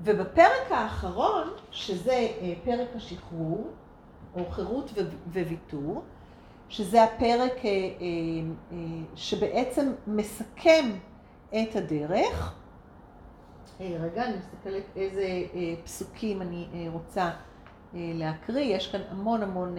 ובפרק 0.00 0.70
האחרון, 0.70 1.50
שזה 1.70 2.12
אה, 2.12 2.52
פרק 2.64 2.88
השחרור, 2.96 3.70
או 4.34 4.50
חירות 4.50 4.90
וויתור, 5.32 6.02
שזה 6.68 7.04
הפרק 7.04 7.52
שבעצם 9.14 9.92
מסכם 10.06 10.90
את 11.50 11.76
הדרך. 11.76 12.54
רגע, 13.80 14.24
אני 14.24 14.36
מסתכלת 14.36 14.84
איזה 14.96 15.26
פסוקים 15.84 16.42
אני 16.42 16.88
רוצה 16.92 17.30
להקריא. 17.92 18.76
יש 18.76 18.92
כאן 18.92 19.00
המון 19.10 19.42
המון 19.42 19.74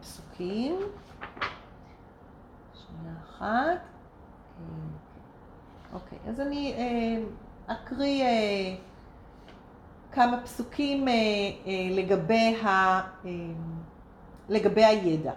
פסוקים. 0.00 0.78
שנייה 2.74 3.14
אחת. 3.24 3.80
אוקיי, 5.92 6.18
אז 6.28 6.40
אני 6.40 6.74
אקריא 7.66 8.24
כמה 10.12 10.40
פסוקים 10.42 11.08
אה, 11.08 11.12
אה, 11.12 11.88
לגבי, 11.90 12.56
ה, 12.62 12.68
אה, 12.68 13.30
לגבי 14.48 14.84
הידע, 14.84 15.32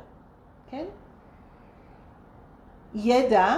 כן? 0.70 0.86
ידע, 2.96 3.56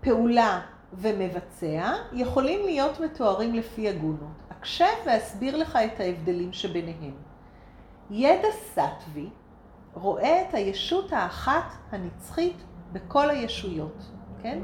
פעולה 0.00 0.60
ומבצע 0.92 1.92
יכולים 2.12 2.64
להיות 2.64 3.00
מתוארים 3.00 3.54
לפי 3.54 3.88
הגונות. 3.88 4.42
אקשב 4.52 4.84
ואסביר 5.06 5.56
לך 5.56 5.76
את 5.76 6.00
ההבדלים 6.00 6.52
שביניהם. 6.52 7.14
ידע 8.10 8.48
סטווי 8.70 9.28
רואה 9.94 10.42
את 10.42 10.54
הישות 10.54 11.12
האחת 11.12 11.72
הנצחית 11.92 12.56
בכל 12.92 13.30
הישויות, 13.30 14.02
כן? 14.42 14.58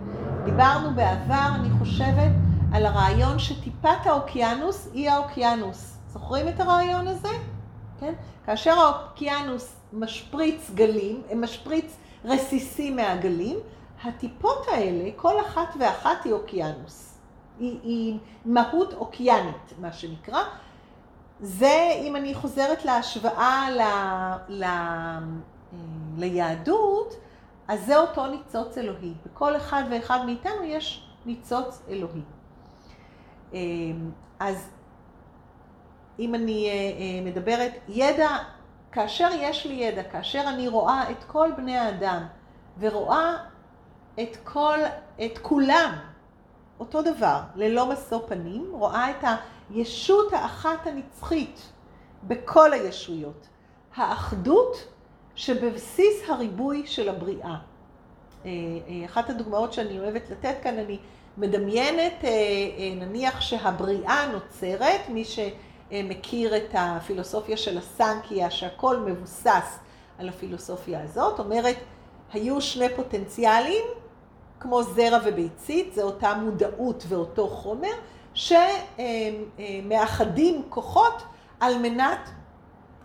דיברנו 0.45 0.95
בעבר, 0.95 1.49
אני 1.55 1.68
חושבת, 1.79 2.33
על 2.72 2.87
הרעיון 2.87 3.39
שטיפת 3.39 4.07
האוקיינוס 4.07 4.89
היא 4.93 5.11
האוקיינוס. 5.11 5.99
זוכרים 6.09 6.49
את 6.49 6.61
הרעיון 6.61 7.09
הזה? 7.09 7.29
כן? 8.01 8.12
כאשר 8.47 8.79
האוקיינוס 8.79 9.77
משפריץ 9.93 10.70
גלים, 10.74 11.22
משפריץ 11.37 11.97
רסיסים 12.24 12.97
מהגלים, 12.97 13.57
הטיפות 14.09 14.67
האלה, 14.69 15.11
כל 15.17 15.41
אחת 15.41 15.75
ואחת 15.79 16.25
היא 16.25 16.33
אוקיינוס. 16.33 17.19
היא, 17.59 17.79
היא 17.83 18.19
מהות 18.45 18.95
אוקיינית, 18.95 19.73
מה 19.81 19.93
שנקרא. 19.93 20.43
זה, 21.41 21.91
אם 22.03 22.17
אני 22.17 22.35
חוזרת 22.35 22.85
להשוואה 22.85 23.69
ל, 23.71 23.83
ל, 24.49 24.65
ליהדות, 26.17 27.15
אז 27.69 27.87
זה 27.87 27.99
אותו 27.99 28.27
ניצוץ 28.27 28.79
אלוהי. 28.79 29.15
בכל 29.27 29.57
אחד 29.57 29.83
ואחד 29.91 30.19
מאיתנו 30.27 30.65
יש 30.65 31.09
ניצוץ 31.27 31.83
אלוהי. 31.89 32.23
אמ, 33.53 34.11
אז 34.39 34.69
אם 36.19 36.35
אני 36.35 36.69
אה, 36.69 36.73
אה, 36.73 37.25
מדברת, 37.25 37.73
ידע, 37.89 38.29
כאשר 38.93 39.29
יש 39.41 39.67
לי 39.67 39.75
ידע, 39.75 40.03
כאשר 40.03 40.45
אני 40.49 40.69
רואה 40.69 41.11
את 41.11 41.25
כל 41.25 41.51
בני 41.57 41.79
האדם 41.79 42.27
ורואה 42.79 43.37
את 44.23 44.37
כל, 44.45 44.79
את 45.25 45.39
כולם 45.43 45.99
אותו 46.81 47.03
דבר, 47.03 47.41
ללא 47.55 47.87
משוא 47.87 48.21
פנים, 48.27 48.69
רואה 48.73 49.11
את 49.11 49.25
הישות 49.71 50.33
האחת 50.33 50.87
הנצחית 50.87 51.61
בכל 52.23 52.73
הישויות, 52.73 53.47
האחדות 53.97 54.77
שבבסיס 55.35 56.29
הריבוי 56.29 56.87
של 56.87 57.09
הבריאה. 57.09 57.57
אה, 58.45 58.51
אחת 59.05 59.31
הדוגמאות 59.31 59.73
שאני 59.73 59.99
אוהבת 59.99 60.31
לתת 60.31 60.55
כאן, 60.62 60.79
אני 60.79 60.99
מדמיינת, 61.37 62.25
אה, 62.25 62.29
אה, 62.29 62.95
נניח 62.97 63.41
שהבריאה 63.41 64.27
נוצרת, 64.33 65.01
מי 65.09 65.25
שמכיר 65.25 66.57
את 66.57 66.71
הפילוסופיה 66.75 67.57
של 67.57 67.79
הסנקיה, 67.79 68.51
שהכל 68.51 68.97
מבוסס 68.97 69.79
על 70.19 70.29
הפילוסופיה 70.29 71.03
הזאת, 71.03 71.39
אומרת, 71.39 71.77
היו 72.33 72.61
שני 72.61 72.87
פוטנציאלים, 72.97 73.85
כמו 74.61 74.83
זרע 74.83 75.19
וביצית, 75.25 75.95
זה 75.95 76.03
אותה 76.03 76.35
מודעות 76.35 77.05
ואותו 77.09 77.49
חומר, 77.49 77.93
שמאחדים 79.55 80.63
כוחות 80.69 81.23
על 81.61 81.79
מנת 81.79 82.31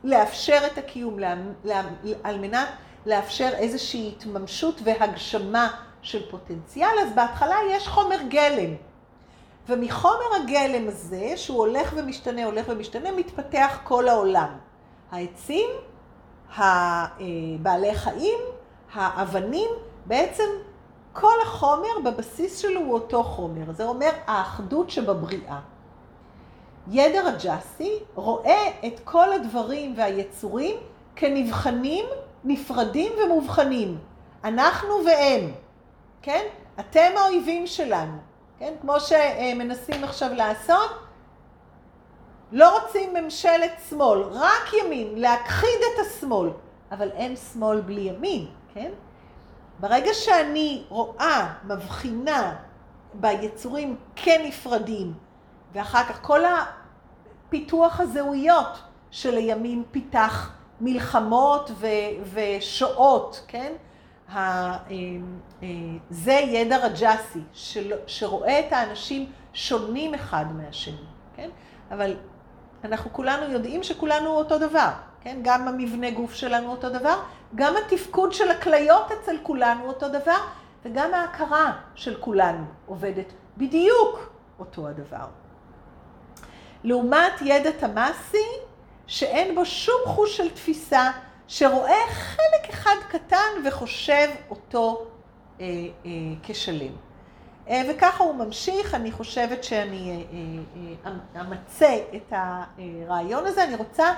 לאפשר 0.03 0.59
את 0.65 0.77
הקיום, 0.77 1.17
על 2.23 2.39
מנת 2.39 2.67
לאפשר 3.05 3.49
איזושהי 3.53 4.13
התממשות 4.17 4.81
והגשמה 4.83 5.67
של 6.01 6.31
פוטנציאל, 6.31 6.99
אז 7.01 7.13
בהתחלה 7.15 7.55
יש 7.69 7.87
חומר 7.87 8.17
גלם. 8.27 8.75
ומחומר 9.69 10.35
הגלם 10.43 10.87
הזה, 10.87 11.33
שהוא 11.35 11.57
הולך 11.57 11.93
ומשתנה, 11.95 12.45
הולך 12.45 12.65
ומשתנה, 12.69 13.11
מתפתח 13.11 13.79
כל 13.83 14.07
העולם. 14.07 14.57
העצים, 15.11 15.69
בעלי 17.59 17.95
חיים, 17.95 18.39
האבנים, 18.93 19.69
בעצם 20.05 20.43
כל 21.13 21.33
החומר 21.43 21.99
בבסיס 22.05 22.59
שלו 22.59 22.79
הוא 22.79 22.93
אותו 22.93 23.23
חומר. 23.23 23.71
זה 23.71 23.85
אומר 23.85 24.09
האחדות 24.27 24.89
שבבריאה. 24.89 25.59
ידע 26.87 27.21
רג'סי 27.21 27.99
רואה 28.15 28.67
את 28.87 28.99
כל 29.03 29.33
הדברים 29.33 29.93
והיצורים 29.97 30.75
כנבחנים, 31.15 32.05
נפרדים 32.43 33.11
ומובחנים. 33.23 33.97
אנחנו 34.43 34.89
והם. 35.05 35.51
כן? 36.21 36.45
אתם 36.79 37.11
האויבים 37.17 37.67
שלנו, 37.67 38.17
כן? 38.59 38.73
כמו 38.81 38.99
שמנסים 38.99 40.03
עכשיו 40.03 40.33
לעשות. 40.33 40.91
לא 42.51 42.79
רוצים 42.79 43.13
ממשלת 43.13 43.71
שמאל, 43.89 44.21
רק 44.21 44.73
ימין, 44.73 45.15
להכחיד 45.15 45.79
את 45.93 46.05
השמאל. 46.05 46.49
אבל 46.91 47.09
אין 47.11 47.35
שמאל 47.35 47.81
בלי 47.81 48.01
ימין, 48.01 48.47
כן? 48.73 48.91
ברגע 49.81 50.13
שאני 50.13 50.83
רואה, 50.89 51.53
מבחינה 51.63 52.55
ביצורים 53.13 53.95
כנפרדים, 54.15 55.13
ואחר 55.73 56.03
כך 56.03 56.21
כל 56.21 56.39
הפיתוח 56.45 57.99
הזהויות 57.99 58.81
שלימים 59.11 59.83
פיתח 59.91 60.51
מלחמות 60.81 61.71
ו- 61.75 61.87
ושואות, 62.33 63.45
כן? 63.47 63.73
אה, 64.29 64.77
אה, 64.91 65.67
זה 66.09 66.33
ידע 66.33 66.77
רג'סי, 66.77 67.39
שרואה 68.07 68.59
את 68.59 68.73
האנשים 68.73 69.31
שונים 69.53 70.13
אחד 70.13 70.45
מהשני, 70.55 71.05
כן? 71.35 71.49
אבל 71.91 72.15
אנחנו 72.83 73.13
כולנו 73.13 73.53
יודעים 73.53 73.83
שכולנו 73.83 74.29
אותו 74.29 74.59
דבר, 74.59 74.89
כן? 75.21 75.39
גם 75.41 75.67
המבנה 75.67 76.11
גוף 76.11 76.33
שלנו 76.33 76.71
אותו 76.71 76.89
דבר, 76.89 77.19
גם 77.55 77.73
התפקוד 77.85 78.33
של 78.33 78.51
הכליות 78.51 79.11
אצל 79.11 79.37
כולנו 79.43 79.87
אותו 79.87 80.09
דבר, 80.09 80.37
וגם 80.85 81.13
ההכרה 81.13 81.73
של 81.95 82.17
כולנו 82.19 82.65
עובדת 82.85 83.33
בדיוק 83.57 84.33
אותו 84.59 84.87
הדבר. 84.87 85.25
לעומת 86.83 87.33
ידע 87.41 87.71
תמאסי, 87.71 88.47
שאין 89.07 89.55
בו 89.55 89.65
שום 89.65 90.01
חוש 90.05 90.37
של 90.37 90.49
תפיסה, 90.49 91.11
שרואה 91.47 92.07
חלק 92.09 92.69
אחד 92.69 92.95
קטן 93.09 93.51
וחושב 93.65 94.29
אותו 94.49 95.05
אה, 95.59 95.65
אה, 96.05 96.11
כשלם. 96.43 96.93
אה, 97.69 97.81
וככה 97.89 98.23
הוא 98.23 98.35
ממשיך, 98.35 98.95
אני 98.95 99.11
חושבת 99.11 99.63
שאני 99.63 100.11
אה, 100.11 101.05
אה, 101.05 101.11
אה 101.35 101.41
אמצה 101.41 101.97
את 102.15 102.33
הרעיון 102.33 103.45
הזה. 103.45 103.63
אני 103.63 103.75
רוצה 103.75 104.03
אה, 104.03 104.09
אה, 104.09 104.15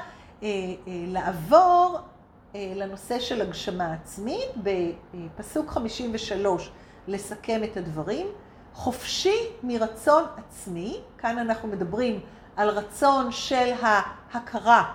לעבור 0.88 2.00
אה, 2.56 2.74
לנושא 2.76 3.20
של 3.20 3.42
הגשמה 3.42 3.94
עצמית, 3.94 4.50
בפסוק 4.64 5.70
53, 5.70 6.72
לסכם 7.08 7.62
את 7.64 7.78
הדברים. 7.78 8.28
חופשי 8.74 9.38
מרצון 9.64 10.24
עצמי, 10.38 11.02
כאן 11.18 11.38
אנחנו 11.40 11.68
מדברים 11.68 12.20
על 12.56 12.70
רצון 12.70 13.32
של 13.32 13.72
ההכרה 13.82 14.94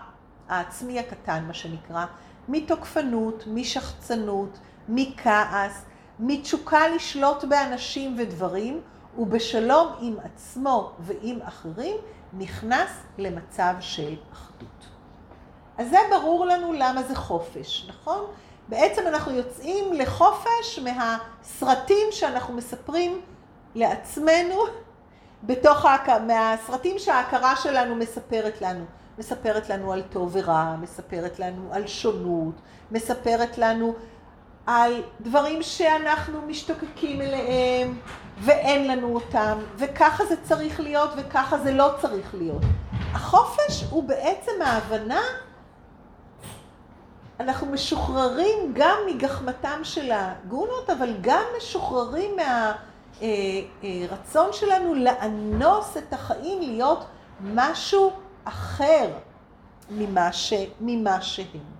העצמי 0.49 0.99
הקטן, 0.99 1.44
מה 1.46 1.55
שנקרא, 1.55 2.07
מתוקפנות, 2.49 3.44
משחצנות, 3.46 4.59
מכעס, 4.88 5.84
מתשוקה 6.18 6.88
לשלוט 6.88 7.44
באנשים 7.44 8.16
ודברים, 8.18 8.80
ובשלום 9.18 9.92
עם 10.01 10.16
עצמו 10.24 10.92
ועם 10.99 11.42
אחרים, 11.42 11.96
נכנס 12.32 12.90
למצב 13.18 13.74
של 13.80 14.14
אחדות. 14.32 14.97
אז 15.78 15.90
זה 15.90 15.98
ברור 16.10 16.46
לנו 16.46 16.72
למה 16.72 17.02
זה 17.02 17.14
חופש, 17.14 17.86
נכון? 17.88 18.24
בעצם 18.68 19.02
אנחנו 19.06 19.32
יוצאים 19.32 19.92
לחופש 19.92 20.78
מהסרטים 20.78 22.06
שאנחנו 22.10 22.54
מספרים 22.54 23.20
לעצמנו, 23.74 24.54
בתוך 25.42 25.84
ההכ... 25.84 26.08
מהסרטים 26.08 26.98
שההכרה 26.98 27.56
שלנו 27.56 27.94
מספרת 27.94 28.62
לנו. 28.62 28.84
מספרת 29.18 29.68
לנו 29.68 29.92
על 29.92 30.02
טוב 30.02 30.30
ורע, 30.32 30.76
מספרת 30.80 31.38
לנו 31.38 31.68
על 31.72 31.86
שונות, 31.86 32.54
מספרת 32.90 33.58
לנו 33.58 33.94
על 34.66 35.02
דברים 35.20 35.62
שאנחנו 35.62 36.40
משתוקקים 36.46 37.20
אליהם 37.20 37.98
ואין 38.40 38.88
לנו 38.88 39.14
אותם, 39.14 39.58
וככה 39.76 40.24
זה 40.24 40.34
צריך 40.42 40.80
להיות 40.80 41.10
וככה 41.16 41.58
זה 41.58 41.72
לא 41.72 41.90
צריך 42.00 42.34
להיות. 42.34 42.62
החופש 43.12 43.84
הוא 43.90 44.04
בעצם 44.04 44.52
ההבנה 44.64 45.20
אנחנו 47.41 47.66
משוחררים 47.66 48.72
גם 48.72 48.97
מגחמתם 49.07 49.80
של 49.82 50.11
הגונות, 50.12 50.91
אבל 50.91 51.14
גם 51.20 51.43
משוחררים 51.57 52.36
מהרצון 53.20 54.53
שלנו 54.53 54.95
לאנוס 54.95 55.97
את 55.97 56.12
החיים 56.12 56.61
להיות 56.61 57.05
משהו 57.41 58.12
אחר 58.45 59.11
ממה, 59.91 60.32
ש, 60.32 60.53
ממה 60.80 61.20
שהם. 61.20 61.78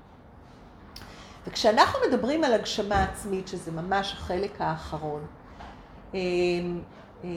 וכשאנחנו 1.47 1.99
מדברים 2.09 2.45
על 2.45 2.53
הגשמה 2.53 3.03
עצמית, 3.03 3.49
שזה 3.49 3.73
ממש 3.73 4.13
החלק 4.13 4.61
האחרון, 4.61 5.27
אה, 6.15 6.19
אה, 7.25 7.29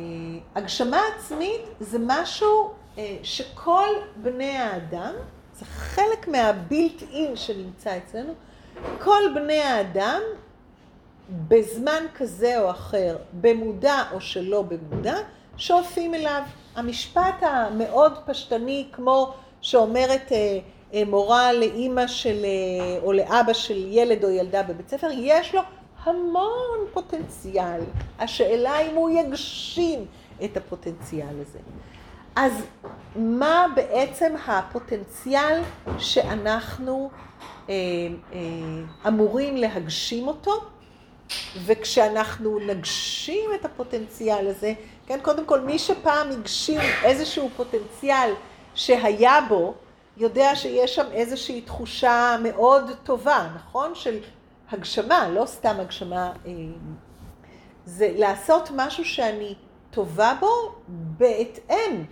הגשמה 0.55 0.99
עצמית 1.15 1.61
זה 1.79 1.97
משהו 2.01 2.73
אה, 2.97 3.17
שכל 3.23 3.87
בני 4.15 4.57
האדם, 4.57 5.13
זה 5.61 5.65
חלק 5.65 6.27
מהבילט 6.27 7.03
אין 7.13 7.35
שנמצא 7.35 7.97
אצלנו, 7.97 8.33
כל 8.99 9.21
בני 9.35 9.59
האדם 9.59 10.21
בזמן 11.47 12.03
כזה 12.15 12.61
או 12.61 12.71
אחר, 12.71 13.17
במודע 13.41 14.03
או 14.11 14.21
שלא 14.21 14.61
במודע, 14.61 15.15
שואפים 15.57 16.13
אליו. 16.13 16.41
המשפט 16.75 17.35
המאוד 17.41 18.17
פשטני, 18.25 18.87
כמו 18.91 19.33
שאומרת 19.61 20.31
אה, 20.31 21.03
מורה 21.05 21.53
לאימא 21.53 22.07
של, 22.07 22.45
אה, 22.45 23.03
או 23.03 23.13
לאבא 23.13 23.53
של 23.53 23.87
ילד 23.87 24.23
או 24.23 24.29
ילדה 24.29 24.63
בבית 24.63 24.89
ספר, 24.89 25.07
יש 25.13 25.55
לו 25.55 25.61
המון 26.03 26.79
פוטנציאל. 26.93 27.81
השאלה 28.19 28.79
אם 28.79 28.95
הוא 28.95 29.09
יגשים 29.09 30.05
את 30.43 30.57
הפוטנציאל 30.57 31.41
הזה. 31.41 31.59
אז 32.35 32.63
מה 33.15 33.65
בעצם 33.75 34.33
הפוטנציאל 34.47 35.61
שאנחנו 35.97 37.09
אה, 37.69 37.73
אה, 38.33 38.39
אמורים 39.07 39.57
להגשים 39.57 40.27
אותו? 40.27 40.51
וכשאנחנו 41.65 42.59
נגשים 42.59 43.49
את 43.59 43.65
הפוטנציאל 43.65 44.47
הזה, 44.47 44.73
כן, 45.07 45.19
קודם 45.21 45.45
כל 45.45 45.59
מי 45.59 45.79
שפעם 45.79 46.31
הגשים 46.31 46.79
איזשהו 47.03 47.49
פוטנציאל 47.57 48.33
שהיה 48.75 49.39
בו, 49.49 49.73
יודע 50.17 50.55
שיש 50.55 50.95
שם 50.95 51.05
איזושהי 51.11 51.61
תחושה 51.61 52.37
מאוד 52.43 52.91
טובה, 53.03 53.47
נכון? 53.55 53.95
של 53.95 54.19
הגשמה, 54.71 55.29
לא 55.29 55.45
סתם 55.45 55.75
הגשמה. 55.79 56.31
אה, 56.45 56.51
זה 57.85 58.13
לעשות 58.17 58.69
משהו 58.75 59.05
שאני 59.05 59.55
טובה 59.91 60.33
בו 60.39 60.75
בהתאם. 60.87 62.05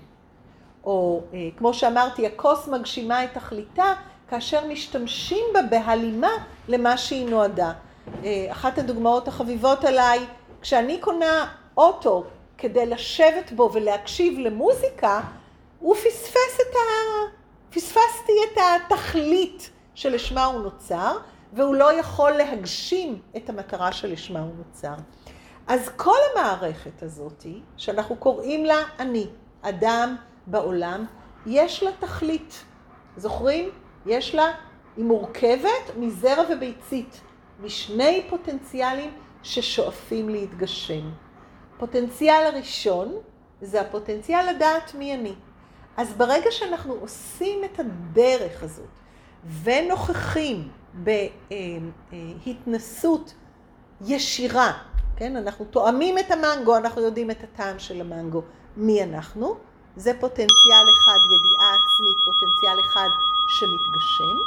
או 0.90 1.22
אה, 1.34 1.50
כמו 1.58 1.74
שאמרתי, 1.74 2.28
הכוס 2.28 2.68
מגשימה 2.68 3.24
את 3.24 3.34
תכליתה 3.34 3.94
כאשר 4.30 4.68
משתמשים 4.68 5.46
בה 5.54 5.62
בהלימה 5.62 6.32
למה 6.68 6.98
שהיא 6.98 7.30
נועדה. 7.30 7.72
אה, 8.24 8.48
אחת 8.52 8.78
הדוגמאות 8.78 9.28
החביבות 9.28 9.84
עליי, 9.84 10.20
כשאני 10.62 10.98
קונה 11.00 11.48
אוטו 11.78 12.24
כדי 12.58 12.86
לשבת 12.86 13.52
בו 13.52 13.70
ולהקשיב 13.74 14.40
למוזיקה, 14.40 15.22
הוא 15.80 15.96
פספס 15.96 16.60
את 16.62 16.76
ה... 16.76 16.80
פספסתי 17.70 18.34
את 18.54 18.58
התכלית 18.92 19.70
שלשמה 19.96 20.46
הוא 20.46 20.62
נוצר, 20.62 21.18
והוא 21.54 21.76
לא 21.76 21.94
יכול 21.94 22.32
להגשים 22.32 23.20
את 23.38 23.50
המטרה 23.50 23.92
שלשמה 23.92 24.40
הוא 24.40 24.52
נוצר. 24.58 24.94
אז 25.68 25.90
כל 25.96 26.18
המערכת 26.32 27.04
הזאת, 27.04 27.46
שאנחנו 27.78 28.16
קוראים 28.16 28.66
לה 28.66 28.78
אני, 29.00 29.28
אדם 29.62 30.16
בעולם, 30.50 31.06
יש 31.46 31.84
לה 31.84 31.92
תכלית. 32.00 32.64
זוכרים? 33.18 33.70
יש 34.06 34.36
לה, 34.36 34.52
היא 34.98 35.06
מורכבת 35.06 35.98
מזרע 35.98 36.44
וביצית, 36.50 37.22
משני 37.60 38.26
פוטנציאלים 38.30 39.14
ששואפים 39.44 40.30
להתגשם. 40.30 41.10
פוטנציאל 41.78 42.44
הראשון 42.46 43.16
זה 43.62 43.82
הפוטנציאל 43.82 44.50
לדעת 44.50 44.96
מי 44.96 45.16
אני. 45.16 45.36
אז 45.98 46.14
ברגע 46.14 46.52
שאנחנו 46.52 46.94
עושים 46.94 47.64
את 47.64 47.80
הדרך 47.80 48.64
הזאת 48.64 48.90
ונוכחים 49.64 50.70
בהתנסות 52.04 53.34
ישירה, 54.02 54.72
כן, 55.16 55.36
אנחנו 55.36 55.66
תואמים 55.66 56.18
את 56.18 56.32
המנגו, 56.32 56.78
אנחנו 56.78 57.02
יודעים 57.02 57.32
את 57.32 57.44
הטעם 57.44 57.80
של 57.80 58.02
המנגו, 58.02 58.42
מי 58.78 59.04
אנחנו, 59.04 59.56
זה 60.00 60.12
פוטנציאל 60.20 60.90
אחד, 60.94 61.18
ידיעה 61.26 61.76
עצמית, 61.76 62.18
פוטנציאל 62.26 62.80
אחד 62.82 63.10
שמתגשם, 63.48 64.38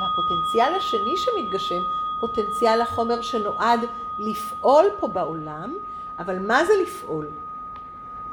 והפוטנציאל 0.00 0.74
השני 0.74 1.16
שמתגשם, 1.16 1.82
פוטנציאל 2.20 2.80
החומר 2.80 3.22
שנועד 3.22 3.80
לפעול 4.18 4.84
פה 5.00 5.08
בעולם, 5.08 5.76
אבל 6.18 6.38
מה 6.38 6.64
זה 6.64 6.72
לפעול? 6.82 7.28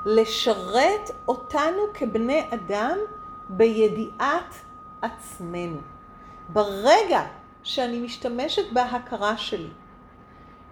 לשרת 0.05 1.11
אותנו 1.28 1.82
כבני 1.93 2.49
אדם 2.53 2.97
בידיעת 3.49 4.55
עצמנו. 5.01 5.82
ברגע 6.49 7.22
שאני 7.64 7.99
משתמשת 7.99 8.74
בהכרה 8.74 9.38
שלי 9.38 9.70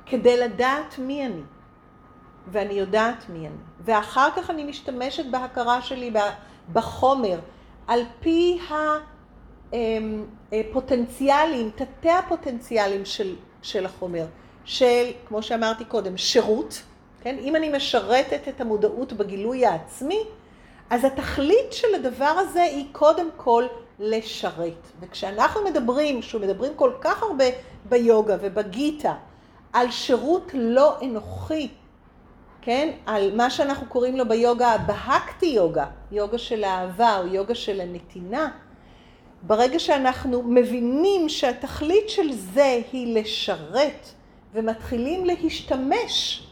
כדי 0.06 0.38
לדעת 0.38 1.00
מי 1.00 1.26
אני, 1.26 1.44
ואני 2.48 2.74
יודעת 2.74 3.30
מי 3.30 3.40
אני, 3.40 3.56
ואחר 3.86 4.30
כך 4.36 4.50
אני 4.50 4.64
משתמשת 4.64 5.26
בהכרה 5.26 5.82
שלי 5.82 6.14
בחומר 6.74 7.40
על 7.88 8.02
פי 8.20 8.60
הפוטנציאלים, 10.52 11.66
אמ, 11.66 11.86
תתי 11.86 12.10
הפוטנציאלים 12.10 13.06
של, 13.06 13.36
של 13.62 13.86
החומר, 13.86 14.26
של, 14.66 15.12
כמו 15.28 15.44
שאמרתי 15.44 15.86
קודם, 15.86 16.18
שירות, 16.18 16.82
כן? 17.22 17.38
אם 17.42 17.56
אני 17.56 17.70
משרתת 17.70 18.48
את 18.48 18.62
המודעות 18.62 19.14
בגילוי 19.14 19.66
העצמי, 19.66 20.20
אז 20.90 21.06
התכלית 21.06 21.74
של 21.74 21.96
הדבר 21.96 22.26
הזה 22.26 22.64
היא 22.64 22.86
קודם 22.92 23.30
כל 23.38 23.66
לשרת. 24.00 24.88
וכשאנחנו 25.00 25.62
מדברים, 25.64 26.22
שמדברים 26.22 26.72
כל 26.76 26.92
כך 27.02 27.24
הרבה 27.24 27.46
ביוגה 27.90 28.38
ובגיטה, 28.42 29.14
על 29.74 29.92
שירות 29.92 30.52
לא 30.54 30.98
אנוכי, 31.02 31.68
כן? 32.62 32.90
על 33.06 33.36
מה 33.36 33.50
שאנחנו 33.50 33.88
קוראים 33.88 34.18
לו 34.18 34.30
ביוגה 34.30 34.72
הבהקתי 34.72 35.46
יוגה, 35.46 35.86
יוגה 36.12 36.38
של 36.38 36.64
האהבה 36.64 37.18
או 37.20 37.28
יוגה 37.28 37.56
של 37.56 37.82
הנתינה, 37.82 38.52
ברגע 39.42 39.80
שאנחנו 39.80 40.44
מבינים 40.44 41.30
שהתכלית 41.30 42.10
של 42.10 42.32
זה 42.32 42.82
היא 42.92 43.20
לשרת 43.20 44.08
ומתחילים 44.54 45.26
להשתמש 45.26 46.48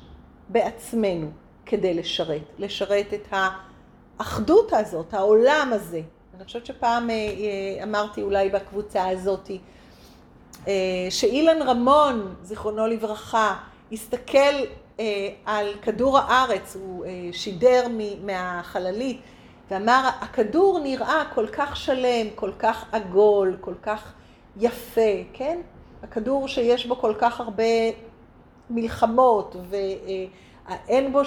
בעצמנו 0.49 1.27
כדי 1.65 1.93
לשרת, 1.93 2.41
לשרת 2.59 3.13
את 3.13 3.33
האחדות 4.19 4.73
הזאת, 4.73 5.13
העולם 5.13 5.69
הזה. 5.73 6.01
אני 6.35 6.45
חושבת 6.45 6.65
שפעם 6.65 7.09
אה, 7.09 7.15
אה, 7.15 7.83
אמרתי 7.83 8.21
אולי 8.21 8.49
בקבוצה 8.49 9.09
הזאת, 9.09 9.49
אה, 10.67 10.73
שאילן 11.09 11.61
רמון, 11.61 12.35
זיכרונו 12.43 12.87
לברכה, 12.87 13.55
הסתכל 13.91 14.55
על 15.45 15.67
כדור 15.81 16.17
הארץ, 16.19 16.75
הוא 16.75 17.05
שידר 17.31 17.87
מהחללית, 18.23 19.21
ואמר, 19.71 20.09
הכדור 20.21 20.79
נראה 20.79 21.23
כל 21.33 21.47
כך 21.47 21.75
שלם, 21.75 22.27
כל 22.35 22.51
כך 22.59 22.85
עגול, 22.91 23.57
כל 23.61 23.73
כך 23.83 24.13
יפה, 24.57 25.11
כן? 25.33 25.59
הכדור 26.03 26.47
שיש 26.47 26.85
בו 26.85 26.95
כל 26.95 27.13
כך 27.17 27.39
הרבה 27.39 27.63
מלחמות 28.69 29.55
ואין 29.69 31.13
בו, 31.13 31.21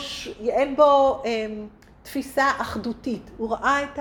אין 0.49 0.77
בו 0.77 1.23
אמ, 1.25 1.67
תפיסה 2.03 2.51
אחדותית. 2.59 3.31
הוא 3.37 3.51
ראה 3.51 3.83
את 3.83 3.99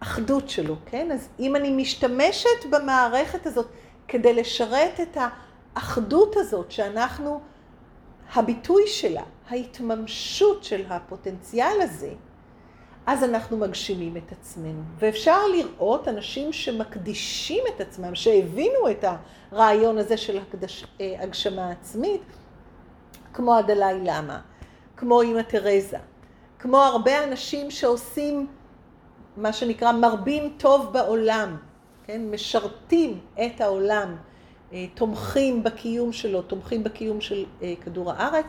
האחדות 0.00 0.50
שלו, 0.50 0.76
כן? 0.86 1.12
אז 1.12 1.28
אם 1.40 1.56
אני 1.56 1.70
משתמשת 1.70 2.66
במערכת 2.70 3.46
הזאת 3.46 3.66
כדי 4.08 4.34
לשרת 4.34 5.00
את 5.00 5.16
האחדות 5.76 6.36
הזאת 6.36 6.70
שאנחנו, 6.70 7.40
הביטוי 8.34 8.86
שלה, 8.86 9.22
ההתממשות 9.48 10.64
של 10.64 10.84
הפוטנציאל 10.88 11.80
הזה, 11.80 12.12
אז 13.06 13.24
אנחנו 13.24 13.56
מגשימים 13.56 14.16
את 14.16 14.32
עצמנו. 14.32 14.82
ואפשר 14.98 15.46
לראות 15.46 16.08
אנשים 16.08 16.52
שמקדישים 16.52 17.64
את 17.76 17.80
עצמם, 17.80 18.14
שהבינו 18.14 18.90
את 18.90 19.04
הרעיון 19.52 19.98
הזה 19.98 20.16
של 20.16 20.38
הקדש, 20.38 20.84
אה, 21.00 21.16
הגשמה 21.18 21.70
עצמית, 21.70 22.22
כמו 23.32 23.56
הדלאי 23.56 23.98
למה, 24.04 24.40
כמו 24.96 25.22
אימא 25.22 25.40
תרזה, 25.40 25.98
כמו 26.58 26.78
הרבה 26.78 27.24
אנשים 27.24 27.70
שעושים 27.70 28.46
מה 29.36 29.52
שנקרא 29.52 29.92
מרבים 29.92 30.54
טוב 30.56 30.92
בעולם, 30.92 31.56
כן? 32.04 32.22
משרתים 32.30 33.20
את 33.46 33.60
העולם, 33.60 34.16
תומכים 34.94 35.62
בקיום 35.62 36.12
שלו, 36.12 36.42
תומכים 36.42 36.84
בקיום 36.84 37.20
של 37.20 37.44
אה, 37.62 37.74
כדור 37.80 38.12
הארץ. 38.12 38.44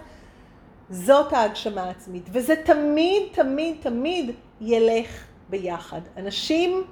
זאת 0.89 1.33
ההגשמה 1.33 1.83
העצמית, 1.83 2.29
וזה 2.31 2.55
תמיד, 2.65 3.23
תמיד, 3.31 3.75
תמיד 3.79 4.31
ילך 4.61 5.23
ביחד. 5.49 6.01
אנשים 6.17 6.83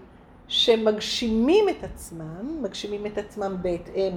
שמגשימים 0.47 1.69
את 1.69 1.83
עצמם, 1.83 2.61
מגשימים 2.61 3.05
את 3.05 3.17
עצמם 3.17 3.57
בהתאם 3.61 4.13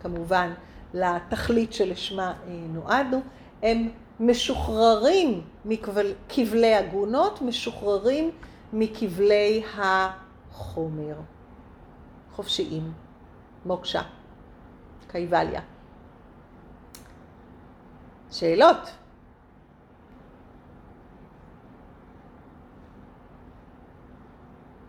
כמובן 0.00 0.52
לתכלית 0.94 1.72
שלשמה 1.72 2.32
אה, 2.46 2.52
נועדנו, 2.72 3.20
הם 3.62 3.88
משוחררים 4.20 5.40
מכבלי 5.64 6.74
הגונות, 6.74 7.42
משוחררים 7.42 8.30
מכבלי 8.72 9.62
החומר. 9.78 11.14
חופשיים, 12.32 12.92
מוקשה, 13.66 14.02
קייבליה. 15.12 15.60
שאלות? 18.30 18.90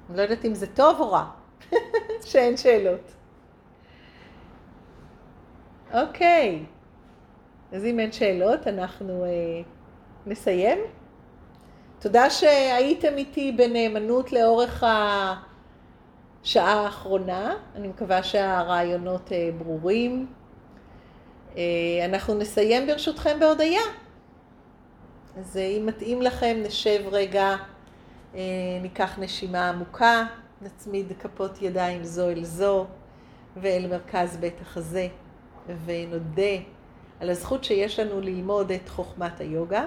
אני 0.09 0.17
לא 0.17 0.21
יודעת 0.21 0.45
אם 0.45 0.55
זה 0.55 0.67
טוב 0.67 0.99
או 0.99 1.11
רע, 1.11 1.31
שאין 2.29 2.57
שאלות. 2.57 3.11
אוקיי, 5.93 6.65
אז 7.71 7.85
אם 7.85 7.99
אין 7.99 8.11
שאלות, 8.11 8.67
אנחנו 8.67 9.25
אה, 9.25 9.29
נסיים. 10.25 10.79
תודה 11.99 12.29
שהייתם 12.29 13.17
איתי 13.17 13.51
בנאמנות 13.51 14.31
לאורך 14.31 14.83
השעה 16.43 16.73
האחרונה. 16.73 17.55
אני 17.75 17.87
מקווה 17.87 18.23
שהרעיונות 18.23 19.31
אה, 19.31 19.49
ברורים. 19.57 20.27
אה, 21.57 21.61
אנחנו 22.05 22.33
נסיים 22.33 22.87
ברשותכם 22.87 23.39
בהודיה. 23.39 23.81
אז 25.37 25.57
אה, 25.57 25.61
אם 25.61 25.85
מתאים 25.85 26.21
לכם, 26.21 26.57
נשב 26.63 27.03
רגע, 27.11 27.55
ניקח 28.81 29.19
נשימה 29.19 29.69
עמוקה, 29.69 30.25
נצמיד 30.61 31.11
כפות 31.19 31.61
ידיים 31.61 32.03
זו 32.03 32.29
אל 32.29 32.43
זו 32.43 32.85
ואל 33.57 33.87
מרכז 33.89 34.37
בית 34.37 34.61
החזה, 34.61 35.07
ונודה 35.85 36.55
על 37.19 37.29
הזכות 37.29 37.63
שיש 37.63 37.99
לנו 37.99 38.21
ללמוד 38.21 38.71
את 38.71 38.89
חוכמת 38.89 39.39
היוגה, 39.39 39.85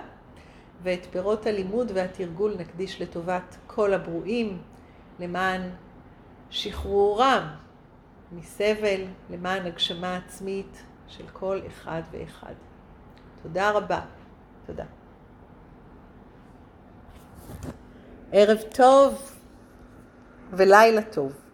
ואת 0.83 1.07
פירות 1.11 1.47
הלימוד 1.47 1.93
והתרגול 1.95 2.55
נקדיש 2.59 3.03
לטובת 3.03 3.57
כל 3.67 3.95
הברואים, 3.95 4.59
למען 5.21 5.71
שחרורם 6.57 7.49
מסבל, 8.33 9.01
למען 9.31 9.67
הגשמה 9.67 10.17
עצמית 10.17 10.83
של 11.09 11.25
כל 11.33 11.61
אחד 11.67 12.03
ואחד. 12.11 12.53
תודה 13.43 13.71
רבה. 13.71 14.01
תודה. 14.67 14.85
ערב 18.33 18.59
טוב 18.75 19.33
ולילה 20.51 21.03
טוב. 21.03 21.46